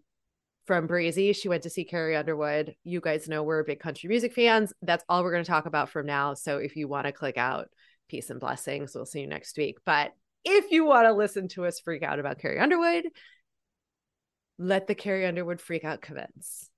from 0.65 0.87
Breezy. 0.87 1.33
She 1.33 1.47
went 1.47 1.63
to 1.63 1.69
see 1.69 1.85
Carrie 1.85 2.15
Underwood. 2.15 2.75
You 2.83 2.99
guys 2.99 3.27
know 3.27 3.43
we're 3.43 3.63
big 3.63 3.79
country 3.79 4.09
music 4.09 4.33
fans. 4.33 4.73
That's 4.81 5.03
all 5.07 5.23
we're 5.23 5.31
going 5.31 5.43
to 5.43 5.49
talk 5.49 5.65
about 5.65 5.89
from 5.89 6.05
now. 6.05 6.33
So 6.33 6.57
if 6.57 6.75
you 6.75 6.87
want 6.87 7.05
to 7.05 7.11
click 7.11 7.37
out, 7.37 7.69
peace 8.09 8.29
and 8.29 8.39
blessings. 8.39 8.93
We'll 8.93 9.05
see 9.05 9.21
you 9.21 9.27
next 9.27 9.57
week. 9.57 9.77
But 9.85 10.13
if 10.43 10.71
you 10.71 10.85
want 10.85 11.05
to 11.05 11.13
listen 11.13 11.47
to 11.49 11.65
us 11.65 11.79
freak 11.79 12.03
out 12.03 12.19
about 12.19 12.39
Carrie 12.39 12.59
Underwood, 12.59 13.05
let 14.57 14.87
the 14.87 14.95
Carrie 14.95 15.25
Underwood 15.25 15.59
freak 15.59 15.83
out 15.83 16.01
commence. 16.01 16.69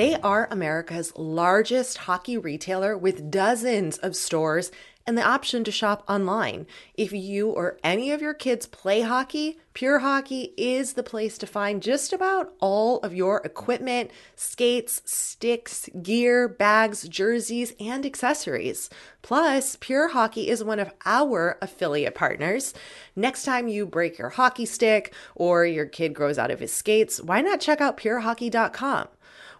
They 0.00 0.14
are 0.14 0.48
America's 0.50 1.12
largest 1.14 1.98
hockey 1.98 2.38
retailer 2.38 2.96
with 2.96 3.30
dozens 3.30 3.98
of 3.98 4.16
stores 4.16 4.72
and 5.06 5.18
the 5.18 5.22
option 5.22 5.62
to 5.64 5.70
shop 5.70 6.04
online. 6.08 6.66
If 6.94 7.12
you 7.12 7.50
or 7.50 7.76
any 7.84 8.10
of 8.10 8.22
your 8.22 8.32
kids 8.32 8.64
play 8.64 9.02
hockey, 9.02 9.58
Pure 9.74 9.98
Hockey 9.98 10.54
is 10.56 10.94
the 10.94 11.02
place 11.02 11.36
to 11.36 11.46
find 11.46 11.82
just 11.82 12.14
about 12.14 12.54
all 12.60 13.00
of 13.00 13.14
your 13.14 13.42
equipment, 13.44 14.10
skates, 14.36 15.02
sticks, 15.04 15.90
gear, 16.02 16.48
bags, 16.48 17.06
jerseys, 17.06 17.74
and 17.78 18.06
accessories. 18.06 18.88
Plus, 19.20 19.76
Pure 19.80 20.08
Hockey 20.08 20.48
is 20.48 20.64
one 20.64 20.78
of 20.78 20.94
our 21.04 21.58
affiliate 21.60 22.14
partners. 22.14 22.72
Next 23.14 23.44
time 23.44 23.68
you 23.68 23.84
break 23.84 24.16
your 24.16 24.30
hockey 24.30 24.64
stick 24.64 25.12
or 25.34 25.66
your 25.66 25.84
kid 25.84 26.14
grows 26.14 26.38
out 26.38 26.50
of 26.50 26.60
his 26.60 26.72
skates, 26.72 27.20
why 27.20 27.42
not 27.42 27.60
check 27.60 27.82
out 27.82 27.98
purehockey.com? 27.98 29.08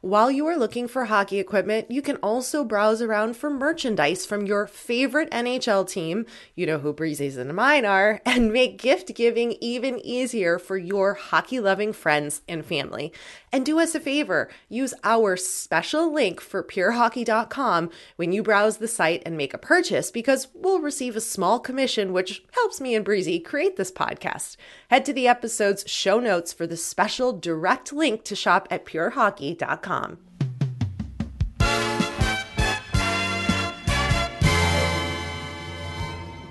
While 0.03 0.31
you 0.31 0.47
are 0.47 0.57
looking 0.57 0.89
for 0.89 1.05
hockey 1.05 1.39
equipment, 1.39 1.91
you 1.91 2.01
can 2.01 2.17
also 2.17 2.65
browse 2.65 3.03
around 3.03 3.37
for 3.37 3.51
merchandise 3.51 4.25
from 4.25 4.47
your 4.47 4.67
favorite 4.67 5.31
NHL 5.31 5.87
team, 5.87 6.25
you 6.55 6.65
know 6.65 6.79
who 6.79 6.95
Breezy's 6.95 7.37
and 7.37 7.53
mine 7.55 7.85
are, 7.85 8.23
and 8.27 8.51
make 8.51 8.81
gift 8.81 9.15
giving 9.15 9.59
even 9.61 9.99
easier 9.99 10.59
for 10.59 10.79
your 10.79 11.13
hockey 11.13 11.61
loving 11.61 11.93
friends 11.93 12.41
and 12.49 12.65
family. 12.65 13.13
And 13.53 13.67
do 13.67 13.81
us 13.81 13.95
a 13.95 14.01
favor, 14.01 14.49
use 14.69 14.95
our 15.03 15.37
special 15.37 16.13
link 16.13 16.41
for 16.41 16.63
purehockey.com 16.63 17.91
when 18.17 18.33
you 18.33 18.43
browse 18.43 18.77
the 18.77 18.87
site 18.87 19.23
and 19.27 19.37
make 19.37 19.53
a 19.53 19.59
purchase 19.59 20.11
because 20.11 20.49
we'll 20.55 20.81
receive 20.81 21.17
a 21.17 21.21
small 21.21 21.59
commission, 21.59 22.13
which 22.13 22.45
helps 22.53 22.81
me 22.81 22.95
and 22.95 23.05
Breezy 23.05 23.41
create 23.41 23.77
this 23.77 23.91
podcast. 23.91 24.57
Head 24.89 25.05
to 25.05 25.13
the 25.13 25.27
episode's 25.27 25.85
show 25.89 26.21
notes 26.21 26.53
for 26.53 26.67
the 26.67 26.77
special 26.77 27.33
direct 27.33 27.93
link 27.93 28.23
to 28.25 28.37
shop 28.37 28.69
at 28.71 28.87
purehockey.com. 28.87 30.19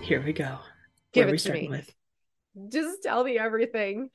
Here 0.02 0.24
we 0.26 0.34
go. 0.34 0.58
Give 1.14 1.28
Where 1.28 1.36
it 1.36 1.40
to 1.42 1.54
me. 1.54 1.68
With? 1.70 1.94
Just 2.72 3.04
tell 3.04 3.24
me 3.24 3.38
everything. 3.38 4.10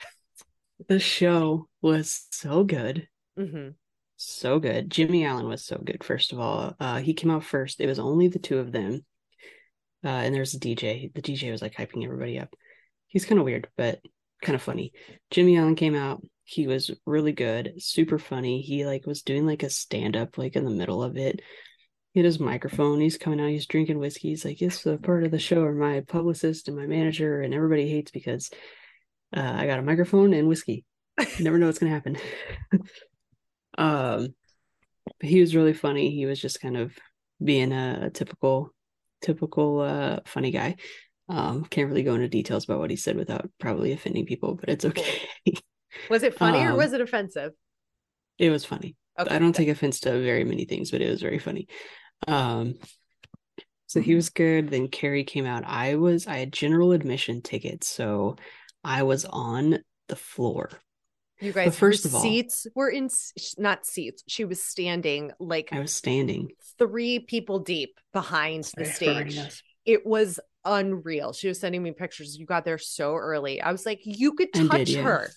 The 0.88 0.98
show 0.98 1.68
was 1.82 2.26
so 2.30 2.64
good. 2.64 3.08
Mm-hmm. 3.38 3.70
So 4.16 4.58
good. 4.58 4.90
Jimmy 4.90 5.24
Allen 5.24 5.48
was 5.48 5.64
so 5.64 5.80
good, 5.84 6.04
first 6.04 6.32
of 6.32 6.40
all. 6.40 6.74
Uh, 6.78 6.98
he 6.98 7.14
came 7.14 7.30
out 7.30 7.44
first. 7.44 7.80
It 7.80 7.86
was 7.86 7.98
only 7.98 8.28
the 8.28 8.38
two 8.38 8.58
of 8.58 8.72
them. 8.72 9.04
Uh, 10.04 10.08
and 10.08 10.34
there's 10.34 10.54
a 10.54 10.60
DJ. 10.60 11.12
The 11.14 11.22
DJ 11.22 11.50
was 11.50 11.62
like 11.62 11.74
hyping 11.74 12.04
everybody 12.04 12.38
up. 12.38 12.54
He's 13.06 13.24
kind 13.24 13.38
of 13.38 13.44
weird, 13.44 13.68
but 13.76 14.00
kind 14.42 14.54
of 14.54 14.62
funny. 14.62 14.92
Jimmy 15.30 15.56
Allen 15.56 15.76
came 15.76 15.94
out 15.94 16.22
he 16.44 16.66
was 16.66 16.90
really 17.06 17.32
good 17.32 17.72
super 17.78 18.18
funny 18.18 18.60
he 18.60 18.84
like 18.84 19.06
was 19.06 19.22
doing 19.22 19.46
like 19.46 19.62
a 19.62 19.70
stand 19.70 20.16
up 20.16 20.36
like 20.36 20.56
in 20.56 20.64
the 20.64 20.70
middle 20.70 21.02
of 21.02 21.16
it 21.16 21.40
he 22.12 22.20
had 22.20 22.26
his 22.26 22.38
microphone 22.38 23.00
he's 23.00 23.16
coming 23.16 23.40
out 23.40 23.48
he's 23.48 23.66
drinking 23.66 23.98
whiskey 23.98 24.28
he's 24.28 24.44
like 24.44 24.60
it's 24.60 24.84
a 24.84 24.98
part 24.98 25.24
of 25.24 25.30
the 25.30 25.38
show 25.38 25.62
or 25.62 25.74
my 25.74 26.00
publicist 26.00 26.68
and 26.68 26.76
my 26.76 26.86
manager 26.86 27.40
and 27.40 27.54
everybody 27.54 27.88
hates 27.88 28.10
because 28.10 28.50
uh, 29.36 29.54
i 29.56 29.66
got 29.66 29.78
a 29.78 29.82
microphone 29.82 30.32
and 30.32 30.48
whiskey 30.48 30.84
you 31.38 31.44
never 31.44 31.58
know 31.58 31.66
what's 31.66 31.78
gonna 31.78 31.92
happen 31.92 32.16
um 33.78 34.34
he 35.20 35.40
was 35.40 35.54
really 35.54 35.72
funny 35.72 36.10
he 36.10 36.26
was 36.26 36.40
just 36.40 36.60
kind 36.60 36.76
of 36.76 36.92
being 37.42 37.72
a, 37.72 38.04
a 38.04 38.10
typical 38.10 38.70
typical 39.22 39.80
uh 39.80 40.18
funny 40.26 40.50
guy 40.50 40.76
um 41.28 41.64
can't 41.64 41.88
really 41.88 42.02
go 42.02 42.14
into 42.14 42.28
details 42.28 42.64
about 42.64 42.78
what 42.78 42.90
he 42.90 42.96
said 42.96 43.16
without 43.16 43.48
probably 43.58 43.92
offending 43.92 44.26
people 44.26 44.54
but 44.54 44.68
it's 44.68 44.84
okay 44.84 45.28
Was 46.10 46.22
it 46.22 46.34
funny 46.34 46.58
um, 46.58 46.72
or 46.72 46.76
was 46.76 46.92
it 46.92 47.00
offensive? 47.00 47.52
It 48.38 48.50
was 48.50 48.64
funny. 48.64 48.96
Okay, 49.18 49.34
I 49.34 49.38
don't 49.38 49.54
take 49.54 49.68
offense 49.68 50.00
to 50.00 50.10
very 50.10 50.44
many 50.44 50.64
things, 50.64 50.90
but 50.90 51.00
it 51.00 51.10
was 51.10 51.22
very 51.22 51.38
funny. 51.38 51.68
Um, 52.26 52.74
so 53.86 54.00
he 54.00 54.14
was 54.14 54.30
good. 54.30 54.70
Then 54.70 54.88
Carrie 54.88 55.24
came 55.24 55.46
out. 55.46 55.64
I 55.64 55.94
was 55.94 56.26
I 56.26 56.38
had 56.38 56.52
general 56.52 56.92
admission 56.92 57.42
tickets, 57.42 57.88
so 57.88 58.36
I 58.84 59.02
was 59.02 59.24
on 59.24 59.78
the 60.08 60.16
floor. 60.16 60.70
You 61.40 61.52
guys, 61.52 61.66
but 61.66 61.74
first 61.74 62.04
of 62.04 62.14
all, 62.14 62.20
seats 62.20 62.66
were 62.74 62.88
in 62.88 63.08
not 63.58 63.84
seats. 63.84 64.22
She 64.28 64.44
was 64.44 64.62
standing 64.62 65.32
like 65.40 65.70
I 65.72 65.80
was 65.80 65.92
standing 65.92 66.50
three 66.78 67.18
people 67.18 67.58
deep 67.58 67.98
behind 68.12 68.70
the 68.76 68.84
stage. 68.84 69.38
It 69.84 70.06
was 70.06 70.38
unreal. 70.64 71.32
She 71.32 71.48
was 71.48 71.60
sending 71.60 71.82
me 71.82 71.92
pictures. 71.92 72.36
You 72.38 72.46
got 72.46 72.64
there 72.64 72.78
so 72.78 73.14
early. 73.14 73.60
I 73.60 73.72
was 73.72 73.84
like, 73.84 74.00
you 74.04 74.32
could 74.32 74.52
touch 74.52 74.70
did, 74.70 74.88
yeah. 74.90 75.02
her. 75.02 75.30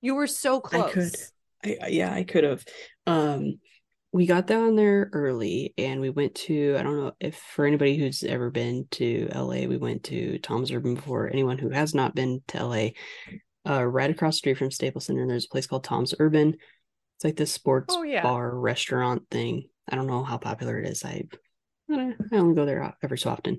You 0.00 0.14
were 0.14 0.26
so 0.26 0.60
close. 0.60 0.84
I 0.84 0.90
could. 0.90 1.82
I, 1.82 1.86
yeah, 1.88 2.12
I 2.12 2.24
could 2.24 2.44
have. 2.44 2.64
Um, 3.06 3.60
we 4.12 4.26
got 4.26 4.46
down 4.46 4.76
there 4.76 5.08
early 5.12 5.72
and 5.78 6.00
we 6.00 6.10
went 6.10 6.34
to 6.34 6.76
i 6.78 6.82
don't 6.82 6.98
know 6.98 7.12
if 7.18 7.36
for 7.36 7.64
anybody 7.64 7.96
who's 7.96 8.22
ever 8.22 8.50
been 8.50 8.86
to 8.90 9.28
la 9.34 9.48
we 9.48 9.76
went 9.78 10.04
to 10.04 10.38
tom's 10.38 10.70
urban 10.70 10.94
before. 10.94 11.28
Anyone 11.28 11.58
who 11.58 11.70
has 11.70 11.94
not 11.94 12.14
been 12.14 12.42
to 12.48 12.64
la 12.64 12.88
uh, 13.68 13.84
right 13.84 14.10
across 14.10 14.34
the 14.34 14.38
street 14.38 14.58
from 14.58 14.70
staples 14.70 15.06
center 15.06 15.26
there's 15.26 15.46
a 15.46 15.48
place 15.48 15.66
called 15.66 15.84
tom's 15.84 16.14
urban. 16.18 16.56
It's 17.16 17.24
like 17.24 17.36
this 17.36 17.52
sports 17.52 17.94
oh, 17.96 18.02
yeah. 18.02 18.22
bar 18.22 18.54
restaurant 18.54 19.22
thing. 19.30 19.68
I 19.88 19.96
don't 19.96 20.08
know 20.08 20.24
how 20.24 20.38
popular 20.38 20.78
it 20.78 20.88
is. 20.88 21.04
I 21.04 21.24
i 21.90 22.14
only 22.32 22.54
go 22.54 22.64
there 22.64 22.94
every 23.02 23.18
so 23.18 23.30
often. 23.30 23.58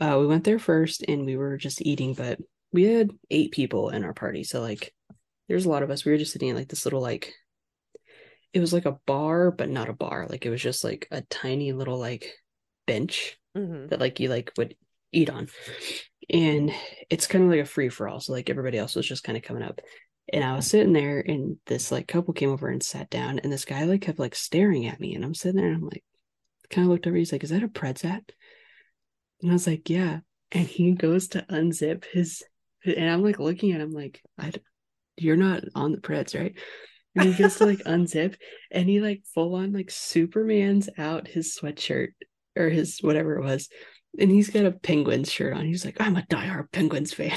Uh, 0.00 0.18
we 0.20 0.26
went 0.26 0.44
there 0.44 0.58
first 0.58 1.04
and 1.06 1.24
we 1.24 1.36
were 1.36 1.56
just 1.56 1.82
eating 1.82 2.14
but 2.14 2.38
we 2.72 2.84
had 2.84 3.10
eight 3.30 3.52
people 3.52 3.90
in 3.90 4.04
our 4.04 4.14
party. 4.14 4.44
So 4.44 4.60
like 4.60 4.94
there's 5.48 5.64
a 5.64 5.68
lot 5.68 5.82
of 5.82 5.90
us. 5.90 6.04
We 6.04 6.12
were 6.12 6.18
just 6.18 6.32
sitting 6.32 6.48
in 6.48 6.56
like 6.56 6.68
this 6.68 6.84
little 6.84 7.00
like 7.00 7.34
it 8.52 8.60
was 8.60 8.72
like 8.72 8.86
a 8.86 8.98
bar, 9.06 9.50
but 9.50 9.68
not 9.68 9.88
a 9.88 9.94
bar. 9.94 10.26
Like 10.28 10.46
it 10.46 10.50
was 10.50 10.62
just 10.62 10.84
like 10.84 11.06
a 11.10 11.22
tiny 11.22 11.72
little 11.72 11.98
like 11.98 12.32
bench 12.86 13.38
mm-hmm. 13.56 13.88
that 13.88 14.00
like 14.00 14.20
you 14.20 14.28
like 14.28 14.52
would 14.56 14.74
eat 15.12 15.30
on. 15.30 15.48
And 16.28 16.72
it's 17.08 17.26
kind 17.26 17.44
of 17.44 17.50
like 17.50 17.60
a 17.60 17.64
free 17.64 17.88
for 17.88 18.08
all. 18.08 18.20
So 18.20 18.32
like 18.32 18.50
everybody 18.50 18.78
else 18.78 18.96
was 18.96 19.06
just 19.06 19.24
kind 19.24 19.36
of 19.36 19.44
coming 19.44 19.62
up. 19.62 19.80
And 20.32 20.44
I 20.44 20.54
was 20.54 20.66
sitting 20.66 20.92
there 20.92 21.20
and 21.20 21.56
this 21.66 21.90
like 21.90 22.06
couple 22.06 22.34
came 22.34 22.50
over 22.50 22.68
and 22.68 22.82
sat 22.82 23.10
down 23.10 23.40
and 23.40 23.52
this 23.52 23.64
guy 23.64 23.84
like 23.84 24.02
kept 24.02 24.18
like 24.18 24.34
staring 24.34 24.86
at 24.86 25.00
me 25.00 25.14
and 25.14 25.24
I'm 25.24 25.34
sitting 25.34 25.56
there 25.56 25.66
and 25.66 25.76
I'm 25.76 25.88
like, 25.88 26.04
kind 26.70 26.86
of 26.86 26.90
looked 26.90 27.06
over. 27.06 27.16
He's 27.16 27.32
like, 27.32 27.44
"Is 27.44 27.50
that 27.50 27.62
a 27.62 27.68
Preds 27.68 28.02
hat?" 28.02 28.22
And 29.42 29.50
I 29.50 29.54
was 29.54 29.66
like, 29.66 29.90
"Yeah." 29.90 30.20
And 30.52 30.66
he 30.66 30.92
goes 30.92 31.28
to 31.28 31.44
unzip 31.50 32.04
his, 32.06 32.42
and 32.84 33.10
I'm 33.10 33.22
like 33.22 33.38
looking 33.38 33.72
at 33.72 33.80
him 33.80 33.90
like, 33.90 34.22
"I, 34.38 34.52
you're 35.16 35.36
not 35.36 35.64
on 35.74 35.92
the 35.92 35.98
Preds, 35.98 36.38
right?" 36.38 36.54
And 37.16 37.34
he 37.34 37.48
to 37.48 37.66
like 37.66 37.80
unzip, 37.80 38.36
and 38.70 38.88
he 38.88 39.00
like 39.00 39.22
full 39.34 39.56
on 39.56 39.72
like 39.72 39.90
Superman's 39.90 40.88
out 40.96 41.26
his 41.26 41.56
sweatshirt 41.58 42.10
or 42.56 42.68
his 42.68 42.98
whatever 43.00 43.36
it 43.36 43.44
was, 43.44 43.68
and 44.18 44.30
he's 44.30 44.50
got 44.50 44.64
a 44.64 44.70
Penguins 44.70 45.30
shirt 45.30 45.54
on. 45.54 45.66
He's 45.66 45.84
like, 45.84 46.00
"I'm 46.00 46.16
a 46.16 46.22
diehard 46.22 46.70
Penguins 46.70 47.12
fan." 47.12 47.36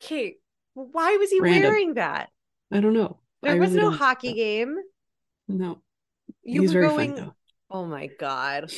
Kate, 0.00 0.36
why 0.74 1.16
was 1.16 1.30
he 1.30 1.40
Random. 1.40 1.62
wearing 1.62 1.94
that? 1.94 2.30
I 2.72 2.80
don't 2.80 2.94
know. 2.94 3.20
There 3.42 3.52
I 3.52 3.58
was 3.58 3.72
really 3.72 3.82
no 3.82 3.90
hockey 3.90 4.28
know. 4.30 4.34
game. 4.34 4.76
No. 5.48 5.82
You 6.42 6.62
He's 6.62 6.74
were 6.74 6.82
going. 6.82 7.16
Fun, 7.16 7.32
oh 7.70 7.84
my 7.84 8.06
god. 8.18 8.72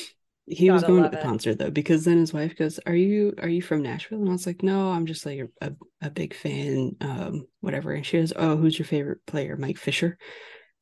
He 0.47 0.69
Gotta 0.69 0.75
was 0.75 0.85
going 0.85 1.03
to 1.03 1.09
the 1.09 1.19
it. 1.19 1.21
concert 1.21 1.59
though, 1.59 1.71
because 1.71 2.05
then 2.05 2.19
his 2.19 2.33
wife 2.33 2.57
goes, 2.57 2.79
"Are 2.87 2.95
you 2.95 3.35
are 3.39 3.49
you 3.49 3.61
from 3.63 3.83
Nashville?" 3.83 4.21
And 4.21 4.29
I 4.29 4.33
was 4.33 4.47
like, 4.47 4.63
"No, 4.63 4.91
I'm 4.93 5.07
just 5.07 5.27
like 5.27 5.41
a, 5.61 5.73
a 6.01 6.11
big 6.11 6.35
fan, 6.35 6.97
um, 7.01 7.47
whatever." 7.61 7.93
And 7.93 8.07
she 8.07 8.19
goes, 8.19 8.33
"Oh, 8.37 8.57
who's 8.57 8.79
your 8.79 8.87
favorite 8.87 9.27
player, 9.27 9.57
Mike 9.57 9.79
Fisher?" 9.79 10.19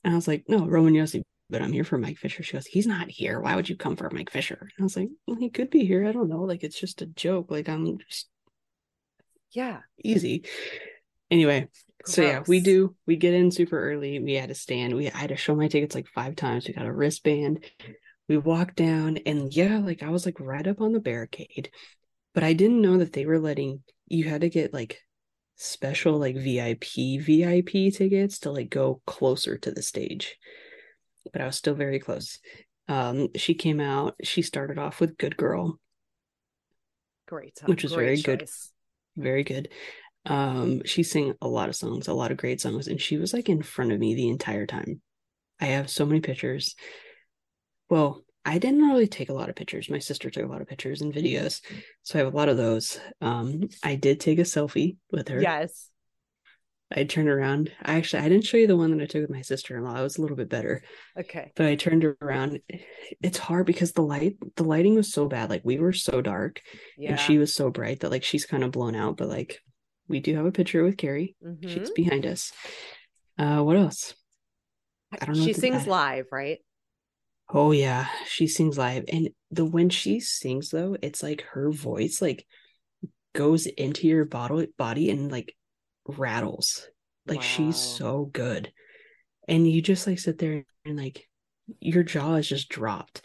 And 0.05 0.13
I 0.13 0.17
was 0.17 0.29
like, 0.29 0.45
"No, 0.49 0.67
Roman 0.67 0.95
Josi, 0.95 1.23
but 1.49 1.63
I'm 1.63 1.73
here 1.73 1.85
for 1.85 1.97
Mike 1.99 2.19
Fisher." 2.19 2.43
She 2.43 2.53
goes, 2.53 2.67
"He's 2.67 2.87
not 2.87 3.11
here. 3.11 3.41
Why 3.41 3.57
would 3.57 3.69
you 3.69 3.77
come 3.77 3.97
for 3.97 4.11
Mike 4.11 4.31
Fisher?" 4.31 4.59
And 4.61 4.71
I 4.81 4.83
was 4.85 4.97
like, 4.97 5.09
"Well, 5.27 5.37
he 5.39 5.49
could 5.51 5.71
be 5.71 5.87
here. 5.87 6.07
I 6.07 6.13
don't 6.13 6.29
know. 6.29 6.43
Like 6.43 6.63
it's 6.63 6.79
just 6.79 7.01
a 7.03 7.07
joke. 7.07 7.51
Like 7.51 7.69
I'm 7.69 7.99
just 7.99 8.29
yeah, 9.53 9.81
easy." 10.03 10.45
Anyway, 11.31 11.69
Gross. 12.03 12.15
so 12.17 12.23
yeah, 12.23 12.43
we 12.47 12.61
do. 12.61 12.95
We 13.07 13.17
get 13.17 13.35
in 13.35 13.51
super 13.51 13.81
early. 13.93 14.19
We 14.21 14.35
had 14.35 14.51
to 14.51 14.55
stand. 14.55 14.95
We 14.95 15.11
I 15.11 15.17
had 15.17 15.31
to 15.31 15.37
show 15.37 15.55
my 15.57 15.69
tickets 15.69 15.95
like 15.95 16.07
five 16.09 16.37
times. 16.37 16.67
We 16.69 16.75
got 16.75 16.87
a 16.87 16.93
wristband. 16.93 17.65
We 18.29 18.39
walked 18.39 18.77
down, 18.77 19.19
and 19.27 19.55
yeah, 19.55 19.79
like 19.79 20.03
I 20.03 20.11
was 20.11 20.25
like 20.27 20.41
right 20.41 20.67
up 20.67 20.81
on 20.81 20.93
the 20.93 21.01
barricade, 21.01 21.71
but 22.33 22.43
I 22.45 22.53
didn't 22.53 22.81
know 22.81 22.99
that 22.99 23.13
they 23.13 23.27
were 23.27 23.39
letting 23.39 23.83
you 24.07 24.25
had 24.25 24.43
to 24.43 24.51
get 24.51 24.73
like 24.73 25.01
special 25.57 26.19
like 26.19 26.37
VIP 26.37 26.85
VIP 27.21 27.93
tickets 27.93 28.39
to 28.41 28.51
like 28.51 28.71
go 28.71 29.01
closer 29.07 29.57
to 29.59 29.71
the 29.71 29.83
stage. 29.83 30.37
But 31.33 31.43
I 31.43 31.47
was 31.47 31.57
still 31.57 31.75
very 31.75 31.99
close. 31.99 32.39
Um, 32.89 33.29
she 33.37 33.55
came 33.55 33.81
out. 33.81 34.15
She 34.23 34.43
started 34.43 34.79
off 34.79 35.01
with 35.01 35.19
"Good 35.19 35.37
Girl," 35.37 35.79
great, 37.27 37.61
which 37.67 37.83
was 37.83 37.95
very 37.95 38.17
choice. 38.17 38.23
good, 39.17 39.23
very 39.23 39.45
good. 39.45 39.69
Um, 40.27 40.83
she 40.85 41.03
sang 41.03 41.35
a 41.43 41.49
lot 41.49 41.69
of 41.69 41.77
songs, 41.77 42.09
a 42.09 42.15
lot 42.15 42.31
of 42.31 42.39
great 42.39 42.61
songs, 42.61 42.89
and 42.89 43.01
she 43.01 43.19
was 43.19 43.33
like 43.35 43.49
in 43.49 43.63
front 43.63 43.93
of 43.93 43.99
me 44.01 44.15
the 44.15 44.29
entire 44.29 44.67
time. 44.67 45.03
I 45.61 45.67
have 45.67 45.91
so 45.91 46.07
many 46.07 46.21
pictures. 46.21 46.75
Well, 47.95 48.25
I 48.45 48.59
didn't 48.59 48.83
really 48.83 49.07
take 49.07 49.29
a 49.29 49.33
lot 49.33 49.49
of 49.49 49.55
pictures. 49.55 49.89
My 49.89 50.01
sister 50.01 50.29
took 50.29 50.43
a 50.43 50.49
lot 50.49 50.61
of 50.61 50.67
pictures 50.67 51.01
and 51.01 51.15
videos, 51.15 51.61
so 52.03 52.19
I 52.19 52.25
have 52.25 52.35
a 52.35 52.37
lot 52.37 52.49
of 52.49 52.57
those. 52.57 52.99
Um, 53.21 53.69
I 53.85 53.95
did 53.95 54.19
take 54.19 54.41
a 54.41 54.43
selfie 54.43 54.97
with 55.13 55.29
her. 55.29 55.41
Yes. 55.41 55.91
I 56.93 57.05
turned 57.05 57.29
around. 57.29 57.71
I 57.81 57.95
actually 57.95 58.25
I 58.25 58.29
didn't 58.29 58.47
show 58.47 58.57
you 58.57 58.67
the 58.67 58.77
one 58.77 58.91
that 58.91 59.01
I 59.01 59.07
took 59.07 59.21
with 59.21 59.31
my 59.31 59.43
sister-in-law. 59.43 59.97
It 59.97 60.03
was 60.03 60.19
a 60.19 60.23
little 60.23 60.37
bit 60.37 60.49
better. 60.49 60.83
Okay. 61.17 61.53
But 61.55 61.67
I 61.67 61.77
turned 61.77 62.05
around. 62.21 62.59
It's 63.23 63.39
hard 63.39 63.65
because 63.65 63.93
the 63.93 64.03
light 64.03 64.39
the 64.57 64.65
lighting 64.65 64.97
was 64.97 65.13
so 65.13 65.29
bad. 65.29 65.49
Like 65.49 65.63
we 65.65 65.79
were 65.79 65.93
so 65.93 66.21
dark 66.21 66.63
yeah. 66.99 67.11
and 67.11 67.21
she 67.21 67.39
was 67.39 67.55
so 67.55 67.71
bright 67.71 68.01
that 68.01 68.11
like 68.11 68.25
she's 68.25 68.45
kind 68.45 68.65
of 68.65 68.73
blown 68.73 68.97
out, 68.97 69.17
but 69.17 69.29
like 69.29 69.61
we 70.09 70.19
do 70.19 70.35
have 70.35 70.47
a 70.47 70.53
picture 70.53 70.83
with 70.83 70.97
Carrie. 70.97 71.37
Mm-hmm. 71.47 71.69
She's 71.69 71.91
behind 71.91 72.27
us. 72.27 72.51
Uh, 73.39 73.63
what 73.63 73.77
else? 73.77 74.15
I 75.13 75.25
don't 75.25 75.39
know. 75.39 75.45
She 75.45 75.53
sings 75.53 75.87
live, 75.87 76.27
right? 76.33 76.59
Oh 77.49 77.73
yeah, 77.73 78.09
she 78.27 78.47
sings 78.47 78.79
live, 78.79 79.05
and 79.09 79.31
the 79.51 79.65
when 79.65 79.91
she 79.91 80.21
sings 80.21 80.71
though, 80.71 80.97
it's 81.03 81.23
like 81.23 81.43
her 81.53 81.71
voice 81.71 82.21
like 82.23 82.47
goes 83.35 83.67
into 83.67 84.07
your 84.07 84.25
bottle 84.25 84.65
body 84.79 85.11
and 85.11 85.31
like 85.31 85.55
rattles. 86.07 86.87
Like 87.27 87.39
wow. 87.39 87.43
she's 87.43 87.77
so 87.77 88.31
good, 88.33 88.73
and 89.49 89.71
you 89.71 89.83
just 89.83 90.07
like 90.07 90.19
sit 90.19 90.39
there 90.39 90.65
and 90.85 90.97
like 90.97 91.29
your 91.81 92.03
jaw 92.03 92.35
is 92.35 92.49
just 92.49 92.69
dropped. 92.69 93.23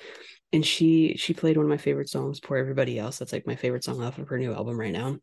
And 0.51 0.65
she 0.65 1.15
she 1.17 1.33
played 1.33 1.57
one 1.57 1.65
of 1.65 1.69
my 1.69 1.77
favorite 1.77 2.09
songs, 2.09 2.39
"Poor 2.39 2.57
Everybody 2.57 2.99
Else." 2.99 3.19
That's 3.19 3.33
like 3.33 3.47
my 3.47 3.55
favorite 3.55 3.83
song 3.83 4.01
off 4.01 4.17
of 4.17 4.27
her 4.29 4.37
new 4.37 4.53
album 4.53 4.79
right 4.79 4.93
now 4.93 5.17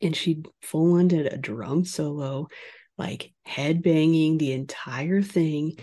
and 0.00 0.16
she 0.16 0.42
full 0.62 0.94
on 0.94 1.08
did 1.08 1.32
a 1.32 1.36
drum 1.36 1.84
solo, 1.84 2.48
like 2.98 3.32
head 3.44 3.82
banging 3.82 4.38
the 4.38 4.52
entire 4.52 5.22
thing, 5.22 5.78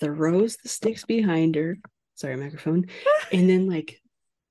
throws 0.00 0.56
the 0.56 0.68
sticks 0.68 1.04
behind 1.04 1.54
her. 1.54 1.76
Sorry, 2.14 2.36
microphone. 2.36 2.86
and 3.32 3.48
then 3.48 3.68
like 3.68 4.00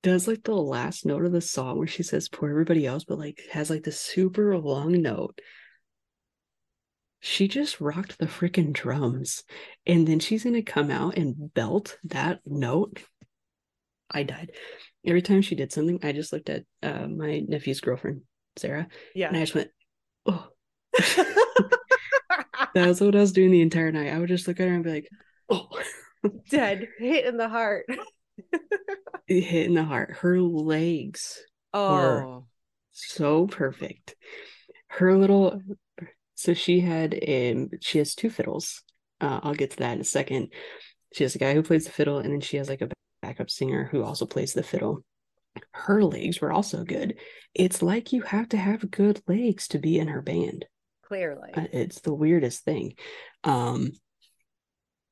does 0.02 0.28
like 0.28 0.44
the 0.44 0.54
last 0.54 1.04
note 1.04 1.24
of 1.24 1.32
the 1.32 1.40
song 1.40 1.78
where 1.78 1.86
she 1.86 2.02
says 2.02 2.28
poor 2.28 2.50
everybody 2.50 2.86
else, 2.86 3.04
but 3.04 3.18
like 3.18 3.40
has 3.50 3.70
like 3.70 3.82
the 3.82 3.92
super 3.92 4.56
long 4.56 4.92
note. 5.02 5.40
She 7.20 7.48
just 7.48 7.80
rocked 7.80 8.18
the 8.18 8.26
freaking 8.26 8.72
drums. 8.72 9.42
And 9.86 10.06
then 10.06 10.20
she's 10.20 10.44
gonna 10.44 10.62
come 10.62 10.90
out 10.90 11.16
and 11.16 11.52
belt 11.52 11.98
that 12.04 12.40
note. 12.46 13.02
I 14.10 14.22
died. 14.22 14.52
Every 15.04 15.22
time 15.22 15.42
she 15.42 15.54
did 15.54 15.72
something, 15.72 15.98
I 16.02 16.12
just 16.12 16.32
looked 16.32 16.48
at 16.48 16.64
uh, 16.82 17.06
my 17.08 17.40
nephew's 17.46 17.80
girlfriend 17.80 18.22
Sarah. 18.58 18.88
Yeah. 19.14 19.28
And 19.28 19.36
I 19.36 19.40
just 19.40 19.54
went, 19.54 19.70
oh. 20.26 20.48
that 22.74 22.86
was 22.86 23.00
what 23.00 23.16
I 23.16 23.20
was 23.20 23.32
doing 23.32 23.50
the 23.50 23.62
entire 23.62 23.92
night. 23.92 24.12
I 24.12 24.18
would 24.18 24.28
just 24.28 24.46
look 24.46 24.60
at 24.60 24.68
her 24.68 24.74
and 24.74 24.84
be 24.84 24.90
like, 24.90 25.08
oh. 25.48 25.68
Dead, 26.50 26.88
hit 26.98 27.26
in 27.26 27.36
the 27.36 27.48
heart. 27.48 27.86
hit 29.26 29.66
in 29.66 29.74
the 29.74 29.84
heart. 29.84 30.16
Her 30.18 30.40
legs 30.40 31.40
oh. 31.72 31.94
were 31.94 32.40
so 32.90 33.46
perfect. 33.46 34.16
Her 34.88 35.16
little, 35.16 35.62
so 36.34 36.54
she 36.54 36.80
had, 36.80 37.14
um, 37.14 37.70
she 37.80 37.98
has 37.98 38.14
two 38.14 38.30
fiddles. 38.30 38.82
Uh, 39.20 39.40
I'll 39.42 39.54
get 39.54 39.70
to 39.72 39.76
that 39.78 39.94
in 39.94 40.00
a 40.00 40.04
second. 40.04 40.52
She 41.12 41.22
has 41.22 41.34
a 41.34 41.38
guy 41.38 41.54
who 41.54 41.62
plays 41.62 41.84
the 41.84 41.92
fiddle, 41.92 42.18
and 42.18 42.32
then 42.32 42.40
she 42.40 42.56
has 42.56 42.68
like 42.68 42.82
a 42.82 42.88
backup 43.22 43.50
singer 43.50 43.88
who 43.90 44.02
also 44.02 44.26
plays 44.26 44.54
the 44.54 44.62
fiddle 44.62 45.04
her 45.72 46.02
legs 46.04 46.40
were 46.40 46.52
also 46.52 46.84
good. 46.84 47.18
It's 47.54 47.82
like 47.82 48.12
you 48.12 48.22
have 48.22 48.48
to 48.50 48.56
have 48.56 48.90
good 48.90 49.20
legs 49.26 49.68
to 49.68 49.78
be 49.78 49.98
in 49.98 50.08
her 50.08 50.22
band. 50.22 50.66
Clearly. 51.04 51.50
Uh, 51.54 51.66
it's 51.72 52.00
the 52.00 52.14
weirdest 52.14 52.64
thing. 52.64 52.94
Um 53.44 53.92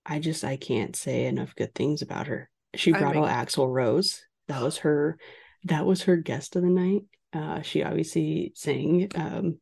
I 0.09 0.21
just 0.21 0.45
I 0.45 0.57
can't 0.57 0.95
say 0.95 1.27
enough 1.27 1.55
good 1.57 1.75
things 1.75 2.03
about 2.03 2.29
her. 2.29 2.49
She 2.75 2.93
brought 2.93 3.17
I 3.17 3.21
mean, 3.21 3.25
all 3.25 3.29
Axl 3.29 3.69
Rose. 3.73 4.23
That 4.49 4.63
was 4.63 4.79
her 4.79 5.19
that 5.65 5.85
was 5.85 6.03
her 6.03 6.17
guest 6.17 6.55
of 6.57 6.63
the 6.63 6.69
night. 6.69 7.03
Uh 7.33 7.63
she 7.63 7.83
obviously 7.83 8.53
sang 8.55 9.11
um 9.17 9.59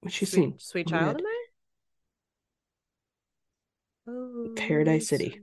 what 0.00 0.12
she 0.12 0.24
sing? 0.24 0.54
Sweet 0.58 0.86
oh 0.88 0.90
Child 0.90 1.16
of 1.16 1.22
Mine? 1.22 1.34
Oh, 4.08 4.52
Paradise 4.56 5.08
City. 5.08 5.42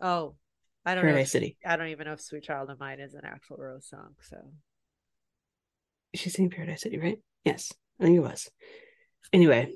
Oh, 0.00 0.34
I 0.84 0.94
don't 0.94 1.02
Paradise 1.02 1.16
know. 1.16 1.20
If, 1.20 1.28
City. 1.28 1.56
I 1.64 1.76
don't 1.76 1.88
even 1.88 2.06
know 2.06 2.14
if 2.14 2.20
Sweet 2.20 2.42
Child 2.42 2.70
of 2.70 2.80
Mine 2.80 2.98
is 2.98 3.14
an 3.14 3.22
Axl 3.22 3.58
Rose 3.58 3.88
song. 3.88 4.14
So 4.22 4.36
she's 6.14 6.32
singing 6.32 6.50
Paradise 6.50 6.82
City, 6.82 6.98
right? 6.98 7.18
Yes, 7.44 7.72
I 8.00 8.04
think 8.04 8.16
it 8.16 8.20
was. 8.20 8.50
Anyway, 9.32 9.72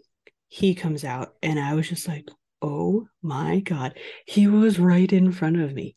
he 0.49 0.75
comes 0.75 1.05
out, 1.05 1.35
and 1.43 1.61
I 1.61 1.75
was 1.75 1.89
just 1.89 2.09
like, 2.09 2.29
"Oh 2.65 3.09
my 3.23 3.61
god!" 3.61 3.99
He 4.27 4.47
was 4.47 4.79
right 4.79 5.13
in 5.13 5.33
front 5.33 5.61
of 5.61 5.73
me, 5.73 5.97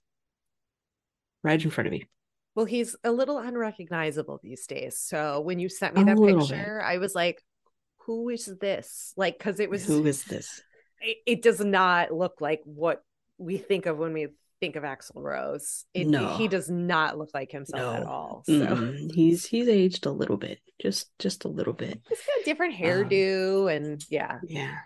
right 1.43 1.63
in 1.63 1.69
front 1.69 1.87
of 1.87 1.91
me. 1.91 2.07
Well, 2.55 2.65
he's 2.65 2.95
a 3.03 3.11
little 3.11 3.37
unrecognizable 3.37 4.39
these 4.41 4.65
days. 4.65 4.97
So 4.97 5.41
when 5.41 5.59
you 5.59 5.69
sent 5.69 5.95
me 5.95 6.03
that 6.03 6.17
picture, 6.17 6.81
I 6.81 6.97
was 6.97 7.13
like, 7.13 7.43
"Who 8.05 8.29
is 8.29 8.51
this?" 8.59 9.13
Like, 9.15 9.37
because 9.37 9.59
it 9.59 9.69
was 9.69 9.85
who 9.85 10.05
is 10.05 10.23
this? 10.25 10.61
It, 10.99 11.17
it 11.25 11.41
does 11.41 11.59
not 11.59 12.11
look 12.11 12.41
like 12.41 12.61
what 12.65 13.03
we 13.37 13.57
think 13.57 13.85
of 13.85 13.97
when 13.97 14.13
we 14.13 14.29
think 14.59 14.75
of 14.75 14.83
Axl 14.83 15.21
Rose. 15.21 15.85
It, 15.93 16.07
no, 16.07 16.35
he 16.37 16.47
does 16.47 16.69
not 16.69 17.17
look 17.17 17.29
like 17.33 17.51
himself 17.51 17.81
no. 17.81 18.01
at 18.01 18.07
all. 18.07 18.43
So 18.45 18.53
mm 18.53 19.11
he's 19.13 19.45
he's 19.45 19.67
aged 19.67 20.05
a 20.05 20.11
little 20.11 20.37
bit, 20.37 20.59
just 20.81 21.17
just 21.19 21.45
a 21.45 21.47
little 21.47 21.73
bit. 21.73 22.01
He's 22.09 22.19
got 22.19 22.41
a 22.41 22.45
different 22.45 22.75
hairdo, 22.75 23.63
um, 23.63 23.67
and 23.67 24.05
yeah, 24.09 24.39
yeah. 24.43 24.77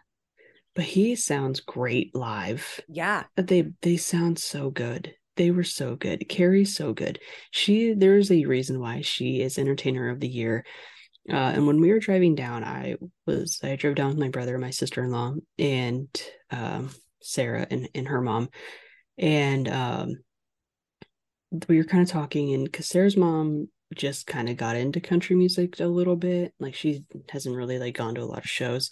But 0.76 0.86
he 0.86 1.16
sounds 1.16 1.60
great 1.60 2.16
live. 2.16 2.80
Yeah, 2.88 3.24
they 3.36 3.72
they 3.82 3.98
sound 3.98 4.40
so 4.40 4.70
good. 4.70 5.14
They 5.36 5.52
were 5.52 5.64
so 5.64 5.96
good. 5.96 6.28
Carrie's 6.30 6.76
so 6.76 6.94
good. 6.94 7.20
She 7.52 7.94
there's 7.94 8.32
a 8.32 8.46
reason 8.46 8.80
why 8.80 9.02
she 9.02 9.42
is 9.42 9.58
entertainer 9.58 10.10
of 10.10 10.20
the 10.20 10.30
year. 10.30 10.66
Uh, 11.30 11.36
and 11.36 11.68
when 11.68 11.80
we 11.80 11.92
were 11.92 12.00
driving 12.00 12.36
down, 12.36 12.64
I 12.64 12.96
was 13.28 13.60
I 13.64 13.76
drove 13.76 13.96
down 13.96 14.10
with 14.10 14.18
my 14.18 14.30
brother, 14.30 14.58
my 14.58 14.72
sister 14.72 15.04
in 15.04 15.12
law, 15.12 15.34
and 15.60 16.08
um, 16.50 16.90
Sarah 17.22 17.68
and, 17.70 17.90
and 17.94 18.08
her 18.08 18.22
mom 18.22 18.50
and 19.22 19.68
um, 19.68 20.16
we 21.68 21.78
were 21.78 21.84
kind 21.84 22.04
of 22.04 22.10
talking, 22.10 22.54
and 22.54 22.66
because 22.66 22.88
Sarah's 22.88 23.16
mom 23.16 23.70
just 23.96 24.26
kind 24.26 24.50
of 24.50 24.58
got 24.58 24.76
into 24.76 25.00
country 25.00 25.36
music 25.36 25.80
a 25.80 25.86
little 25.86 26.16
bit, 26.16 26.54
like 26.60 26.76
she 26.76 27.04
hasn't 27.30 27.56
really 27.56 27.78
like 27.78 27.96
gone 27.96 28.16
to 28.16 28.22
a 28.22 28.26
lot 28.26 28.40
of 28.40 28.50
shows, 28.50 28.90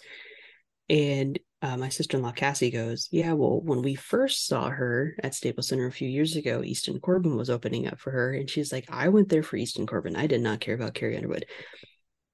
and 0.88 1.38
uh, 1.62 1.76
my 1.76 1.88
sister-in-law 1.88 2.32
Cassie 2.32 2.70
goes, 2.70 3.08
"Yeah, 3.10 3.32
well, 3.34 3.60
when 3.60 3.82
we 3.82 3.94
first 3.94 4.46
saw 4.46 4.70
her 4.70 5.14
at 5.22 5.34
Staples 5.34 5.68
Center 5.68 5.86
a 5.86 5.92
few 5.92 6.08
years 6.08 6.36
ago, 6.36 6.62
Easton 6.62 7.00
Corbin 7.00 7.36
was 7.36 7.50
opening 7.50 7.86
up 7.86 7.98
for 7.98 8.10
her, 8.10 8.32
and 8.32 8.48
she's 8.48 8.72
like, 8.72 8.86
I 8.90 9.08
went 9.08 9.28
there 9.28 9.42
for 9.42 9.56
Easton 9.56 9.86
Corbin. 9.86 10.16
I 10.16 10.26
did 10.26 10.40
not 10.40 10.60
care 10.60 10.74
about 10.74 10.94
Carrie 10.94 11.16
Underwood. 11.16 11.46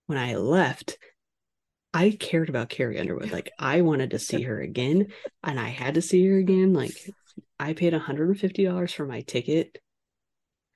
When 0.06 0.18
I 0.18 0.36
left, 0.36 0.98
I 1.92 2.10
cared 2.10 2.48
about 2.48 2.68
Carrie 2.68 3.00
Underwood. 3.00 3.32
Like 3.32 3.50
I 3.58 3.80
wanted 3.80 4.10
to 4.10 4.18
see 4.18 4.42
her 4.42 4.60
again, 4.60 5.08
and 5.42 5.58
I 5.58 5.68
had 5.68 5.94
to 5.94 6.02
see 6.02 6.24
her 6.26 6.36
again. 6.36 6.72
Like 6.72 6.92
I 7.58 7.72
paid 7.72 7.94
$150 7.94 8.94
for 8.94 9.06
my 9.06 9.22
ticket 9.22 9.78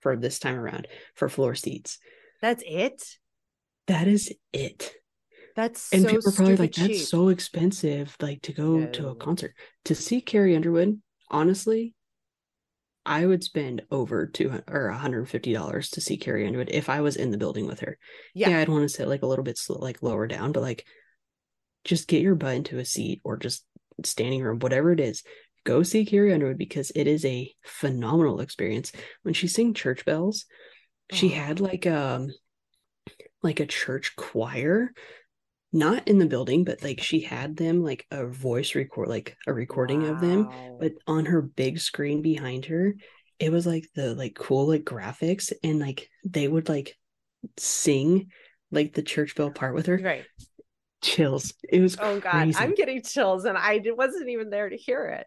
for 0.01 0.17
this 0.17 0.39
time 0.39 0.59
around 0.59 0.89
for 1.15 1.29
floor 1.29 1.55
seats. 1.55 1.99
That's 2.41 2.65
it. 2.67 3.03
That 3.87 4.09
is 4.09 4.33
it. 4.53 4.95
That's 5.61 5.93
and 5.93 6.03
so 6.03 6.09
people 6.09 6.29
are 6.31 6.33
probably 6.33 6.57
like, 6.57 6.73
stupid 6.73 6.97
that's 6.97 7.09
so 7.09 7.29
expensive, 7.29 8.17
like 8.21 8.41
to 8.43 8.53
go 8.53 8.87
to 8.87 9.09
a 9.09 9.15
concert. 9.15 9.55
To 9.85 9.95
see 9.95 10.23
Carrie 10.23 10.57
Underwood, 10.57 11.01
honestly, 11.31 11.95
I 13.05 13.27
would 13.27 13.45
spend 13.45 13.83
over 13.91 14.27
two 14.27 14.49
hundred 14.49 14.65
or 14.69 14.91
$150 14.91 15.91
to 15.91 16.01
see 16.01 16.17
Carrie 16.17 16.47
Underwood 16.47 16.71
if 16.71 16.89
I 16.89 17.03
was 17.03 17.17
in 17.17 17.31
the 17.31 17.37
building 17.39 17.67
with 17.67 17.81
her. 17.81 17.99
Yeah. 18.35 18.51
Yeah, 18.51 18.61
I'd 18.61 18.71
want 18.71 18.83
to 18.83 18.89
sit 18.89 19.07
like 19.07 19.23
a 19.23 19.27
little 19.27 19.45
bit 19.45 19.59
sl- 19.59 19.79
like 19.81 20.03
lower 20.03 20.27
down, 20.27 20.53
but 20.53 20.63
like 20.63 20.87
just 21.85 22.09
get 22.09 22.23
your 22.23 22.35
butt 22.35 22.55
into 22.57 22.79
a 22.79 22.85
seat 22.85 23.21
or 23.23 23.37
just 23.37 23.65
standing 24.05 24.43
room, 24.43 24.61
whatever 24.61 24.93
it 24.93 25.01
is. 25.01 25.23
Go 25.65 25.83
see 25.83 26.07
Carrie 26.07 26.33
Underwood 26.33 26.57
because 26.57 26.91
it 26.95 27.07
is 27.07 27.23
a 27.27 27.53
phenomenal 27.65 28.41
experience. 28.41 28.93
When 29.25 29.35
she 29.35 29.47
sang 29.47 29.75
Church 29.75 30.07
Bells, 30.07 30.47
she 31.13 31.29
Oh. 31.33 31.35
had 31.35 31.61
like 31.61 31.87
um 31.87 32.31
like 33.43 33.61
a 33.61 33.67
church 33.67 34.17
choir 34.17 34.93
not 35.73 36.07
in 36.09 36.19
the 36.19 36.27
building 36.27 36.65
but 36.65 36.83
like 36.83 37.01
she 37.01 37.21
had 37.21 37.57
them 37.57 37.83
like 37.83 38.07
a 38.11 38.27
voice 38.27 38.75
record 38.75 39.09
like 39.09 39.37
a 39.47 39.53
recording 39.53 40.07
of 40.09 40.21
them 40.21 40.49
but 40.81 40.93
on 41.07 41.25
her 41.27 41.41
big 41.41 41.79
screen 41.79 42.23
behind 42.23 42.65
her 42.65 42.95
it 43.39 43.53
was 43.53 43.67
like 43.67 43.87
the 43.95 44.15
like 44.15 44.35
cool 44.35 44.67
like 44.67 44.85
graphics 44.85 45.53
and 45.63 45.79
like 45.79 46.09
they 46.25 46.49
would 46.49 46.69
like 46.69 46.97
sing 47.57 48.29
like 48.71 48.93
the 48.95 49.03
church 49.03 49.35
bell 49.35 49.51
part 49.51 49.75
with 49.75 49.87
her 49.87 49.99
right. 50.03 50.25
chills 51.03 51.55
it 51.69 51.81
was 51.81 51.97
Oh 52.01 52.21
god, 52.21 52.33
crazy. 52.33 52.59
I'm 52.59 52.75
getting 52.75 53.03
chills, 53.03 53.45
and 53.45 53.57
I 53.57 53.81
wasn't 53.97 54.29
even 54.29 54.51
there 54.51 54.69
to 54.69 54.77
hear 54.77 55.07
it. 55.07 55.27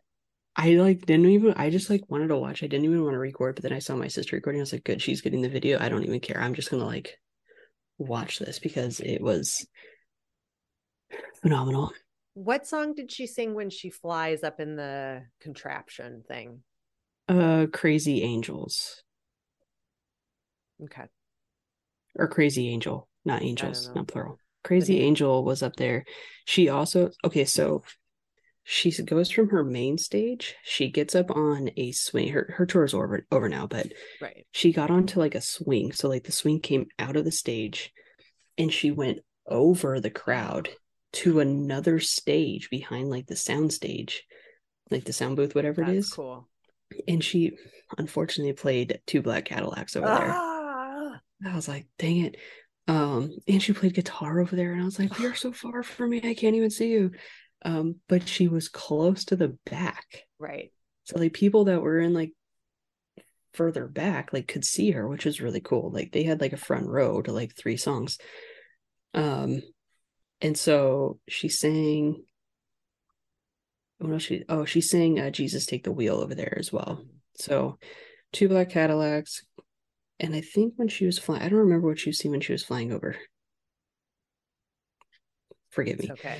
I 0.55 0.75
like 0.75 1.05
didn't 1.05 1.25
even 1.27 1.53
I 1.57 1.69
just 1.69 1.89
like 1.89 2.01
wanted 2.09 2.27
to 2.27 2.37
watch. 2.37 2.63
I 2.63 2.67
didn't 2.67 2.85
even 2.85 3.03
want 3.03 3.13
to 3.15 3.19
record, 3.19 3.55
but 3.55 3.63
then 3.63 3.73
I 3.73 3.79
saw 3.79 3.95
my 3.95 4.07
sister 4.07 4.35
recording. 4.35 4.61
I 4.61 4.63
was 4.63 4.73
like, 4.73 4.83
good, 4.83 5.01
she's 5.01 5.21
getting 5.21 5.41
the 5.41 5.49
video. 5.49 5.79
I 5.79 5.89
don't 5.89 6.03
even 6.03 6.19
care. 6.19 6.39
I'm 6.39 6.53
just 6.53 6.69
gonna 6.69 6.85
like 6.85 7.17
watch 7.97 8.39
this 8.39 8.59
because 8.59 8.99
it 8.99 9.21
was 9.21 9.65
phenomenal. 11.41 11.91
What 12.35 12.65
song 12.65 12.95
did 12.95 13.11
she 13.11 13.27
sing 13.27 13.53
when 13.53 13.69
she 13.69 13.89
flies 13.89 14.43
up 14.43 14.59
in 14.59 14.75
the 14.75 15.23
contraption 15.41 16.23
thing? 16.27 16.63
Uh 17.27 17.67
Crazy 17.71 18.23
Angels. 18.23 19.03
Okay. 20.83 21.03
Or 22.15 22.27
Crazy 22.27 22.69
Angel, 22.69 23.07
not 23.25 23.41
angels, 23.41 23.89
not 23.95 24.07
plural. 24.07 24.37
Crazy. 24.63 25.01
Angel 25.01 25.43
was 25.43 25.61
up 25.61 25.75
there. 25.75 26.05
She 26.45 26.69
also 26.69 27.11
okay, 27.25 27.43
so 27.45 27.83
she 28.63 28.91
goes 29.03 29.29
from 29.29 29.49
her 29.49 29.63
main 29.63 29.97
stage. 29.97 30.55
She 30.63 30.89
gets 30.89 31.15
up 31.15 31.29
on 31.31 31.69
a 31.75 31.91
swing. 31.91 32.29
Her 32.29 32.53
her 32.57 32.65
tour 32.65 32.85
is 32.85 32.93
over 32.93 33.25
over 33.31 33.49
now, 33.49 33.67
but 33.67 33.87
Right. 34.21 34.45
she 34.51 34.71
got 34.71 34.89
onto 34.89 35.19
like 35.19 35.35
a 35.35 35.41
swing. 35.41 35.91
So 35.91 36.07
like 36.07 36.23
the 36.23 36.31
swing 36.31 36.61
came 36.61 36.87
out 36.97 37.17
of 37.17 37.25
the 37.25 37.31
stage 37.31 37.91
and 38.57 38.71
she 38.71 38.89
went 38.91 39.19
over 39.45 39.99
the 39.99 40.09
crowd 40.11 40.69
to 41.13 41.39
another 41.39 41.99
stage 41.99 42.69
behind 42.69 43.09
like 43.09 43.27
the 43.27 43.35
sound 43.35 43.71
stage, 43.71 44.23
like 44.89 45.05
the 45.05 45.13
sound 45.13 45.35
booth, 45.35 45.55
whatever 45.55 45.83
it 45.83 45.87
That's 45.87 46.07
is. 46.07 46.13
cool. 46.13 46.47
And 47.07 47.23
she 47.23 47.53
unfortunately 47.97 48.53
played 48.53 48.99
two 49.05 49.21
black 49.21 49.45
Cadillacs 49.45 49.95
over 49.95 50.07
there. 50.07 50.31
Ah! 50.31 51.19
I 51.45 51.55
was 51.55 51.67
like, 51.67 51.87
dang 51.97 52.19
it. 52.19 52.37
Um, 52.87 53.31
and 53.47 53.61
she 53.61 53.73
played 53.73 53.93
guitar 53.93 54.39
over 54.39 54.55
there, 54.55 54.73
and 54.73 54.81
I 54.81 54.85
was 54.85 54.99
like, 54.99 55.17
You're 55.19 55.35
so 55.35 55.51
far 55.51 55.83
from 55.83 56.09
me, 56.09 56.21
I 56.23 56.33
can't 56.33 56.55
even 56.55 56.69
see 56.69 56.89
you. 56.89 57.11
Um, 57.63 57.95
but 58.09 58.27
she 58.27 58.47
was 58.47 58.67
close 58.67 59.25
to 59.25 59.35
the 59.35 59.57
back. 59.65 60.23
Right. 60.37 60.71
So 61.05 61.19
like 61.19 61.33
people 61.33 61.65
that 61.65 61.81
were 61.81 61.99
in 61.99 62.13
like 62.13 62.33
further 63.53 63.87
back 63.87 64.33
like 64.33 64.47
could 64.47 64.65
see 64.65 64.91
her, 64.91 65.07
which 65.07 65.25
was 65.25 65.41
really 65.41 65.61
cool. 65.61 65.91
Like 65.91 66.11
they 66.11 66.23
had 66.23 66.41
like 66.41 66.53
a 66.53 66.57
front 66.57 66.87
row 66.87 67.21
to 67.21 67.31
like 67.31 67.55
three 67.55 67.77
songs. 67.77 68.17
Um 69.13 69.61
and 70.43 70.55
so 70.57 71.19
she 71.27 71.49
sang 71.49 72.23
what 73.97 74.11
else 74.11 74.23
she 74.23 74.43
oh 74.49 74.65
she 74.65 74.81
sang 74.81 75.19
uh, 75.19 75.29
Jesus 75.31 75.65
Take 75.65 75.83
the 75.85 75.91
Wheel 75.91 76.17
over 76.17 76.35
there 76.35 76.55
as 76.59 76.71
well. 76.71 77.03
So 77.35 77.79
two 78.33 78.47
black 78.49 78.69
Cadillacs. 78.69 79.43
And 80.19 80.35
I 80.35 80.41
think 80.41 80.73
when 80.75 80.87
she 80.89 81.05
was 81.05 81.17
flying, 81.17 81.41
I 81.41 81.49
don't 81.49 81.59
remember 81.59 81.87
what 81.87 81.99
she 81.99 82.09
was 82.09 82.19
seeing 82.19 82.31
when 82.31 82.41
she 82.41 82.51
was 82.51 82.63
flying 82.63 82.91
over. 82.93 83.15
Forgive 85.71 85.97
me 85.99 86.05
It's 86.09 86.19
okay. 86.19 86.37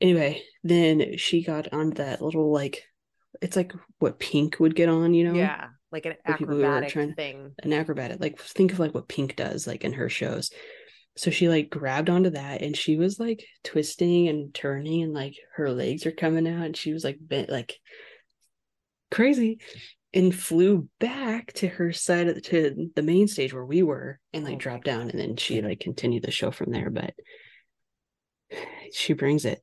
anyway, 0.00 0.42
then 0.62 1.16
she 1.18 1.42
got 1.42 1.72
on 1.72 1.90
that 1.90 2.22
little 2.22 2.52
like 2.52 2.82
it's 3.40 3.56
like 3.56 3.72
what 3.98 4.20
Pink 4.20 4.60
would 4.60 4.76
get 4.76 4.88
on, 4.88 5.14
you 5.14 5.24
know? 5.24 5.34
Yeah. 5.34 5.68
Like 5.90 6.06
an 6.06 6.14
The 6.24 6.34
people 6.34 6.54
who 6.56 6.62
are 6.62 6.66
acrobatic 6.66 6.92
trying- 6.92 7.14
thing. 7.14 7.54
An 7.62 7.72
acrobatic. 7.72 8.20
Like 8.20 8.38
think 8.38 8.72
of 8.72 8.78
like 8.78 8.94
what 8.94 9.08
Pink 9.08 9.36
does 9.36 9.66
like 9.66 9.84
in 9.84 9.92
her 9.94 10.08
shows. 10.08 10.50
So 11.16 11.30
she 11.30 11.48
like 11.48 11.68
grabbed 11.68 12.08
onto 12.08 12.30
that 12.30 12.62
and 12.62 12.76
she 12.76 12.96
was 12.96 13.20
like 13.20 13.44
twisting 13.64 14.28
and 14.28 14.54
turning 14.54 15.02
and 15.02 15.12
like 15.12 15.34
her 15.56 15.70
legs 15.70 16.06
are 16.06 16.12
coming 16.12 16.48
out 16.48 16.64
and 16.64 16.76
she 16.76 16.92
was 16.92 17.04
like 17.04 17.18
bent 17.20 17.50
like 17.50 17.78
crazy 19.10 19.58
and 20.14 20.34
flew 20.34 20.88
back 21.00 21.52
to 21.54 21.68
her 21.68 21.92
side 21.92 22.28
of 22.28 22.34
the 22.34 22.40
to 22.40 22.90
the 22.96 23.02
main 23.02 23.28
stage 23.28 23.52
where 23.52 23.64
we 23.64 23.82
were 23.82 24.18
and 24.32 24.42
Oh 24.44 24.46
like 24.46 24.54
my 24.54 24.58
dropped 24.58 24.84
down 24.84 25.10
and 25.10 25.18
then 25.18 25.36
she 25.36 25.60
like 25.60 25.80
continued 25.80 26.22
the 26.24 26.30
show 26.30 26.50
from 26.50 26.70
there 26.72 26.88
but 26.90 27.12
she 28.94 29.12
brings 29.12 29.44
it 29.44 29.60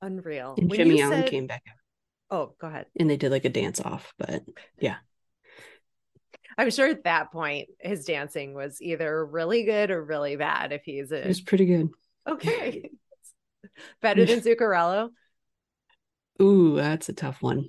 Unreal. 0.00 0.54
and 0.58 0.68
When 0.70 0.76
Jimmy 0.78 1.00
Allen 1.02 1.22
said- 1.22 1.30
came 1.30 1.46
back 1.46 1.62
Oh, 2.30 2.54
go 2.60 2.66
ahead. 2.68 2.86
and 2.98 3.10
they 3.10 3.16
did 3.18 3.30
like 3.30 3.44
a 3.44 3.48
dance 3.50 3.80
off 3.80 4.12
but 4.18 4.42
I'm 6.58 6.70
sure 6.70 6.88
at 6.88 7.04
that 7.04 7.32
point 7.32 7.68
his 7.80 8.04
dancing 8.04 8.54
was 8.54 8.80
either 8.80 9.24
really 9.24 9.64
good 9.64 9.90
or 9.90 10.02
really 10.04 10.36
bad 10.36 10.72
if 10.72 10.82
he's 10.84 11.12
it 11.22 11.26
a 11.26 11.28
was 11.28 11.40
pretty 11.40 11.66
good 11.66 11.88
okay. 12.28 12.90
Better 14.02 14.26
than 14.26 14.40
Zuccarello. 14.42 15.10
ooh 16.40 16.76
that's 16.76 17.08
a 17.08 17.12
tough 17.12 17.42
one 17.42 17.68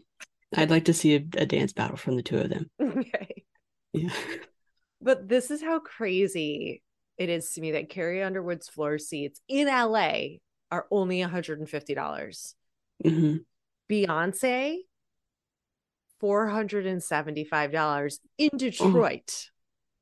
i'd 0.55 0.69
like 0.69 0.86
to 0.86 0.93
see 0.93 1.15
a, 1.15 1.25
a 1.38 1.45
dance 1.45 1.73
battle 1.73 1.97
from 1.97 2.15
the 2.15 2.23
two 2.23 2.38
of 2.38 2.49
them 2.49 2.69
Okay. 2.81 3.45
yeah 3.93 4.09
But 5.01 5.27
this 5.27 5.51
is 5.51 5.61
how 5.61 5.79
crazy 5.79 6.81
it 7.17 7.29
is 7.29 7.51
to 7.53 7.61
me 7.61 7.71
that 7.73 7.89
Carrie 7.89 8.23
Underwood's 8.23 8.69
floor 8.69 8.97
seats 8.97 9.39
in 9.47 9.67
LA 9.67 10.39
are 10.71 10.88
only 10.89 11.19
$150. 11.19 12.55
hmm 13.03 13.45
Beyonce, 13.89 14.79
$475 16.24 18.19
in 18.38 18.49
Detroit. 18.55 19.49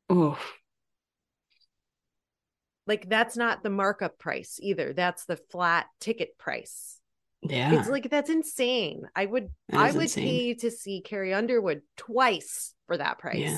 oh 0.10 0.38
Like 2.88 3.10
that's 3.10 3.36
not 3.38 3.64
the 3.64 3.70
markup 3.70 4.20
price 4.20 4.60
either. 4.62 4.94
That's 4.94 5.26
the 5.26 5.38
flat 5.52 5.88
ticket 6.00 6.38
price. 6.38 7.00
yeah 7.42 7.74
It's 7.80 7.90
like 7.90 8.10
that's 8.10 8.30
insane. 8.30 9.04
I 9.16 9.26
would 9.26 9.50
I 9.72 9.92
would 9.92 10.04
insane. 10.04 10.24
pay 10.24 10.54
to 10.56 10.72
see 10.72 11.02
Carrie 11.02 11.34
Underwood 11.34 11.82
twice 11.98 12.74
for 12.88 12.98
that 12.98 13.20
price. 13.20 13.38
Yeah. 13.38 13.58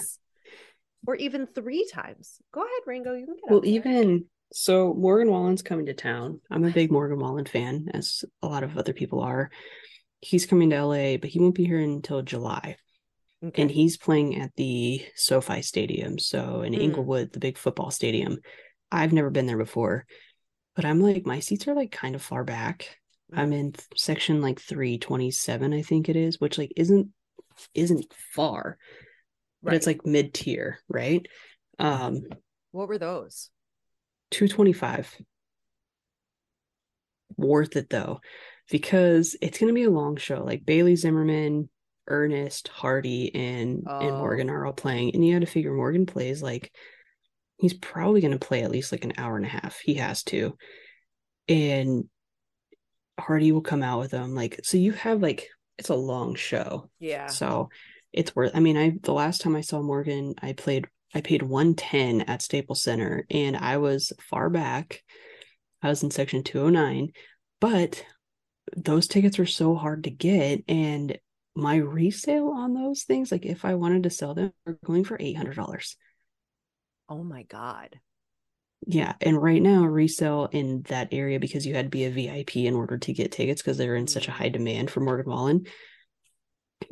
Or 1.06 1.16
even 1.16 1.48
three 1.48 1.86
times. 1.92 2.38
Go 2.54 2.62
ahead, 2.62 2.82
Ringo. 2.86 3.14
You 3.14 3.26
can 3.26 3.36
get 3.36 3.44
it. 3.46 3.52
well 3.52 3.66
even 3.66 4.26
so 4.56 4.94
morgan 4.94 5.32
wallen's 5.32 5.64
coming 5.64 5.88
to 5.88 5.96
town 5.96 6.40
i'm 6.52 6.64
a 6.64 6.70
big 6.70 6.92
morgan 6.92 7.18
wallen 7.18 7.44
fan 7.44 7.88
as 7.92 8.24
a 8.44 8.48
lot 8.48 8.62
of 8.62 8.78
other 8.78 8.94
people 8.94 9.20
are 9.22 9.50
he's 10.24 10.46
coming 10.46 10.70
to 10.70 10.86
la 10.86 11.18
but 11.18 11.30
he 11.30 11.40
won't 11.40 11.56
be 11.56 11.66
here 11.66 11.80
until 11.80 12.22
july 12.22 12.78
Okay. 13.44 13.62
and 13.62 13.70
he's 13.72 13.98
playing 13.98 14.40
at 14.40 14.56
the 14.56 15.06
SoFi 15.16 15.62
Stadium, 15.62 16.18
so 16.18 16.62
in 16.62 16.72
Mm. 16.72 16.80
Inglewood, 16.82 17.34
the 17.34 17.42
big 17.42 17.58
football 17.58 17.92
stadium. 17.92 18.40
I've 18.90 19.12
never 19.12 19.30
been 19.30 19.48
there 19.48 19.58
before, 19.58 20.06
but 20.78 20.86
I'm 20.86 21.02
like 21.02 21.26
my 21.26 21.42
seats 21.42 21.68
are 21.68 21.74
like 21.76 21.92
kind 21.92 22.16
of 22.16 22.22
far 22.22 22.46
back. 22.46 22.98
I'm 23.34 23.52
Mm. 23.52 23.60
in 23.60 23.76
section 23.98 24.42
like 24.42 24.62
327, 24.62 25.74
I 25.74 25.82
think 25.82 26.08
it 26.08 26.16
is, 26.16 26.40
which 26.40 26.58
like 26.58 26.72
isn't 26.78 27.10
isn't 27.74 28.06
far, 28.34 28.78
but 29.62 29.74
it's 29.74 29.88
like 29.88 30.06
mid 30.06 30.34
tier, 30.34 30.80
right? 30.88 31.28
Um, 31.80 32.22
what 32.72 32.88
were 32.88 32.98
those? 32.98 33.50
225. 34.32 35.22
Worth 37.36 37.76
it 37.76 37.90
though, 37.90 38.22
because 38.74 39.36
it's 39.40 39.60
gonna 39.60 39.72
be 39.72 39.84
a 39.84 39.92
long 39.92 40.18
show. 40.18 40.44
Like 40.44 40.66
Bailey 40.66 40.96
Zimmerman, 40.96 41.70
Ernest, 42.08 42.70
Hardy, 42.70 43.34
and 43.36 43.84
and 43.86 44.12
Oh. 44.12 44.18
Morgan 44.18 44.50
are 44.50 44.66
all 44.66 44.74
playing, 44.74 45.14
and 45.14 45.24
you 45.24 45.34
had 45.34 45.42
to 45.42 45.48
figure 45.48 45.72
Morgan 45.72 46.08
plays 46.08 46.42
like 46.42 46.74
he's 47.58 47.76
probably 47.76 48.20
gonna 48.20 48.40
play 48.40 48.64
at 48.64 48.72
least 48.72 48.92
like 48.92 49.06
an 49.06 49.14
hour 49.16 49.38
and 49.38 49.46
a 49.46 49.50
half. 49.50 49.80
He 49.80 49.94
has 49.96 50.24
to, 50.24 50.58
and 51.48 52.06
Hardy 53.20 53.52
will 53.52 53.62
come 53.62 53.84
out 53.84 54.00
with 54.00 54.10
them. 54.10 54.34
Like, 54.34 54.62
so 54.64 54.80
you 54.80 54.92
have 54.94 55.22
like 55.22 55.50
it's 55.78 55.90
a 55.90 55.96
long 55.96 56.34
show. 56.34 56.90
Yeah. 56.98 57.28
So 57.28 57.70
it's 58.12 58.36
worth 58.36 58.54
I 58.56 58.60
mean, 58.60 58.76
I 58.76 58.94
the 59.04 59.14
last 59.14 59.42
time 59.42 59.56
I 59.56 59.62
saw 59.62 59.84
Morgan, 59.84 60.34
I 60.42 60.54
played 60.54 60.88
I 61.14 61.22
paid 61.22 61.44
110 61.44 62.22
at 62.22 62.42
Staples 62.42 62.82
Center 62.82 63.28
and 63.30 63.56
I 63.56 63.78
was 63.78 64.12
far 64.20 64.50
back. 64.50 65.04
I 65.84 65.90
was 65.90 66.02
in 66.02 66.10
section 66.10 66.42
209, 66.42 67.12
but 67.62 68.04
those 68.76 69.08
tickets 69.08 69.38
were 69.38 69.46
so 69.46 69.76
hard 69.76 70.06
to 70.06 70.10
get 70.10 70.64
and 70.68 71.18
my 71.56 71.76
resale 71.76 72.50
on 72.50 72.74
those 72.74 73.04
things 73.04 73.32
like 73.32 73.46
if 73.46 73.66
I 73.66 73.76
wanted 73.76 74.04
to 74.04 74.10
sell 74.10 74.34
them 74.34 74.52
are 74.66 74.78
going 74.86 75.04
for 75.04 75.18
$800. 75.18 75.96
Oh 77.10 77.24
my 77.24 77.44
god. 77.44 78.00
Yeah, 78.86 79.14
and 79.22 79.42
right 79.42 79.62
now 79.62 79.86
resale 79.86 80.50
in 80.52 80.82
that 80.90 81.10
area 81.12 81.40
because 81.40 81.66
you 81.66 81.74
had 81.74 81.86
to 81.86 81.90
be 81.90 82.06
a 82.06 82.10
VIP 82.10 82.58
in 82.58 82.74
order 82.74 82.98
to 82.98 83.14
get 83.14 83.32
tickets 83.32 83.62
because 83.62 83.78
they're 83.78 83.96
in 83.96 84.08
such 84.08 84.28
a 84.28 84.32
high 84.32 84.50
mm. 84.50 84.54
demand 84.54 84.92
for 84.92 85.00
Morgan 85.00 85.32
Wallen. 85.32 85.66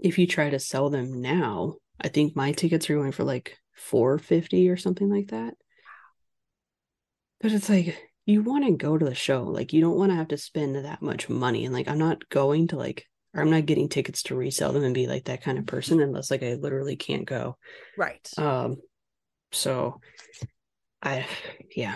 If 0.02 0.18
you 0.18 0.26
try 0.26 0.50
to 0.50 0.60
sell 0.60 0.90
them 0.90 1.22
now, 1.22 1.76
I 2.00 2.08
think 2.08 2.36
my 2.36 2.54
tickets 2.54 2.90
are 2.90 2.96
going 2.96 3.12
for 3.12 3.24
like 3.24 3.58
450 3.76 4.70
or 4.70 4.78
something 4.78 5.10
like 5.10 5.30
that. 5.30 5.56
But 7.42 7.52
it's 7.52 7.70
like 7.70 7.98
you 8.26 8.44
want 8.44 8.66
to 8.66 8.72
go 8.72 8.98
to 8.98 9.06
the 9.06 9.16
show. 9.16 9.44
Like 9.44 9.74
you 9.74 9.82
don't 9.82 9.98
want 9.98 10.12
to 10.12 10.16
have 10.16 10.30
to 10.30 10.38
spend 10.38 10.76
that 10.76 11.02
much 11.02 11.30
money. 11.30 11.66
And 11.66 11.74
like 11.74 11.88
I'm 11.88 11.98
not 11.98 12.28
going 12.30 12.68
to 12.70 12.78
like 12.78 13.06
or 13.34 13.42
I'm 13.42 13.50
not 13.50 13.66
getting 13.66 13.90
tickets 13.90 14.24
to 14.24 14.36
resell 14.36 14.74
them 14.74 14.84
and 14.84 14.94
be 14.94 15.08
like 15.08 15.26
that 15.26 15.42
kind 15.42 15.58
of 15.58 15.66
person 15.66 16.02
unless 16.02 16.30
like 16.30 16.44
I 16.44 16.54
literally 16.54 16.96
can't 16.96 17.26
go. 17.26 17.58
Right. 17.98 18.28
Um 18.38 18.78
so 19.52 20.00
I 21.02 21.26
yeah. 21.76 21.96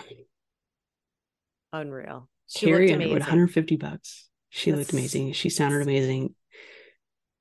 Unreal. 1.72 2.28
She 2.48 2.66
Carrie 2.66 2.92
Underwood, 2.92 3.20
150 3.20 3.76
bucks. 3.76 4.28
She 4.50 4.70
That's... 4.70 4.78
looked 4.78 4.92
amazing. 4.92 5.32
She 5.32 5.50
sounded 5.50 5.82
amazing. 5.82 6.34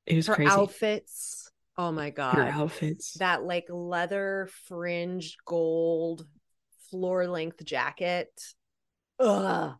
It 0.06 0.16
was 0.16 0.28
her 0.28 0.36
crazy. 0.36 0.52
outfits. 0.52 1.50
Oh 1.78 1.92
my 1.92 2.10
god. 2.10 2.36
Her 2.36 2.44
outfits. 2.44 3.14
That 3.14 3.44
like 3.44 3.66
leather 3.70 4.50
fringed 4.68 5.38
gold 5.46 6.26
floor 6.90 7.28
length 7.28 7.64
jacket. 7.66 8.30
Ugh. 9.20 9.76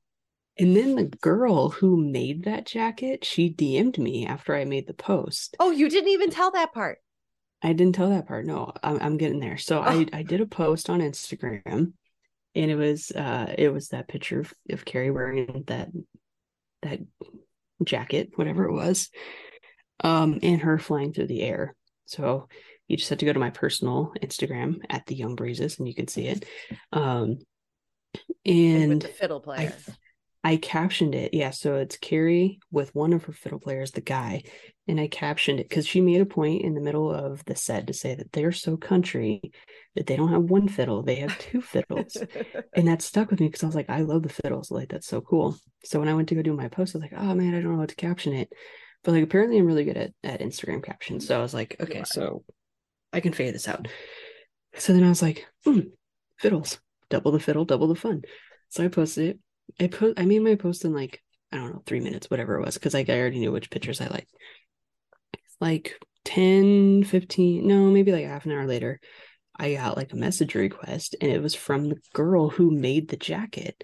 And 0.58 0.76
then 0.76 0.96
the 0.96 1.06
girl 1.06 1.70
who 1.70 1.98
made 1.98 2.46
that 2.46 2.66
jacket, 2.66 3.26
she 3.26 3.54
DM'd 3.54 3.98
me 3.98 4.26
after 4.26 4.56
I 4.56 4.64
made 4.64 4.88
the 4.88 4.94
post. 4.94 5.56
Oh, 5.60 5.72
you 5.72 5.90
didn't 5.90 6.12
even 6.12 6.30
tell 6.30 6.52
that 6.52 6.74
part. 6.74 7.00
I 7.62 7.74
didn't 7.74 7.96
tell 7.96 8.10
that 8.10 8.28
part. 8.28 8.46
No, 8.46 8.72
I'm, 8.82 9.00
I'm 9.02 9.18
getting 9.18 9.40
there. 9.40 9.58
So 9.58 9.80
oh. 9.80 9.84
I, 9.84 10.06
I 10.14 10.24
did 10.24 10.40
a 10.40 10.46
post 10.46 10.90
on 10.90 11.02
Instagram 11.02 11.94
and 12.54 12.72
it 12.72 12.76
was 12.76 13.12
uh 13.12 13.54
it 13.58 13.70
was 13.74 13.90
that 13.90 14.08
picture 14.08 14.40
of, 14.40 14.54
of 14.70 14.86
Carrie 14.86 15.12
wearing 15.12 15.64
that 15.68 15.90
that 16.84 17.00
jacket, 17.84 18.30
whatever 18.36 18.66
it 18.66 18.74
was. 18.74 19.10
Um, 20.02 20.40
and 20.44 20.62
her 20.62 20.78
flying 20.78 21.14
through 21.14 21.28
the 21.28 21.42
air. 21.42 21.76
So 22.06 22.48
you 22.88 22.98
just 22.98 23.10
have 23.10 23.20
to 23.20 23.26
go 23.26 23.34
to 23.34 23.40
my 23.40 23.50
personal 23.50 24.14
Instagram 24.22 24.78
at 24.90 25.06
the 25.06 25.16
Young 25.16 25.36
Breezes 25.36 25.80
and 25.80 25.88
you 25.88 25.96
can 25.96 26.08
see 26.08 26.28
it. 26.28 26.46
Um 26.94 27.40
and, 28.46 29.02
the 29.02 29.08
fiddle 29.08 29.40
player. 29.40 29.74
I, 29.88 29.94
I 30.46 30.58
captioned 30.58 31.16
it. 31.16 31.34
Yeah, 31.34 31.50
so 31.50 31.78
it's 31.78 31.98
Carrie 31.98 32.60
with 32.72 32.94
one 32.94 33.14
of 33.14 33.24
her 33.24 33.34
fiddle 33.34 33.60
players, 33.60 33.92
the 33.92 34.02
guy. 34.02 34.44
And 34.88 35.00
I 35.00 35.08
captioned 35.08 35.60
it 35.60 35.68
because 35.68 35.88
she 35.88 36.02
made 36.02 36.22
a 36.22 36.26
point 36.26 36.62
in 36.62 36.76
the 36.76 36.82
middle 36.82 37.12
of 37.12 37.44
the 37.46 37.56
set 37.56 37.88
to 37.88 37.94
say 37.94 38.14
that 38.14 38.32
they're 38.32 38.52
so 38.52 38.78
country 38.78 39.42
that 39.96 40.06
they 40.06 40.16
don't 40.16 40.32
have 40.32 40.44
one 40.44 40.68
fiddle, 40.68 41.02
they 41.02 41.16
have 41.16 41.36
two 41.40 41.62
fiddles. 41.62 42.16
and 42.76 42.88
that 42.88 43.02
stuck 43.02 43.32
with 43.32 43.40
me 43.40 43.48
because 43.48 43.64
I 43.64 43.66
was 43.66 43.76
like, 43.76 43.90
I 43.90 44.02
love 44.02 44.22
the 44.22 44.30
fiddles. 44.30 44.70
Like, 44.70 44.90
that's 44.90 45.08
so 45.08 45.20
cool. 45.20 45.58
So 45.84 46.00
when 46.00 46.10
I 46.10 46.14
went 46.14 46.30
to 46.30 46.36
go 46.36 46.44
do 46.44 46.54
my 46.54 46.68
post, 46.68 46.96
I 46.96 47.00
was 47.00 47.12
like, 47.12 47.20
oh 47.20 47.34
man, 47.34 47.56
I 47.56 47.62
don't 47.62 47.74
know 47.74 47.80
how 47.80 47.88
to 47.88 47.96
caption 47.96 48.34
it. 48.34 48.54
But 49.04 49.14
like, 49.14 49.24
apparently 49.24 49.58
I'm 49.58 49.66
really 49.66 49.86
good 49.86 49.98
at, 49.98 50.12
at 50.24 50.42
Instagram 50.42 50.84
captions. 50.84 51.28
So 51.28 51.40
I 51.40 51.42
was 51.42 51.56
like, 51.56 51.76
okay, 51.80 52.04
so 52.06 52.44
I 53.12 53.20
can 53.20 53.34
figure 53.34 53.52
this 53.52 53.68
out. 53.68 53.88
So 54.78 54.94
then 54.94 55.04
I 55.04 55.10
was 55.10 55.24
like, 55.24 55.48
hmm, 55.64 55.80
fiddles, 56.38 56.80
double 57.10 57.32
the 57.32 57.40
fiddle, 57.40 57.66
double 57.66 57.88
the 57.88 57.96
fun. 57.96 58.22
So 58.70 58.84
I 58.84 58.88
posted 58.88 59.30
it 59.30 59.40
I 59.80 59.88
put 59.88 60.20
I 60.20 60.26
made 60.26 60.42
my 60.42 60.56
post 60.56 60.86
in 60.86 60.94
like 60.94 61.22
I 61.52 61.58
don't 61.58 61.74
know 61.74 61.84
three 61.86 62.00
minutes 62.00 62.30
whatever 62.30 62.56
it 62.56 62.66
was 62.66 62.76
because 62.76 62.94
like 62.94 63.10
I 63.10 63.20
already 63.20 63.40
knew 63.40 63.52
which 63.52 63.70
pictures 63.70 64.02
I 64.02 64.08
liked. 64.08 64.32
Like 65.62 65.98
10, 66.26 67.04
15, 67.06 67.66
no, 67.68 67.86
maybe 67.86 68.12
like 68.12 68.26
half 68.26 68.46
an 68.46 68.52
hour 68.52 68.68
later, 68.68 69.00
I 69.58 69.76
got 69.76 69.96
like 69.96 70.12
a 70.12 70.18
message 70.18 70.56
request 70.56 71.16
and 71.22 71.32
it 71.32 71.42
was 71.42 71.56
from 71.56 71.90
the 71.90 71.98
girl 72.14 72.50
who 72.50 72.72
made 72.72 73.10
the 73.10 73.18
jacket. 73.18 73.84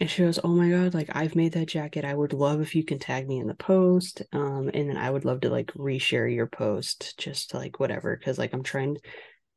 And 0.00 0.08
she 0.08 0.22
goes, 0.22 0.38
Oh 0.42 0.54
my 0.54 0.70
god, 0.70 0.94
like 0.94 1.10
I've 1.16 1.34
made 1.34 1.54
that 1.54 1.68
jacket. 1.68 2.04
I 2.04 2.14
would 2.14 2.32
love 2.32 2.60
if 2.60 2.74
you 2.74 2.84
can 2.84 2.98
tag 2.98 3.26
me 3.26 3.38
in 3.38 3.46
the 3.48 3.54
post. 3.54 4.22
Um, 4.32 4.70
and 4.72 4.88
then 4.88 4.96
I 4.96 5.10
would 5.10 5.24
love 5.24 5.40
to 5.40 5.50
like 5.50 5.72
reshare 5.72 6.32
your 6.32 6.46
post 6.46 7.18
just 7.18 7.50
to 7.50 7.56
like 7.56 7.80
whatever. 7.80 8.16
Cause 8.16 8.38
like 8.38 8.52
I'm 8.52 8.62
trying 8.62 8.98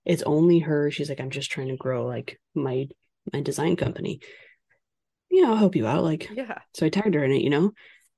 it's 0.05 0.23
only 0.23 0.59
her. 0.59 0.91
She's 0.91 1.09
like, 1.09 1.19
I'm 1.19 1.29
just 1.29 1.51
trying 1.51 1.69
to 1.69 1.77
grow 1.77 2.05
like 2.05 2.39
my 2.55 2.87
my 3.31 3.41
design 3.41 3.75
company 3.75 4.19
you 5.31 5.41
know, 5.41 5.51
I'll 5.51 5.57
help 5.57 5.75
you 5.75 5.87
out. 5.87 6.03
Like, 6.03 6.29
yeah. 6.33 6.59
So 6.73 6.85
I 6.85 6.89
tagged 6.89 7.15
her 7.15 7.23
in 7.23 7.31
it, 7.31 7.41
you 7.41 7.49
know. 7.49 7.71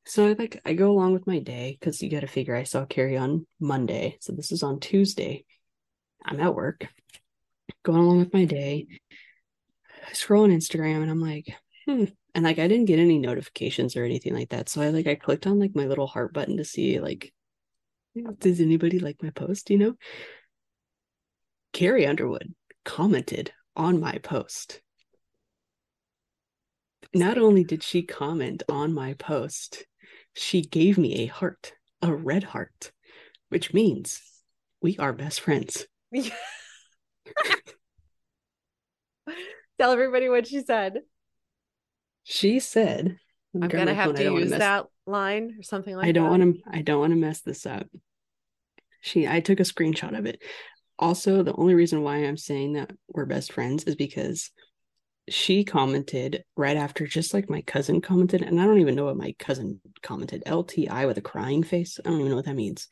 So 0.05 0.27
I 0.27 0.33
like 0.33 0.59
I 0.65 0.73
go 0.73 0.91
along 0.91 1.13
with 1.13 1.27
my 1.27 1.39
day 1.39 1.77
because 1.79 2.01
you 2.01 2.09
got 2.09 2.21
to 2.21 2.27
figure 2.27 2.55
I 2.55 2.63
saw 2.63 2.85
Carrie 2.85 3.15
on 3.15 3.45
Monday, 3.59 4.17
so 4.19 4.33
this 4.33 4.51
is 4.51 4.61
on 4.61 4.81
Tuesday. 4.81 5.45
I'm 6.25 6.41
at 6.41 6.55
work, 6.55 6.87
going 7.83 7.99
along 7.99 8.19
with 8.19 8.33
my 8.33 8.43
day. 8.43 8.87
I 10.05 10.13
scroll 10.13 10.43
on 10.43 10.49
Instagram 10.49 11.01
and 11.01 11.11
I'm 11.11 11.21
like, 11.21 11.55
hmm. 11.87 12.05
And 12.35 12.43
like 12.43 12.59
I 12.59 12.67
didn't 12.67 12.85
get 12.85 12.99
any 12.99 13.19
notifications 13.19 13.95
or 13.95 14.03
anything 14.03 14.33
like 14.33 14.49
that. 14.49 14.67
So 14.67 14.81
I 14.81 14.89
like 14.89 15.07
I 15.07 15.15
clicked 15.15 15.47
on 15.47 15.59
like 15.59 15.75
my 15.75 15.85
little 15.85 16.07
heart 16.07 16.33
button 16.33 16.57
to 16.57 16.65
see 16.65 16.99
like, 16.99 17.31
does 18.39 18.59
anybody 18.59 18.99
like 18.99 19.21
my 19.21 19.29
post? 19.29 19.69
You 19.69 19.77
know. 19.77 19.93
Carrie 21.73 22.05
Underwood 22.05 22.53
commented 22.85 23.51
on 23.75 23.99
my 23.99 24.19
post 24.19 24.81
not 27.13 27.37
only 27.37 27.63
did 27.63 27.83
she 27.83 28.01
comment 28.01 28.63
on 28.67 28.93
my 28.93 29.13
post, 29.13 29.85
she 30.33 30.61
gave 30.61 30.97
me 30.97 31.21
a 31.21 31.27
heart, 31.27 31.73
a 32.01 32.13
red 32.13 32.43
heart, 32.43 32.91
which 33.49 33.73
means 33.73 34.21
we 34.81 34.97
are 34.97 35.13
best 35.13 35.39
friends. 35.41 35.85
Tell 39.79 39.91
everybody 39.91 40.29
what 40.29 40.47
she 40.47 40.61
said. 40.61 40.99
She 42.23 42.59
said, 42.59 43.17
"I'm 43.53 43.67
gonna 43.67 43.93
have 43.93 44.15
to 44.15 44.23
use 44.23 44.49
mess... 44.51 44.59
that 44.59 44.85
line 45.05 45.55
or 45.59 45.63
something 45.63 45.95
like." 45.95 46.07
I 46.07 46.11
don't 46.13 46.29
want 46.29 46.41
to. 46.41 46.61
I 46.69 46.81
don't 46.81 46.99
want 46.99 47.11
to 47.11 47.17
mess 47.17 47.41
this 47.41 47.65
up. 47.65 47.87
She. 49.01 49.27
I 49.27 49.41
took 49.41 49.59
a 49.59 49.63
screenshot 49.63 50.17
of 50.17 50.25
it. 50.25 50.41
Also, 50.99 51.43
the 51.43 51.55
only 51.55 51.73
reason 51.73 52.01
why 52.01 52.17
I'm 52.17 52.37
saying 52.37 52.73
that 52.73 52.91
we're 53.07 53.25
best 53.25 53.51
friends 53.51 53.83
is 53.83 53.95
because 53.95 54.51
she 55.29 55.63
commented 55.63 56.43
right 56.55 56.77
after, 56.77 57.07
just 57.07 57.33
like 57.33 57.49
my 57.49 57.61
cousin 57.61 58.01
commented, 58.01 58.41
and 58.41 58.59
I 58.59 58.65
don't 58.65 58.79
even 58.79 58.95
know 58.95 59.05
what 59.05 59.17
my 59.17 59.33
cousin 59.39 59.79
commented. 60.01 60.43
LTI 60.45 61.07
with 61.07 61.17
a 61.17 61.21
crying 61.21 61.63
face. 61.63 61.99
I 62.03 62.09
don't 62.09 62.19
even 62.19 62.29
know 62.29 62.35
what 62.35 62.45
that 62.45 62.55
means. 62.55 62.87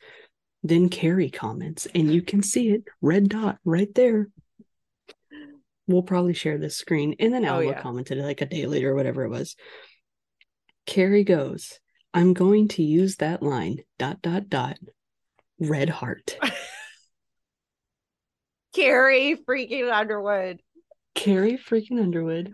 Then 0.62 0.88
Carrie 0.88 1.30
comments, 1.30 1.86
and 1.94 2.12
you 2.12 2.22
can 2.22 2.42
see 2.42 2.70
it, 2.70 2.84
red 3.00 3.28
dot 3.28 3.58
right 3.64 3.92
there. 3.94 4.28
We'll 5.86 6.02
probably 6.02 6.34
share 6.34 6.58
this 6.58 6.76
screen. 6.76 7.16
And 7.18 7.34
then 7.34 7.44
oh, 7.44 7.54
Alma 7.54 7.66
oh, 7.66 7.70
yeah. 7.70 7.82
commented 7.82 8.18
like 8.18 8.40
a 8.40 8.46
day 8.46 8.66
later, 8.66 8.92
or 8.92 8.94
whatever 8.94 9.24
it 9.24 9.30
was. 9.30 9.56
Carrie 10.86 11.24
goes, 11.24 11.78
I'm 12.14 12.32
going 12.32 12.68
to 12.68 12.82
use 12.82 13.16
that 13.16 13.42
line, 13.42 13.78
dot, 13.98 14.22
dot, 14.22 14.48
dot, 14.48 14.78
red 15.58 15.88
heart. 15.88 16.38
Carrie 18.72 19.36
freaking 19.48 19.92
Underwood. 19.92 20.60
Carrie 21.14 21.58
freaking 21.58 22.00
Underwood. 22.00 22.52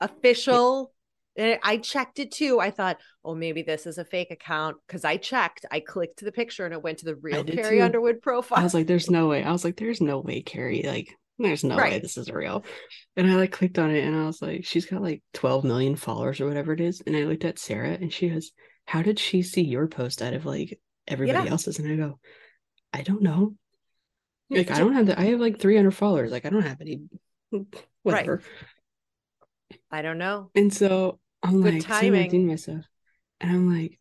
Official. 0.00 0.92
I 1.38 1.76
checked 1.76 2.18
it 2.18 2.32
too. 2.32 2.58
I 2.58 2.70
thought, 2.70 2.98
oh, 3.24 3.34
maybe 3.34 3.62
this 3.62 3.86
is 3.86 3.98
a 3.98 4.04
fake 4.04 4.32
account 4.32 4.76
because 4.86 5.04
I 5.04 5.18
checked. 5.18 5.66
I 5.70 5.78
clicked 5.80 6.24
the 6.24 6.32
picture 6.32 6.64
and 6.64 6.74
it 6.74 6.82
went 6.82 6.98
to 6.98 7.04
the 7.04 7.14
real 7.14 7.44
Carrie 7.44 7.78
too. 7.78 7.84
Underwood 7.84 8.20
profile. 8.20 8.58
I 8.58 8.64
was 8.64 8.74
like, 8.74 8.88
there's 8.88 9.10
no 9.10 9.28
way. 9.28 9.44
I 9.44 9.52
was 9.52 9.64
like, 9.64 9.76
there's 9.76 10.00
no 10.00 10.18
way, 10.18 10.42
Carrie. 10.42 10.82
Like, 10.82 11.14
there's 11.38 11.62
no 11.62 11.76
right. 11.76 11.92
way 11.92 11.98
this 12.00 12.16
is 12.16 12.30
real. 12.30 12.64
And 13.16 13.30
I 13.30 13.36
like 13.36 13.52
clicked 13.52 13.78
on 13.78 13.90
it 13.90 14.04
and 14.04 14.16
I 14.16 14.26
was 14.26 14.42
like, 14.42 14.64
she's 14.64 14.86
got 14.86 15.02
like 15.02 15.22
12 15.34 15.62
million 15.62 15.94
followers 15.94 16.40
or 16.40 16.48
whatever 16.48 16.72
it 16.72 16.80
is. 16.80 17.00
And 17.06 17.16
I 17.16 17.22
looked 17.24 17.44
at 17.44 17.60
Sarah 17.60 17.96
and 18.00 18.12
she 18.12 18.30
goes, 18.30 18.50
how 18.84 19.02
did 19.02 19.20
she 19.20 19.42
see 19.42 19.62
your 19.62 19.86
post 19.86 20.22
out 20.22 20.34
of 20.34 20.44
like 20.44 20.80
everybody 21.06 21.44
yeah. 21.44 21.52
else's? 21.52 21.78
And 21.78 21.92
I 21.92 21.94
go, 21.94 22.18
I 22.92 23.02
don't 23.02 23.22
know. 23.22 23.54
Like 24.50 24.70
I 24.70 24.78
don't 24.78 24.94
have 24.94 25.06
that. 25.06 25.18
I 25.18 25.24
have 25.26 25.40
like 25.40 25.60
300 25.60 25.90
followers. 25.90 26.30
Like 26.32 26.46
I 26.46 26.50
don't 26.50 26.62
have 26.62 26.80
any. 26.80 27.02
Whatever. 28.02 28.36
Right. 28.36 29.78
I 29.90 30.02
don't 30.02 30.18
know. 30.18 30.50
And 30.54 30.72
so 30.72 31.18
I'm 31.42 31.62
Good 31.62 31.74
like 31.74 31.82
timing. 31.82 32.30
saying 32.30 32.46
myself, 32.46 32.84
and 33.40 33.50
I'm 33.50 33.72
like, 33.72 33.98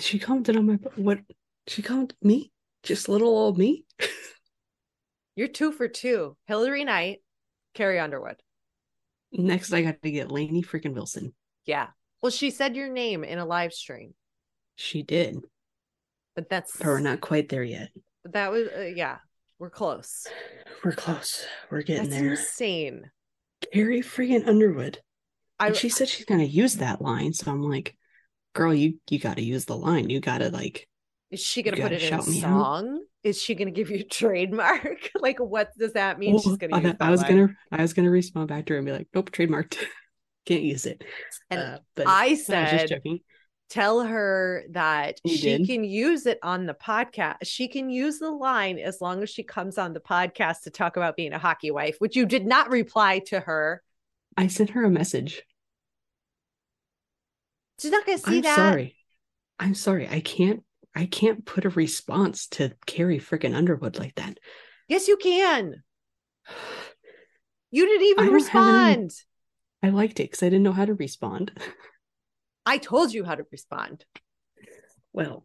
she 0.00 0.18
commented 0.18 0.56
on 0.56 0.66
my 0.66 0.74
what? 0.96 1.20
She 1.66 1.82
commented 1.82 2.16
me, 2.22 2.50
just 2.82 3.08
little 3.08 3.28
old 3.28 3.58
me. 3.58 3.84
You're 5.36 5.48
two 5.48 5.72
for 5.72 5.88
two. 5.88 6.36
Hilary 6.46 6.84
Knight, 6.84 7.22
Carrie 7.74 7.98
Underwood. 7.98 8.42
Next, 9.32 9.72
I 9.72 9.82
got 9.82 10.02
to 10.02 10.10
get 10.10 10.30
Lainey 10.30 10.62
freaking 10.62 10.94
Wilson. 10.94 11.32
Yeah. 11.64 11.88
Well, 12.20 12.30
she 12.30 12.50
said 12.50 12.76
your 12.76 12.88
name 12.88 13.24
in 13.24 13.38
a 13.38 13.46
live 13.46 13.72
stream. 13.72 14.14
She 14.76 15.02
did. 15.02 15.38
But 16.34 16.48
that's 16.48 16.76
but 16.76 16.86
we're 16.86 17.00
not 17.00 17.20
quite 17.20 17.48
there 17.48 17.62
yet. 17.62 17.90
That 18.24 18.52
was 18.52 18.68
uh, 18.68 18.92
yeah, 18.94 19.18
we're 19.58 19.70
close. 19.70 20.26
We're 20.84 20.92
close. 20.92 21.44
We're 21.70 21.82
getting 21.82 22.10
that's 22.10 22.20
there. 22.20 22.30
Insane. 22.32 23.10
Carrie 23.72 24.02
freaking 24.02 24.46
Underwood. 24.46 24.98
I, 25.58 25.68
and 25.68 25.76
she 25.76 25.88
said 25.88 26.08
she's 26.08 26.26
gonna 26.26 26.42
use 26.42 26.76
that 26.76 27.00
line, 27.00 27.32
so 27.32 27.50
I'm 27.50 27.62
like, 27.62 27.96
girl, 28.52 28.74
you 28.74 28.98
you 29.08 29.18
got 29.18 29.36
to 29.36 29.42
use 29.42 29.64
the 29.64 29.76
line. 29.76 30.10
You 30.10 30.20
got 30.20 30.38
to 30.38 30.50
like. 30.50 30.88
Is 31.30 31.40
she 31.40 31.62
gonna 31.62 31.76
put 31.76 31.92
it 31.92 32.02
in 32.02 32.14
a 32.14 32.22
song? 32.22 32.88
Out? 32.88 33.00
Is 33.22 33.40
she 33.40 33.54
gonna 33.54 33.70
give 33.70 33.90
you 33.90 34.00
a 34.00 34.04
trademark? 34.04 35.10
like, 35.20 35.38
what 35.38 35.70
does 35.78 35.92
that 35.92 36.18
mean? 36.18 36.32
Well, 36.32 36.42
she's 36.42 36.56
gonna. 36.56 36.96
I, 37.00 37.06
I 37.06 37.10
was 37.10 37.22
line? 37.22 37.30
gonna. 37.30 37.56
I 37.70 37.82
was 37.82 37.92
gonna 37.92 38.10
respond 38.10 38.48
back 38.48 38.66
to 38.66 38.72
her 38.74 38.78
and 38.78 38.86
be 38.86 38.92
like, 38.92 39.08
nope, 39.14 39.30
trademarked. 39.30 39.76
Can't 40.46 40.62
use 40.62 40.86
it. 40.86 41.04
And 41.50 41.60
uh, 41.60 41.78
but 41.94 42.08
I 42.08 42.34
said, 42.34 42.92
I 42.92 42.98
tell 43.72 44.02
her 44.02 44.64
that 44.70 45.18
you 45.24 45.34
she 45.36 45.56
did? 45.56 45.66
can 45.66 45.82
use 45.82 46.26
it 46.26 46.38
on 46.42 46.66
the 46.66 46.74
podcast. 46.74 47.38
She 47.44 47.68
can 47.68 47.88
use 47.88 48.18
the 48.18 48.30
line 48.30 48.78
as 48.78 49.00
long 49.00 49.22
as 49.22 49.30
she 49.30 49.42
comes 49.42 49.78
on 49.78 49.94
the 49.94 50.00
podcast 50.00 50.64
to 50.64 50.70
talk 50.70 50.98
about 50.98 51.16
being 51.16 51.32
a 51.32 51.38
hockey 51.38 51.70
wife, 51.70 51.96
which 51.98 52.14
you 52.14 52.26
did 52.26 52.46
not 52.46 52.70
reply 52.70 53.20
to 53.26 53.40
her. 53.40 53.82
I 54.36 54.48
sent 54.48 54.70
her 54.70 54.84
a 54.84 54.90
message. 54.90 55.42
She's 57.80 57.90
not 57.90 58.04
going 58.04 58.18
to 58.18 58.24
see 58.24 58.40
that. 58.42 58.58
I'm 58.58 58.64
that. 58.64 58.70
Sorry. 58.70 58.96
I'm 59.58 59.74
sorry. 59.74 60.08
I 60.08 60.20
can't. 60.20 60.62
I 60.94 61.06
can't 61.06 61.46
put 61.46 61.64
a 61.64 61.70
response 61.70 62.48
to 62.48 62.74
Carrie 62.84 63.18
freaking 63.18 63.54
Underwood 63.54 63.98
like 63.98 64.14
that. 64.16 64.38
Yes, 64.88 65.08
you 65.08 65.16
can. 65.16 65.82
You 67.74 67.86
didn't 67.86 68.06
even 68.06 68.34
respond. 68.34 69.14
Any... 69.82 69.90
I 69.90 69.96
liked 69.96 70.20
it 70.20 70.24
because 70.24 70.42
I 70.42 70.50
didn't 70.50 70.62
know 70.62 70.72
how 70.72 70.84
to 70.84 70.92
respond. 70.92 71.52
I 72.64 72.78
told 72.78 73.12
you 73.12 73.24
how 73.24 73.34
to 73.34 73.44
respond. 73.50 74.04
Well, 75.12 75.44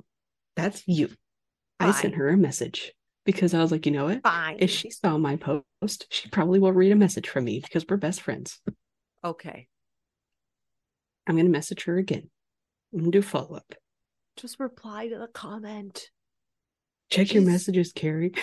that's 0.56 0.84
you. 0.88 1.08
Fine. 1.80 1.90
I 1.90 1.92
sent 1.92 2.16
her 2.16 2.30
a 2.30 2.38
message 2.38 2.94
because 3.26 3.54
I 3.54 3.62
was 3.62 3.72
like, 3.72 3.86
you 3.86 3.92
know 3.92 4.06
what? 4.06 4.24
Fine. 4.24 4.58
If 4.60 4.72
she 4.72 4.90
saw 4.90 5.18
my 5.18 5.36
post, 5.36 6.08
she 6.10 6.30
probably 6.30 6.60
will 6.60 6.74
read 6.74 6.92
a 6.92 6.96
message 6.96 7.28
from 7.28 7.46
me 7.46 7.60
because 7.60 7.86
we're 7.88 7.98
best 7.98 8.22
friends. 8.22 8.60
Okay. 9.24 9.68
I'm 11.28 11.36
going 11.36 11.46
to 11.46 11.52
message 11.52 11.84
her 11.84 11.98
again. 11.98 12.30
I'm 12.94 13.00
going 13.00 13.12
to 13.12 13.18
do 13.18 13.22
follow 13.22 13.56
up. 13.58 13.76
Just 14.38 14.60
reply 14.60 15.10
to 15.10 15.18
the 15.18 15.28
comment. 15.28 16.10
Check 17.10 17.34
your 17.34 17.44
messages, 17.44 17.92
Carrie. 17.92 18.34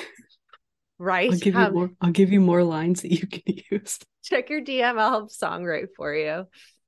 Right. 0.98 1.30
I'll 1.30 1.38
give 1.38 1.56
um, 1.56 1.66
you 1.66 1.72
more. 1.72 1.90
I'll 2.00 2.10
give 2.10 2.32
you 2.32 2.40
more 2.40 2.62
lines 2.62 3.02
that 3.02 3.12
you 3.12 3.26
can 3.26 3.42
use. 3.70 3.98
Check 4.22 4.48
your 4.50 4.62
DM. 4.62 4.98
I'll 4.98 5.10
help 5.10 5.32
songwrite 5.32 5.88
for 5.96 6.14
you. 6.14 6.44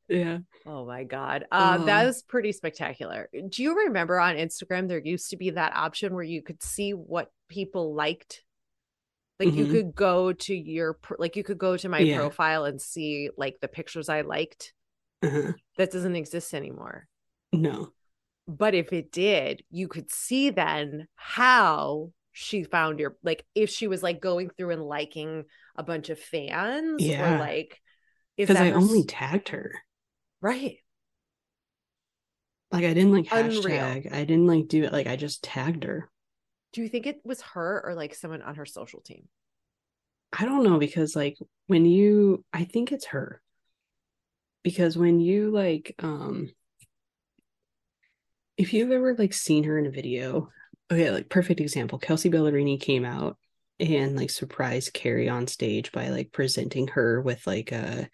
Yeah. 0.08 0.38
Oh 0.64 0.86
my 0.86 1.04
god. 1.04 1.46
Uh, 1.50 1.78
that 1.84 2.06
was 2.06 2.22
pretty 2.22 2.52
spectacular. 2.52 3.28
Do 3.32 3.62
you 3.62 3.86
remember 3.86 4.20
on 4.20 4.36
Instagram 4.36 4.88
there 4.88 5.00
used 5.02 5.30
to 5.30 5.36
be 5.36 5.50
that 5.50 5.74
option 5.74 6.14
where 6.14 6.22
you 6.22 6.42
could 6.42 6.62
see 6.62 6.92
what 6.92 7.30
people 7.48 7.94
liked? 7.94 8.42
Like 9.38 9.48
mm-hmm. 9.48 9.58
you 9.58 9.66
could 9.66 9.94
go 9.94 10.32
to 10.32 10.54
your 10.54 10.98
like 11.18 11.36
you 11.36 11.44
could 11.44 11.58
go 11.58 11.76
to 11.76 11.88
my 11.88 11.98
yeah. 11.98 12.18
profile 12.18 12.64
and 12.64 12.80
see 12.80 13.30
like 13.36 13.56
the 13.60 13.68
pictures 13.68 14.08
I 14.08 14.22
liked. 14.22 14.72
Uh-huh. 15.22 15.52
That 15.76 15.90
doesn't 15.90 16.16
exist 16.16 16.54
anymore. 16.54 17.08
No. 17.52 17.90
But 18.48 18.74
if 18.74 18.92
it 18.92 19.10
did, 19.10 19.64
you 19.70 19.88
could 19.88 20.10
see 20.10 20.50
then 20.50 21.08
how 21.16 22.12
she 22.32 22.62
found 22.62 23.00
your 23.00 23.16
like 23.24 23.44
if 23.54 23.70
she 23.70 23.88
was 23.88 24.02
like 24.02 24.20
going 24.20 24.50
through 24.50 24.70
and 24.70 24.82
liking 24.82 25.44
a 25.74 25.82
bunch 25.82 26.10
of 26.10 26.18
fans 26.18 27.02
yeah. 27.02 27.34
or 27.34 27.38
like 27.38 27.80
because 28.36 28.56
I 28.56 28.72
only 28.72 29.04
tagged 29.04 29.48
her. 29.48 29.72
Right. 30.40 30.78
Like 32.72 32.84
I 32.84 32.94
didn't 32.94 33.12
like 33.12 33.26
hashtag. 33.26 33.56
Unreal. 33.58 34.14
I 34.14 34.24
didn't 34.24 34.46
like 34.46 34.68
do 34.68 34.84
it. 34.84 34.92
Like 34.92 35.06
I 35.06 35.16
just 35.16 35.42
tagged 35.42 35.84
her. 35.84 36.10
Do 36.72 36.82
you 36.82 36.88
think 36.88 37.06
it 37.06 37.20
was 37.24 37.40
her 37.42 37.82
or 37.84 37.94
like 37.94 38.14
someone 38.14 38.42
on 38.42 38.56
her 38.56 38.66
social 38.66 39.00
team? 39.00 39.28
I 40.38 40.44
don't 40.44 40.64
know 40.64 40.78
because 40.78 41.16
like 41.16 41.38
when 41.68 41.86
you 41.86 42.44
I 42.52 42.64
think 42.64 42.92
it's 42.92 43.06
her. 43.06 43.40
Because 44.62 44.98
when 44.98 45.20
you 45.20 45.50
like 45.50 45.94
um 46.00 46.50
if 48.56 48.72
you've 48.72 48.90
ever 48.90 49.14
like 49.14 49.32
seen 49.32 49.64
her 49.64 49.78
in 49.78 49.86
a 49.86 49.90
video, 49.90 50.50
okay, 50.90 51.10
like 51.10 51.28
perfect 51.28 51.60
example, 51.60 51.98
Kelsea 51.98 52.30
Ballerini 52.30 52.80
came 52.80 53.04
out 53.04 53.38
and 53.78 54.16
like 54.16 54.30
surprised 54.30 54.94
Carrie 54.94 55.28
on 55.28 55.46
stage 55.46 55.92
by 55.92 56.08
like 56.08 56.32
presenting 56.32 56.88
her 56.88 57.20
with 57.20 57.46
like 57.46 57.72
a 57.72 58.08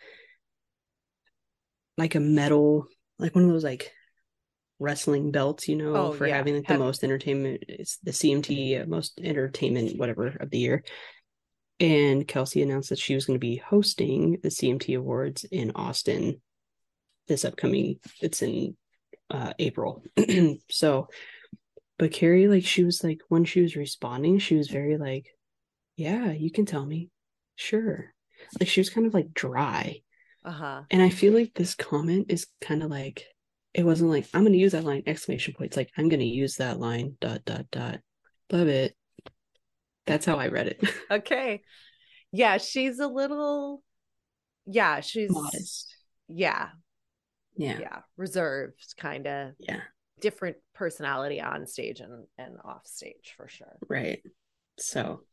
like 1.98 2.14
a 2.14 2.20
medal, 2.20 2.86
like 3.18 3.34
one 3.34 3.44
of 3.44 3.50
those 3.50 3.64
like 3.64 3.92
wrestling 4.78 5.30
belts, 5.30 5.68
you 5.68 5.76
know, 5.76 5.96
oh, 5.96 6.12
for 6.12 6.26
yeah. 6.26 6.36
having 6.36 6.56
like 6.56 6.66
the 6.66 6.74
Have... 6.74 6.80
most 6.80 7.04
entertainment. 7.04 7.64
It's 7.68 7.98
the 7.98 8.10
CMT 8.10 8.82
uh, 8.82 8.86
most 8.86 9.20
entertainment 9.22 9.98
whatever 9.98 10.36
of 10.40 10.50
the 10.50 10.58
year. 10.58 10.84
And 11.80 12.28
Kelsea 12.28 12.62
announced 12.62 12.90
that 12.90 12.98
she 12.98 13.14
was 13.14 13.26
going 13.26 13.36
to 13.38 13.44
be 13.44 13.56
hosting 13.56 14.38
the 14.42 14.50
CMT 14.50 14.96
Awards 14.96 15.44
in 15.44 15.72
Austin 15.74 16.40
this 17.28 17.44
upcoming. 17.44 17.96
It's 18.20 18.42
in 18.42 18.76
uh, 19.30 19.52
April. 19.58 20.02
so, 20.70 21.08
but 21.98 22.12
Carrie, 22.12 22.48
like, 22.48 22.64
she 22.64 22.84
was 22.84 23.02
like, 23.02 23.20
when 23.28 23.44
she 23.44 23.62
was 23.62 23.76
responding, 23.76 24.38
she 24.38 24.54
was 24.54 24.68
very 24.68 24.96
like, 24.96 25.26
yeah, 25.96 26.30
you 26.30 26.50
can 26.50 26.66
tell 26.66 26.84
me. 26.84 27.10
Sure. 27.56 28.12
Like, 28.60 28.68
she 28.68 28.80
was 28.80 28.90
kind 28.90 29.06
of 29.06 29.14
like 29.14 29.32
dry. 29.32 30.02
Uh-huh. 30.44 30.82
And 30.90 31.02
I 31.02 31.08
feel 31.08 31.32
like 31.32 31.52
this 31.54 31.74
comment 31.74 32.26
is 32.28 32.46
kind 32.60 32.82
of 32.82 32.90
like 32.90 33.24
it 33.74 33.84
wasn't 33.84 34.10
like 34.10 34.26
I'm 34.34 34.44
gonna 34.44 34.56
use 34.56 34.72
that 34.72 34.84
line 34.84 35.02
exclamation 35.06 35.54
point. 35.54 35.68
It's 35.68 35.76
like 35.76 35.90
I'm 35.96 36.08
gonna 36.08 36.24
use 36.24 36.56
that 36.56 36.78
line 36.78 37.16
dot 37.20 37.44
dot 37.44 37.66
dot. 37.70 38.00
Love 38.50 38.68
it. 38.68 38.94
That's 40.06 40.26
how 40.26 40.36
I 40.36 40.48
read 40.48 40.68
it. 40.68 40.90
okay. 41.10 41.62
Yeah, 42.32 42.58
she's 42.58 42.98
a 42.98 43.06
little 43.06 43.82
yeah, 44.66 45.00
she's 45.00 45.30
modest. 45.30 45.94
Yeah. 46.28 46.68
Yeah. 47.56 47.78
Yeah. 47.78 47.98
Reserved 48.16 48.94
kind 48.96 49.26
of. 49.26 49.52
Yeah. 49.58 49.80
Different 50.20 50.56
personality 50.74 51.40
on 51.40 51.66
stage 51.66 52.00
and, 52.00 52.26
and 52.38 52.56
off 52.64 52.86
stage 52.86 53.34
for 53.36 53.48
sure. 53.48 53.76
Right. 53.88 54.22
So 54.78 55.24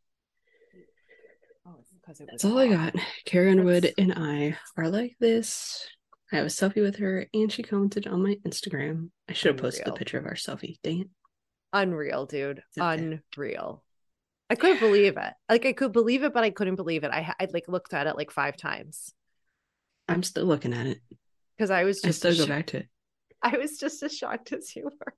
because 2.10 2.26
That's 2.28 2.46
all 2.46 2.58
I 2.58 2.68
got. 2.68 2.96
Karen 3.26 3.64
Wood 3.64 3.94
and 3.98 4.14
I 4.16 4.58
are 4.78 4.90
like 4.90 5.16
this. 5.20 5.88
I 6.32 6.38
have 6.38 6.46
a 6.46 6.50
selfie 6.50 6.82
with 6.82 6.98
her, 6.98 7.28
and 7.34 7.52
she 7.52 7.64
commented 7.64 8.08
on 8.08 8.24
my 8.24 8.38
Instagram. 8.48 9.10
I 9.28 9.34
should 9.34 9.54
have 9.54 9.62
posted 9.62 9.86
the 9.86 9.94
picture 9.94 10.18
of 10.18 10.26
our 10.26 10.34
selfie. 10.34 10.78
Dang 10.84 11.02
it! 11.02 11.08
Unreal, 11.74 12.26
dude. 12.26 12.64
Okay. 12.80 13.22
Unreal. 13.36 13.84
I 14.50 14.56
couldn't 14.56 14.80
believe 14.80 15.18
it. 15.18 15.34
Like 15.48 15.66
I 15.66 15.74
could 15.74 15.92
believe 15.92 16.24
it, 16.24 16.34
but 16.34 16.44
I 16.44 16.50
couldn't 16.50 16.76
believe 16.76 17.04
it. 17.04 17.12
I 17.12 17.34
I 17.40 17.48
like 17.54 17.68
looked 17.68 17.94
at 17.94 18.08
it 18.08 18.16
like 18.16 18.32
five 18.32 18.58
times. 18.58 19.14
I'm 20.08 20.24
still 20.24 20.46
looking 20.46 20.74
at 20.74 20.88
it 20.88 21.00
because 21.56 21.70
I 21.70 21.84
was 21.84 22.02
just 22.02 22.26
I 22.26 22.32
still 22.32 22.46
go 22.46 22.52
back 22.52 22.68
to 22.68 22.78
it. 22.78 22.88
I 23.44 23.58
was 23.58 23.78
just 23.78 24.02
as 24.02 24.16
shocked 24.16 24.52
as 24.52 24.76
you 24.76 24.86
were. 24.86 25.14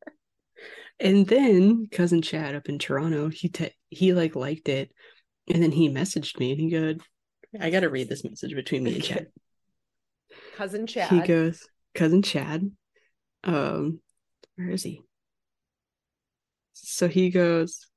And 0.99 1.25
then 1.25 1.87
cousin 1.91 2.21
Chad 2.21 2.55
up 2.55 2.69
in 2.69 2.77
Toronto, 2.77 3.29
he 3.29 3.49
te- 3.49 3.75
he 3.89 4.13
like 4.13 4.35
liked 4.35 4.69
it, 4.69 4.91
and 5.52 5.62
then 5.62 5.72
he 5.72 5.89
messaged 5.89 6.39
me 6.39 6.52
and 6.52 6.60
he 6.60 6.70
goes, 6.70 6.97
I 7.60 7.70
got 7.70 7.82
to 7.82 7.89
read 7.89 8.10
this 8.10 8.24
message 8.24 8.56
between 8.56 8.84
me 8.84 8.95
and 8.95 9.04
Chad. 9.04 9.28
Cousin 10.56 10.88
Chad. 10.88 11.10
He 11.10 11.20
goes, 11.22 11.68
Cousin 11.93 12.22
Chad. 12.22 12.72
Um, 13.43 13.99
where 14.56 14.70
is 14.70 14.84
he? 14.84 15.02
So 16.74 17.08
he 17.08 17.30
goes, 17.30 17.88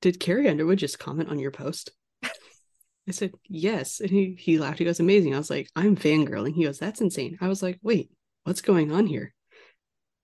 Did 0.00 0.18
Carrie 0.18 0.48
Underwood 0.48 0.78
just 0.78 0.98
comment 0.98 1.28
on 1.28 1.38
your 1.38 1.50
post? 1.50 1.90
I 2.24 3.10
said, 3.10 3.32
Yes. 3.48 4.00
And 4.00 4.10
he, 4.10 4.36
he 4.38 4.58
laughed. 4.58 4.78
He 4.78 4.84
goes, 4.84 5.00
Amazing. 5.00 5.34
I 5.34 5.38
was 5.38 5.50
like, 5.50 5.68
I'm 5.76 5.96
fangirling. 5.96 6.54
He 6.54 6.64
goes, 6.64 6.78
That's 6.78 7.00
insane. 7.00 7.38
I 7.40 7.48
was 7.48 7.62
like, 7.62 7.78
Wait, 7.82 8.10
what's 8.44 8.62
going 8.62 8.90
on 8.90 9.06
here? 9.06 9.34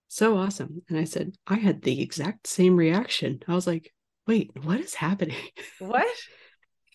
So 0.09 0.37
awesome. 0.37 0.83
And 0.89 0.99
I 0.99 1.05
said, 1.05 1.35
I 1.47 1.57
had 1.57 1.83
the 1.83 2.01
exact 2.01 2.47
same 2.47 2.77
reaction. 2.77 3.41
I 3.47 3.55
was 3.55 3.67
like, 3.67 3.93
wait, 4.29 4.53
what 4.63 4.79
is 4.79 4.95
happening? 4.95 5.37
What? 5.81 6.07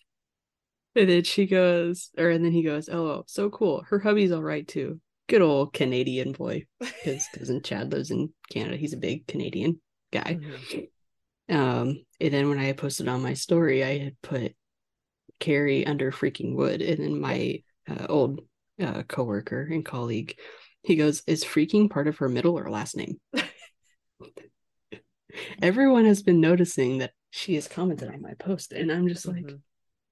and 0.96 1.10
then 1.10 1.24
she 1.24 1.46
goes, 1.46 2.10
or 2.16 2.30
and 2.30 2.44
then 2.44 2.52
he 2.52 2.62
goes, 2.62 2.88
oh, 2.88 3.24
so 3.26 3.50
cool. 3.50 3.84
Her 3.88 3.98
hubby's 3.98 4.32
all 4.32 4.42
right 4.42 4.66
too. 4.66 5.00
Good 5.28 5.42
old 5.42 5.72
Canadian 5.72 6.32
boy. 6.32 6.66
Because 6.78 7.26
cousin 7.34 7.60
Chad 7.62 7.92
lives 7.92 8.10
in 8.10 8.32
Canada. 8.50 8.76
He's 8.76 8.92
a 8.92 8.98
big 8.98 9.26
Canadian 9.26 9.80
guy. 10.12 10.38
Mm-hmm. 10.40 11.54
Um, 11.54 12.04
and 12.20 12.32
then 12.32 12.48
when 12.48 12.58
I 12.58 12.72
posted 12.72 13.08
on 13.08 13.22
my 13.22 13.34
story, 13.34 13.84
I 13.84 13.98
had 13.98 14.16
put 14.22 14.54
Carrie 15.40 15.86
under 15.86 16.12
freaking 16.12 16.54
wood. 16.54 16.80
And 16.80 17.02
then 17.02 17.20
my 17.20 17.62
uh, 17.88 18.06
old 18.08 18.40
uh, 18.80 19.02
coworker 19.02 19.68
and 19.70 19.84
colleague, 19.84 20.38
he 20.82 20.96
goes, 20.96 21.22
is 21.26 21.44
freaking 21.44 21.90
part 21.90 22.06
of 22.06 22.18
her 22.18 22.28
middle 22.28 22.58
or 22.58 22.70
last 22.70 22.96
name? 22.96 23.18
Everyone 25.60 26.04
has 26.04 26.22
been 26.22 26.40
noticing 26.40 26.98
that 26.98 27.12
she 27.34 27.54
has 27.54 27.66
commented 27.66 28.08
on 28.08 28.22
my 28.22 28.34
post 28.34 28.72
and 28.72 28.92
i'm 28.92 29.08
just 29.08 29.26
like 29.26 29.44
mm-hmm. 29.44 29.56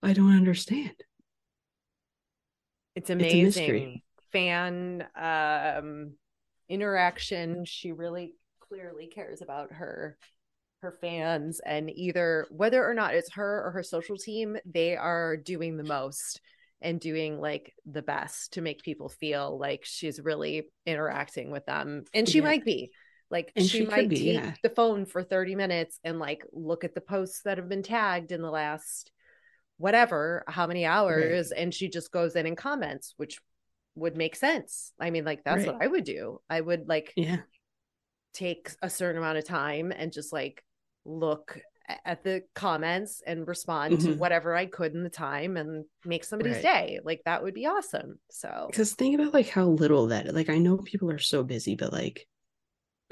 i 0.03 0.13
don't 0.13 0.35
understand 0.37 0.95
it's 2.95 3.11
amazing 3.11 3.95
it's 3.95 4.03
fan 4.33 5.07
um 5.15 6.13
interaction. 6.73 7.65
She 7.65 7.93
really 7.93 8.35
clearly 8.61 9.07
cares 9.07 9.43
about 9.43 9.73
her 9.73 10.17
her 10.81 10.99
fans 11.01 11.61
and 11.65 11.89
either 11.91 12.45
whether 12.51 12.85
or 12.85 12.93
not 12.93 13.15
it's 13.15 13.35
her 13.35 13.67
or 13.67 13.71
her 13.71 13.85
social 13.85 14.17
team, 14.17 14.57
they 14.65 14.97
are 14.97 15.37
doing 15.37 15.77
the 15.77 15.85
most 15.85 16.41
and 16.81 16.99
doing 16.99 17.41
like 17.41 17.73
the 17.87 18.03
best 18.03 18.55
to 18.55 18.61
make 18.61 18.83
people 18.83 19.09
feel 19.09 19.57
like 19.57 19.85
she's 19.85 20.19
really 20.19 20.65
interacting 20.85 21.53
with 21.53 21.65
them. 21.67 22.03
And 22.13 22.29
she 22.29 22.39
yeah. 22.39 22.45
might 22.45 22.65
be. 22.65 22.91
Like 23.33 23.53
and 23.57 23.65
she, 23.65 23.79
she 23.79 23.87
might 23.87 24.09
be, 24.09 24.17
take 24.17 24.35
yeah. 24.35 24.55
the 24.63 24.71
phone 24.71 25.07
for 25.07 25.25
30 25.25 25.57
minutes 25.57 25.99
and 26.05 26.21
like 26.21 26.45
look 26.53 26.85
at 26.85 26.95
the 26.95 27.01
posts 27.01 27.41
that 27.45 27.59
have 27.59 27.69
been 27.69 27.83
tagged 27.83 28.31
in 28.31 28.43
the 28.43 28.51
last 28.51 29.11
whatever, 29.79 30.45
how 30.47 30.69
many 30.69 30.85
hours, 30.85 31.51
right. 31.51 31.61
and 31.61 31.75
she 31.75 31.89
just 31.89 32.13
goes 32.13 32.37
in 32.37 32.47
and 32.47 32.57
comments, 32.57 33.15
which 33.17 33.41
would 33.97 34.17
make 34.17 34.37
sense. 34.37 34.93
I 35.01 35.11
mean, 35.11 35.25
like 35.25 35.43
that's 35.43 35.67
right. 35.67 35.75
what 35.75 35.83
I 35.83 35.89
would 35.89 36.05
do. 36.05 36.41
I 36.49 36.61
would 36.61 36.89
like 36.89 37.13
yeah 37.17 37.39
take 38.33 38.71
a 38.81 38.89
certain 38.89 39.19
amount 39.19 39.39
of 39.39 39.45
time 39.45 39.93
and 39.93 40.13
just 40.13 40.33
like 40.33 40.65
look 41.05 41.59
at 42.05 42.23
the 42.25 42.43
comments 42.55 43.23
and 43.27 43.47
respond 43.47 43.99
mm-hmm. 43.99 44.13
to 44.13 44.19
whatever 44.19 44.55
I 44.55 44.67
could 44.67 44.95
in 44.95 45.03
the 45.03 45.11
time 45.11 45.57
and 45.57 45.85
make 46.05 46.25
somebody's 46.25 46.55
right. 46.57 46.63
day. 46.63 47.01
Like 47.05 47.23
that 47.25 47.43
would 47.43 47.55
be 47.55 47.67
awesome. 47.67 48.19
So 48.31 48.69
because 48.71 48.95
think 48.95 49.19
about 49.19 49.35
like 49.35 49.49
how 49.49 49.65
little 49.65 50.09
that 50.09 50.33
like 50.35 50.49
I 50.49 50.59
know 50.59 50.79
people 50.79 51.11
are 51.11 51.19
so 51.19 51.43
busy, 51.43 51.75
but 51.75 51.93
like 51.93 52.27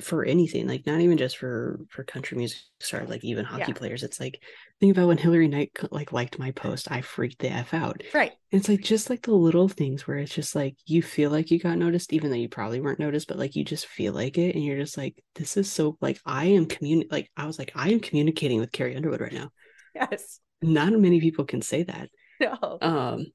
for 0.01 0.25
anything 0.25 0.67
like 0.67 0.87
not 0.87 1.01
even 1.01 1.19
just 1.19 1.39
for 1.39 1.81
for 1.89 2.05
country 2.05 2.37
music 2.37 2.59
sorry 2.81 3.07
like 3.07 3.25
even 3.25 3.45
hockey 3.45 3.65
yeah. 3.69 3.75
players. 3.75 4.03
It's 4.03 4.21
like 4.21 4.43
think 4.81 4.97
about 4.97 5.09
when 5.09 5.19
Hilary 5.19 5.49
Knight 5.49 5.73
like 5.91 6.13
liked 6.13 6.39
my 6.39 6.51
post 6.53 6.91
i 6.91 7.01
freaked 7.01 7.41
the 7.41 7.51
f 7.51 7.75
out. 7.75 8.03
Right. 8.15 8.33
And 8.53 8.61
it's 8.61 8.69
like 8.69 8.83
just 8.83 9.11
like 9.11 9.23
the 9.23 9.33
little 9.33 9.69
things 9.69 10.07
where 10.07 10.19
it's 10.19 10.35
just 10.35 10.55
like 10.55 10.77
you 10.87 11.03
feel 11.03 11.31
like 11.31 11.51
you 11.51 11.59
got 11.59 11.79
noticed 11.79 12.13
even 12.13 12.31
though 12.31 12.37
you 12.37 12.49
probably 12.49 12.81
weren't 12.81 12.99
noticed 12.99 13.29
but 13.29 13.39
like 13.39 13.57
you 13.57 13.65
just 13.65 13.87
feel 13.87 14.13
like 14.13 14.39
it 14.39 14.55
and 14.55 14.65
you're 14.65 14.79
just 14.79 14.97
like 14.97 15.23
this 15.35 15.57
is 15.57 15.71
so 15.71 15.97
like 16.01 16.19
i 16.27 16.47
am 16.47 16.67
communi 16.67 17.11
like 17.11 17.31
i 17.37 17.47
was 17.47 17.59
like 17.59 17.73
i 17.75 17.91
am 17.91 18.01
communicating 18.01 18.61
with 18.61 18.73
carrie 18.73 18.97
underwood 18.97 19.21
right 19.21 19.33
now. 19.33 19.51
Yes. 19.95 20.41
Not 20.63 20.93
many 20.93 21.21
people 21.21 21.45
can 21.45 21.63
say 21.63 21.85
that. 21.85 22.09
No. 22.41 22.79
Um 22.81 23.27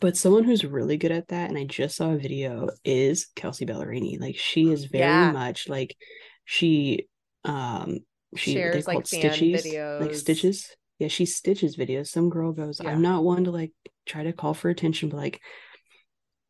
but 0.00 0.16
someone 0.16 0.44
who's 0.44 0.64
really 0.64 0.96
good 0.96 1.12
at 1.12 1.28
that 1.28 1.48
and 1.48 1.58
i 1.58 1.64
just 1.64 1.96
saw 1.96 2.10
a 2.10 2.18
video 2.18 2.68
is 2.84 3.28
Kelsea 3.36 3.66
Ballerini 3.66 4.20
like 4.20 4.36
she 4.36 4.70
is 4.70 4.84
very 4.86 5.04
yeah. 5.04 5.32
much 5.32 5.68
like 5.68 5.96
she 6.44 7.06
um 7.44 7.98
she 8.36 8.52
shares 8.52 8.86
like 8.86 9.06
stitches 9.06 9.64
videos. 9.64 10.00
like 10.00 10.14
stitches 10.14 10.76
yeah 10.98 11.08
she 11.08 11.26
stitches 11.26 11.76
videos 11.76 12.08
some 12.08 12.28
girl 12.28 12.52
goes 12.52 12.80
yeah. 12.82 12.90
i'm 12.90 13.02
not 13.02 13.24
one 13.24 13.44
to 13.44 13.50
like 13.50 13.72
try 14.06 14.22
to 14.22 14.32
call 14.32 14.54
for 14.54 14.68
attention 14.68 15.08
but 15.08 15.16
like 15.16 15.40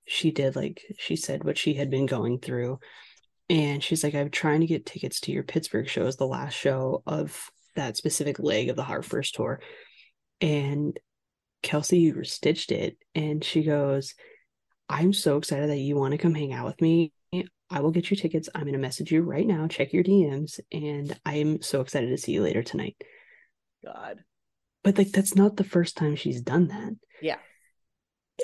she 0.07 0.31
did 0.31 0.57
like 0.57 0.83
she 0.99 1.17
said 1.17 1.45
what 1.45 1.59
she 1.59 1.75
had 1.75 1.91
been 1.91 2.07
going 2.07 2.39
through 2.39 2.79
and 3.51 3.83
she's 3.83 4.03
like 4.03 4.15
i'm 4.15 4.31
trying 4.31 4.61
to 4.61 4.67
get 4.67 4.87
tickets 4.87 5.21
to 5.21 5.33
your 5.33 5.43
pittsburgh 5.43 5.89
show 5.89 6.07
as 6.07 6.17
the 6.17 6.27
last 6.27 6.55
show 6.55 7.03
of 7.07 7.51
that 7.77 7.97
specific 7.97 8.39
leg 8.39 8.71
of 8.71 8.77
the 8.77 8.83
heart 8.83 9.05
first 9.05 9.35
tour 9.35 9.61
and 10.41 10.99
Kelsea 11.63 12.13
stitched 12.25 12.73
it 12.73 12.97
and 13.15 13.43
she 13.43 13.63
goes, 13.63 14.15
I'm 14.89 15.13
so 15.13 15.37
excited 15.37 15.69
that 15.71 15.79
you 15.79 15.97
want 15.97 16.13
to 16.13 16.19
come 16.19 16.35
hang 16.35 16.53
out 16.53 16.67
with 16.67 16.81
me. 16.81 17.13
I 17.71 17.81
will 17.81 17.91
get 17.91 18.11
you 18.11 18.17
tickets. 18.17 18.49
I'm 18.55 18.63
going 18.63 18.73
to 18.73 18.79
message 18.79 19.13
you 19.13 19.21
right 19.21 19.47
now. 19.47 19.67
Check 19.69 19.93
your 19.93 20.03
DMs. 20.03 20.59
And 20.73 21.19
I'm 21.27 21.61
so 21.61 21.83
excited 21.83 22.09
to 22.09 22.17
see 22.17 22.33
you 22.33 22.43
later 22.43 22.63
tonight. 22.63 22.97
God. 23.85 24.21
But 24.83 24.97
like, 24.97 25.13
that's 25.13 25.35
not 25.35 25.57
the 25.57 25.65
first 25.65 25.97
time 25.97 26.17
she's 26.17 26.41
done 26.41 26.69
that. 26.69 26.93
Yeah. 27.21 27.37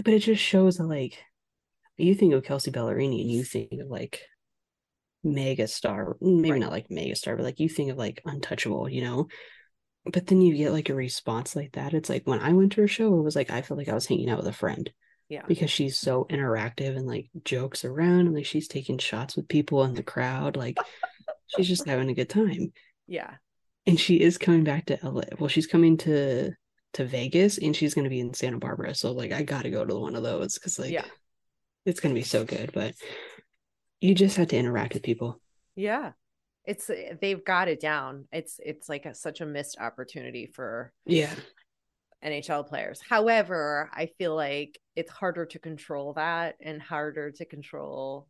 But 0.05 0.13
it 0.13 0.19
just 0.19 0.43
shows 0.43 0.77
that, 0.77 0.85
like, 0.85 1.17
you 1.97 2.15
think 2.15 2.35
of 2.35 2.45
Kelsea 2.45 2.71
Ballerini 2.71 3.23
and 3.23 3.31
you 3.31 3.45
think 3.45 3.81
of 3.81 3.89
like 3.89 4.21
mega 5.23 5.69
star, 5.69 6.17
maybe 6.21 6.53
right. 6.53 6.61
not 6.61 6.73
like 6.73 6.91
mega 6.91 7.17
star, 7.17 7.37
but 7.37 7.45
like 7.45 7.61
you 7.61 7.69
think 7.69 7.91
of 7.91 7.97
like 7.97 8.21
untouchable, 8.27 8.89
you 8.89 9.03
know? 9.03 9.29
But 10.13 10.27
then 10.27 10.41
you 10.41 10.57
get 10.57 10.73
like 10.73 10.91
a 10.91 10.95
response 10.95 11.57
like 11.57 11.73
that. 11.73 11.95
It's 11.95 12.09
like 12.11 12.27
when 12.27 12.41
I 12.41 12.53
went 12.53 12.73
to 12.73 12.83
her 12.83 12.89
show, 12.89 13.19
it 13.19 13.23
was 13.23 13.37
like 13.37 13.51
I 13.51 13.63
felt 13.63 13.79
like 13.79 13.89
I 13.89 13.95
was 13.95 14.07
hanging 14.07 14.29
out 14.29 14.39
with 14.39 14.47
a 14.47 14.53
friend. 14.53 14.91
Yeah. 15.29 15.43
Because 15.49 15.71
she's 15.71 15.97
so 15.97 16.27
interactive 16.31 16.97
and 16.97 17.07
like 17.07 17.31
jokes 17.45 17.85
around 17.85 18.27
and 18.27 18.35
like 18.35 18.45
she's 18.45 18.69
taking 18.69 18.99
shots 18.99 19.37
with 19.37 19.49
people 19.49 19.83
in 19.85 19.95
the 19.95 20.03
crowd. 20.03 20.57
Like 20.57 20.77
she's 21.57 21.69
just 21.69 21.87
having 21.87 22.11
a 22.11 22.15
good 22.15 22.29
time. 22.29 22.73
Yeah. 23.07 23.35
And 23.87 23.99
she 23.99 24.21
is 24.21 24.37
coming 24.37 24.65
back 24.65 24.87
to 24.87 24.99
LA. 25.03 25.23
Well, 25.39 25.49
she's 25.49 25.67
coming 25.67 25.97
to 25.99 26.53
to 26.95 27.05
Vegas 27.05 27.59
and 27.59 27.75
she's 27.75 27.95
gonna 27.95 28.11
be 28.11 28.21
in 28.21 28.35
Santa 28.35 28.59
Barbara. 28.59 28.95
So 28.95 29.13
like 29.13 29.33
I 29.33 29.43
gotta 29.43 29.71
go 29.71 29.85
to 29.85 29.99
one 29.99 30.17
of 30.17 30.23
those 30.23 30.55
because 30.55 30.79
like 30.79 30.93
yeah. 30.93 31.07
it's 31.87 32.01
gonna 32.01 32.15
be 32.15 32.23
so 32.23 32.45
good. 32.45 32.73
But 32.75 32.95
you 34.01 34.15
just 34.15 34.37
have 34.37 34.49
to 34.49 34.57
interact 34.57 34.93
with 34.93 35.03
people. 35.03 35.41
Yeah 35.75 36.13
it's 36.65 36.89
eh, 36.91 37.15
they've 37.21 37.45
got 37.45 37.69
it 37.69 37.81
down. 37.81 38.27
It's 38.33 38.61
it's 38.65 38.89
like 38.89 39.07
a, 39.07 39.15
such 39.15 39.41
a 39.41 39.47
missed 39.47 39.79
opportunity 39.79 40.47
for 40.47 40.93
yeah 41.07 41.35
NHL 42.25 42.67
players. 42.67 43.01
However, 43.07 43.91
I 43.93 44.07
feel 44.19 44.35
like 44.35 44.81
it's 44.97 45.11
harder 45.11 45.47
to 45.47 45.59
control 45.59 46.15
that 46.15 46.57
and 46.61 46.81
harder 46.81 47.31
to 47.33 47.45
control 47.45 48.29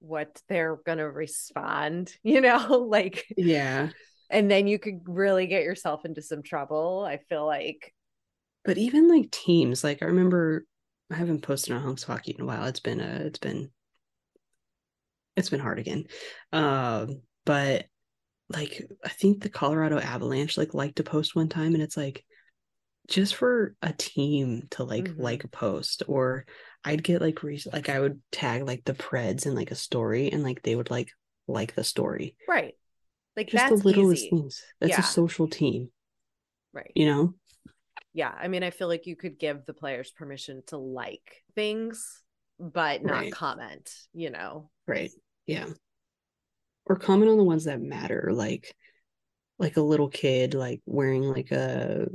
what 0.00 0.40
they're 0.48 0.76
going 0.84 0.98
to 0.98 1.10
respond, 1.10 2.14
you 2.22 2.40
know, 2.40 2.86
like 2.90 3.24
yeah. 3.36 3.90
And 4.30 4.50
then 4.50 4.66
you 4.66 4.78
could 4.78 5.02
really 5.06 5.46
get 5.46 5.64
yourself 5.64 6.04
into 6.04 6.22
some 6.22 6.42
trouble. 6.42 7.04
I 7.06 7.18
feel 7.28 7.46
like 7.46 7.92
but 8.64 8.78
even 8.78 9.08
like 9.08 9.30
teams, 9.30 9.84
like 9.84 10.02
I 10.02 10.06
remember 10.06 10.64
I 11.12 11.16
haven't 11.16 11.42
posted 11.42 11.74
on 11.74 11.82
Hunks 11.82 12.02
Hockey 12.02 12.34
in 12.36 12.42
a 12.42 12.46
while. 12.46 12.64
It's 12.64 12.80
been 12.80 13.00
a 13.00 13.26
it's 13.26 13.38
been 13.38 13.70
it's 15.36 15.50
been 15.50 15.60
hard 15.60 15.78
again. 15.78 16.04
Um 16.52 17.20
but 17.44 17.86
like 18.48 18.86
I 19.04 19.08
think 19.08 19.42
the 19.42 19.48
Colorado 19.48 19.98
Avalanche 19.98 20.58
like 20.58 20.74
like 20.74 20.96
to 20.96 21.02
post 21.02 21.34
one 21.34 21.48
time 21.48 21.74
and 21.74 21.82
it's 21.82 21.96
like 21.96 22.24
just 23.08 23.34
for 23.34 23.74
a 23.82 23.92
team 23.92 24.66
to 24.70 24.84
like 24.84 25.04
mm-hmm. 25.04 25.22
like 25.22 25.44
a 25.44 25.48
post 25.48 26.02
or 26.08 26.46
I'd 26.84 27.02
get 27.02 27.20
like 27.20 27.42
re- 27.42 27.62
like 27.72 27.88
I 27.88 28.00
would 28.00 28.20
tag 28.32 28.66
like 28.66 28.84
the 28.84 28.94
Preds 28.94 29.46
in 29.46 29.54
like 29.54 29.70
a 29.70 29.76
story 29.76 30.30
and 30.30 30.42
like 30.42 30.62
they 30.62 30.74
would 30.74 30.90
like 30.90 31.10
like 31.46 31.74
the 31.74 31.84
story. 31.84 32.36
Right. 32.48 32.74
Like 33.36 33.48
just 33.48 33.68
the 33.68 33.74
littlest 33.74 34.22
easy. 34.22 34.30
things. 34.30 34.62
That's 34.80 34.92
yeah. 34.92 35.00
a 35.00 35.02
social 35.02 35.48
team. 35.48 35.90
Right. 36.72 36.92
You 36.94 37.06
know? 37.06 37.34
Yeah. 38.12 38.32
I 38.36 38.48
mean, 38.48 38.62
I 38.62 38.70
feel 38.70 38.88
like 38.88 39.06
you 39.06 39.16
could 39.16 39.38
give 39.38 39.66
the 39.66 39.74
players 39.74 40.10
permission 40.10 40.62
to 40.68 40.78
like 40.78 41.42
things, 41.54 42.22
but 42.58 43.02
not 43.02 43.22
right. 43.22 43.32
comment, 43.32 43.90
you 44.12 44.30
know? 44.30 44.70
Right. 44.86 45.10
Yeah 45.46 45.66
or 46.86 46.96
comment 46.96 47.30
on 47.30 47.36
the 47.36 47.44
ones 47.44 47.64
that 47.64 47.80
matter 47.80 48.30
like 48.32 48.74
like 49.58 49.76
a 49.76 49.82
little 49.82 50.08
kid 50.08 50.54
like 50.54 50.80
wearing 50.86 51.22
like 51.22 51.50
a 51.50 52.06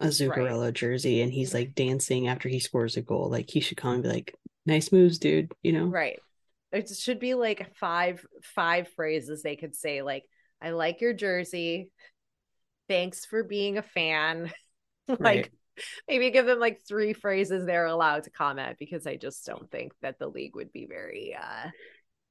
a 0.00 0.06
Zuccarello 0.08 0.64
right. 0.64 0.74
jersey 0.74 1.22
and 1.22 1.32
he's 1.32 1.54
like 1.54 1.74
dancing 1.74 2.28
after 2.28 2.48
he 2.48 2.60
scores 2.60 2.96
a 2.96 3.02
goal 3.02 3.30
like 3.30 3.48
he 3.48 3.60
should 3.60 3.78
come 3.78 3.94
and 3.94 4.02
be 4.02 4.08
like 4.08 4.34
nice 4.66 4.92
moves 4.92 5.18
dude 5.18 5.52
you 5.62 5.72
know? 5.72 5.86
Right. 5.86 6.18
It 6.72 6.88
should 6.90 7.20
be 7.20 7.34
like 7.34 7.74
five 7.76 8.24
five 8.42 8.88
phrases 8.88 9.42
they 9.42 9.56
could 9.56 9.74
say 9.74 10.02
like 10.02 10.24
i 10.60 10.70
like 10.70 11.00
your 11.00 11.14
jersey. 11.14 11.90
Thanks 12.88 13.24
for 13.24 13.42
being 13.42 13.78
a 13.78 13.82
fan. 13.82 14.52
Like 15.08 15.20
right. 15.20 15.50
maybe 16.08 16.32
give 16.32 16.46
them 16.46 16.58
like 16.58 16.80
three 16.82 17.12
phrases 17.12 17.64
they're 17.64 17.86
allowed 17.86 18.24
to 18.24 18.30
comment 18.30 18.76
because 18.76 19.06
i 19.06 19.14
just 19.14 19.46
don't 19.46 19.70
think 19.70 19.92
that 20.02 20.18
the 20.18 20.26
league 20.26 20.56
would 20.56 20.72
be 20.72 20.84
very 20.84 21.36
uh 21.40 21.70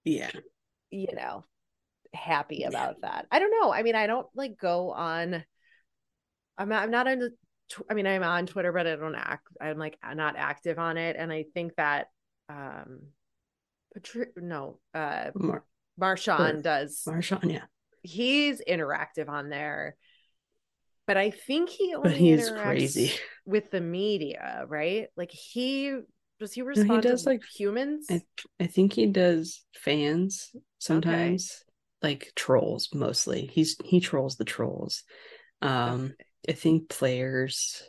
yeah 0.03 0.31
you 0.91 1.07
know, 1.13 1.45
happy 2.13 2.63
about 2.63 3.01
that. 3.01 3.27
I 3.31 3.39
don't 3.39 3.51
know. 3.51 3.71
I 3.71 3.83
mean, 3.83 3.95
I 3.95 4.07
don't 4.07 4.27
like 4.35 4.57
go 4.57 4.91
on. 4.91 5.43
I'm 6.57 6.69
not. 6.69 6.83
I'm 6.83 6.91
not 6.91 7.07
on 7.07 7.19
the. 7.19 7.31
I 7.89 7.93
mean, 7.93 8.07
I'm 8.07 8.23
on 8.23 8.45
Twitter, 8.45 8.71
but 8.71 8.87
I 8.87 8.95
don't 8.95 9.15
act. 9.15 9.47
I'm 9.59 9.77
like 9.77 9.97
not 10.13 10.35
active 10.37 10.79
on 10.79 10.97
it, 10.97 11.15
and 11.17 11.31
I 11.31 11.45
think 11.53 11.75
that 11.75 12.07
um, 12.49 13.07
Patri- 13.93 14.31
no, 14.37 14.79
uh, 14.93 15.31
Mar- 15.35 15.65
Marchand 15.97 16.63
does. 16.63 17.03
Marchand, 17.05 17.51
yeah, 17.51 17.65
he's 18.03 18.61
interactive 18.67 19.29
on 19.29 19.49
there, 19.49 19.95
but 21.07 21.17
I 21.17 21.31
think 21.31 21.69
he 21.69 21.95
only 21.95 22.09
but 22.09 22.17
he's 22.17 22.49
crazy 22.51 23.13
with 23.45 23.71
the 23.71 23.81
media, 23.81 24.65
right? 24.67 25.07
Like 25.17 25.31
he 25.31 25.99
does 26.39 26.53
he 26.53 26.61
respond 26.61 26.89
no, 26.89 26.95
he 26.95 27.01
does, 27.01 27.25
like 27.25 27.43
humans? 27.43 28.07
I, 28.09 28.21
I 28.59 28.67
think 28.67 28.93
he 28.93 29.05
does 29.05 29.63
fans 29.73 30.51
sometimes, 30.79 31.63
okay. 32.03 32.13
like 32.13 32.33
trolls 32.35 32.89
mostly. 32.93 33.45
He's 33.45 33.77
he 33.83 33.99
trolls 33.99 34.35
the 34.35 34.45
trolls. 34.45 35.03
Um, 35.61 36.05
okay. 36.05 36.13
I 36.49 36.51
think 36.53 36.89
players, 36.89 37.81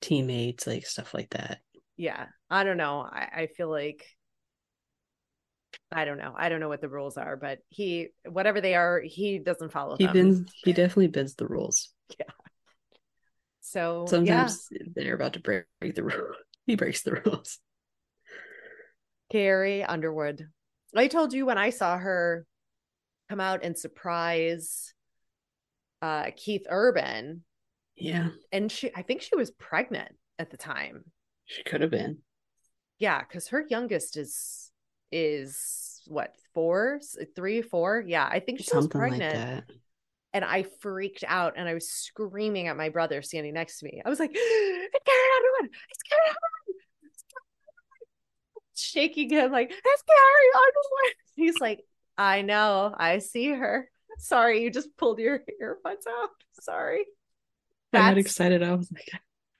teammates, 0.00 0.66
like 0.66 0.86
stuff 0.86 1.14
like 1.14 1.30
that. 1.30 1.58
Yeah, 1.96 2.26
I 2.48 2.64
don't 2.64 2.76
know. 2.76 3.00
I, 3.00 3.28
I 3.34 3.46
feel 3.48 3.70
like 3.70 4.06
I 5.90 6.04
don't 6.04 6.18
know. 6.18 6.32
I 6.36 6.48
don't 6.48 6.60
know 6.60 6.68
what 6.68 6.80
the 6.80 6.88
rules 6.88 7.16
are, 7.16 7.36
but 7.36 7.58
he 7.70 8.08
whatever 8.24 8.60
they 8.60 8.76
are, 8.76 9.00
he 9.00 9.40
doesn't 9.40 9.72
follow 9.72 9.96
he 9.96 10.06
them. 10.06 10.14
Bends, 10.14 10.52
he 10.64 10.72
definitely 10.72 11.08
bends 11.08 11.34
the 11.34 11.48
rules. 11.48 11.90
Yeah. 12.18 12.26
So 13.62 14.06
sometimes 14.08 14.68
yeah. 14.70 14.86
they're 14.94 15.14
about 15.14 15.32
to 15.32 15.40
break 15.40 15.66
the 15.80 16.04
rule 16.04 16.34
he 16.66 16.76
breaks 16.76 17.02
the 17.02 17.22
rules. 17.24 17.58
Carrie 19.30 19.82
Underwood. 19.82 20.48
I 20.94 21.08
told 21.08 21.32
you 21.32 21.46
when 21.46 21.58
I 21.58 21.70
saw 21.70 21.96
her 21.96 22.46
come 23.28 23.40
out 23.40 23.64
and 23.64 23.76
surprise 23.76 24.92
uh, 26.02 26.26
Keith 26.36 26.66
Urban. 26.68 27.44
Yeah. 27.96 28.28
And 28.50 28.70
she, 28.70 28.90
I 28.94 29.02
think 29.02 29.22
she 29.22 29.36
was 29.36 29.50
pregnant 29.52 30.12
at 30.38 30.50
the 30.50 30.56
time. 30.56 31.04
She 31.46 31.62
could 31.62 31.80
have 31.80 31.90
been. 31.90 32.18
Yeah, 32.98 33.20
because 33.20 33.48
her 33.48 33.64
youngest 33.68 34.16
is 34.16 34.70
is 35.10 36.02
what 36.06 36.34
four, 36.54 37.00
three, 37.34 37.62
four. 37.62 38.02
Yeah, 38.06 38.28
I 38.30 38.40
think 38.40 38.58
she 38.58 38.64
Something 38.64 39.00
was 39.00 39.08
pregnant. 39.08 39.64
Like 39.68 39.76
and 40.32 40.44
I 40.44 40.64
freaked 40.80 41.24
out 41.26 41.54
and 41.56 41.68
I 41.68 41.74
was 41.74 41.90
screaming 41.90 42.68
at 42.68 42.76
my 42.76 42.88
brother 42.88 43.22
standing 43.22 43.54
next 43.54 43.78
to 43.78 43.84
me. 43.86 44.02
I 44.04 44.08
was 44.08 44.18
like, 44.18 44.30
"It's 44.34 45.04
Carrie 45.04 45.36
Underwood! 45.36 45.76
It's 45.90 46.02
Carrie 46.02 46.28
Underwood!" 46.28 46.82
Shaking 48.74 49.30
him 49.30 49.52
like, 49.52 49.70
"It's 49.70 50.02
Carrie 50.02 50.52
Underwood!" 50.54 51.14
He's 51.36 51.60
like, 51.60 51.80
"I 52.16 52.42
know, 52.42 52.94
I 52.96 53.18
see 53.18 53.50
her." 53.50 53.90
Sorry, 54.18 54.62
you 54.62 54.70
just 54.70 54.96
pulled 54.96 55.18
your 55.18 55.40
earbuds 55.62 56.06
out. 56.08 56.30
Sorry. 56.60 57.06
That's, 57.92 58.02
I'm 58.02 58.10
not 58.12 58.18
excited. 58.18 58.62
I 58.62 58.74
was 58.74 58.90
like, 58.92 59.10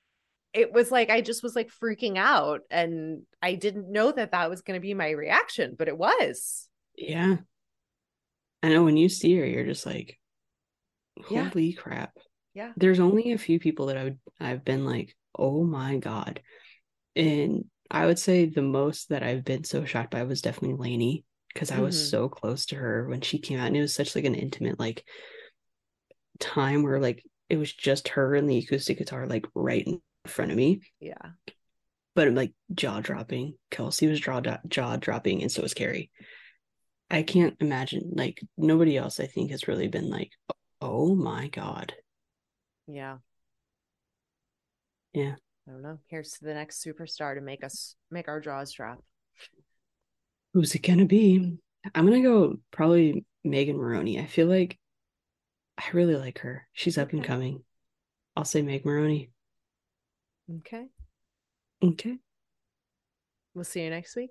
it 0.53 0.73
was 0.73 0.91
like 0.91 1.11
I 1.11 1.21
just 1.21 1.43
was 1.43 1.55
like 1.55 1.71
freaking 1.83 2.17
out, 2.17 2.63
and 2.71 3.23
I 3.43 3.55
didn't 3.55 3.91
know 3.91 4.11
that 4.13 4.33
that 4.33 4.51
was 4.51 4.63
going 4.63 4.79
to 4.79 4.83
be 4.83 4.95
my 4.95 5.11
reaction, 5.11 5.77
but 5.79 5.89
it 5.89 5.99
was. 5.99 6.69
Yeah. 6.97 7.37
I 8.63 8.69
know 8.69 8.85
when 8.85 8.97
you 8.97 9.09
see 9.09 9.37
her, 9.37 9.45
you're 9.45 9.65
just 9.65 9.85
like, 9.85 10.19
holy 11.21 11.73
crap. 11.73 12.13
Yeah. 12.55 12.73
There's 12.77 13.01
only 13.01 13.33
a 13.33 13.39
few 13.39 13.59
people 13.59 13.87
that 13.87 13.97
I 13.97 14.05
would 14.05 14.19
I've 14.41 14.65
been 14.65 14.85
like, 14.85 15.15
oh 15.37 15.65
my 15.65 15.97
god. 15.99 16.41
And 17.17 17.65
I 17.91 18.07
would 18.07 18.19
say 18.19 18.47
the 18.47 18.63
most 18.63 19.11
that 19.11 19.23
I've 19.23 19.45
been 19.45 19.65
so 19.65 19.85
shocked 19.85 20.11
by 20.11 20.23
was 20.23 20.43
definitely 20.43 20.77
Lainey 20.77 21.25
because 21.53 21.71
I 21.71 21.81
was 21.81 21.97
mm-hmm. 21.97 22.09
so 22.09 22.29
close 22.29 22.67
to 22.67 22.77
her 22.77 23.07
when 23.09 23.21
she 23.21 23.39
came 23.39 23.59
out 23.59 23.67
and 23.67 23.77
it 23.77 23.83
was 23.83 23.95
such 23.95 24.15
like 24.15 24.25
an 24.25 24.35
intimate 24.35 24.81
like 24.81 25.05
time 26.41 26.83
where 26.83 27.01
like 27.01 27.23
it 27.51 27.59
was 27.59 27.73
just 27.73 28.09
her 28.09 28.35
and 28.35 28.49
the 28.49 28.59
acoustic 28.59 28.99
guitar 28.99 29.27
like 29.27 29.47
right 29.55 29.87
in 29.87 30.01
front 30.27 30.51
of 30.51 30.57
me. 30.57 30.81
Yeah. 31.01 31.33
But 32.15 32.33
like 32.33 32.53
jaw 32.75 33.01
dropping. 33.01 33.55
Kelsea 33.71 34.07
was 34.07 34.21
jaw 34.21 34.41
jaw 34.69 34.97
dropping 34.97 35.43
and 35.43 35.53
so 35.53 35.63
was 35.63 35.75
Carrie. 35.75 36.11
I 37.11 37.23
can't 37.23 37.57
imagine 37.61 38.13
like 38.17 38.41
nobody 38.57 38.97
else 38.97 39.21
I 39.21 39.27
think 39.27 39.51
has 39.51 39.69
really 39.69 39.89
been 39.89 40.09
like 40.09 40.31
oh 40.83 41.15
my 41.15 41.49
god. 41.49 41.95
Yeah. 42.87 43.19
Yeah. 45.15 45.37
I 45.67 45.71
don't 45.71 45.83
know. 45.83 45.99
Here's 46.09 46.33
to 46.33 46.45
the 46.45 46.55
next 46.55 46.85
superstar 46.85 47.37
to 47.37 47.41
make 47.41 47.63
us 47.63 47.95
make 48.11 48.29
our 48.29 48.41
jaws 48.41 48.73
drop. 48.73 49.03
Who's 50.53 50.75
it 50.75 50.81
gonna 50.81 51.07
be? 51.07 51.57
I'm 51.95 52.05
gonna 52.05 52.23
go 52.23 52.57
probably 52.73 53.25
Megan 53.45 53.77
Moroney. 53.77 54.19
I 54.19 54.27
feel 54.27 54.49
like 54.49 54.79
I 55.79 55.85
really 55.93 56.17
like 56.17 56.41
her. 56.41 56.67
She's 56.73 56.99
up 56.99 57.09
okay. 57.09 57.19
and 57.19 57.27
coming. 57.27 57.63
I'll 58.37 58.45
say 58.45 58.63
Meg 58.63 58.85
Moroney. 58.85 59.31
Okay. 60.59 60.87
Okay. 61.83 62.19
We'll 63.55 63.65
see 63.65 63.83
you 63.83 63.91
next 63.91 64.17
week. 64.17 64.31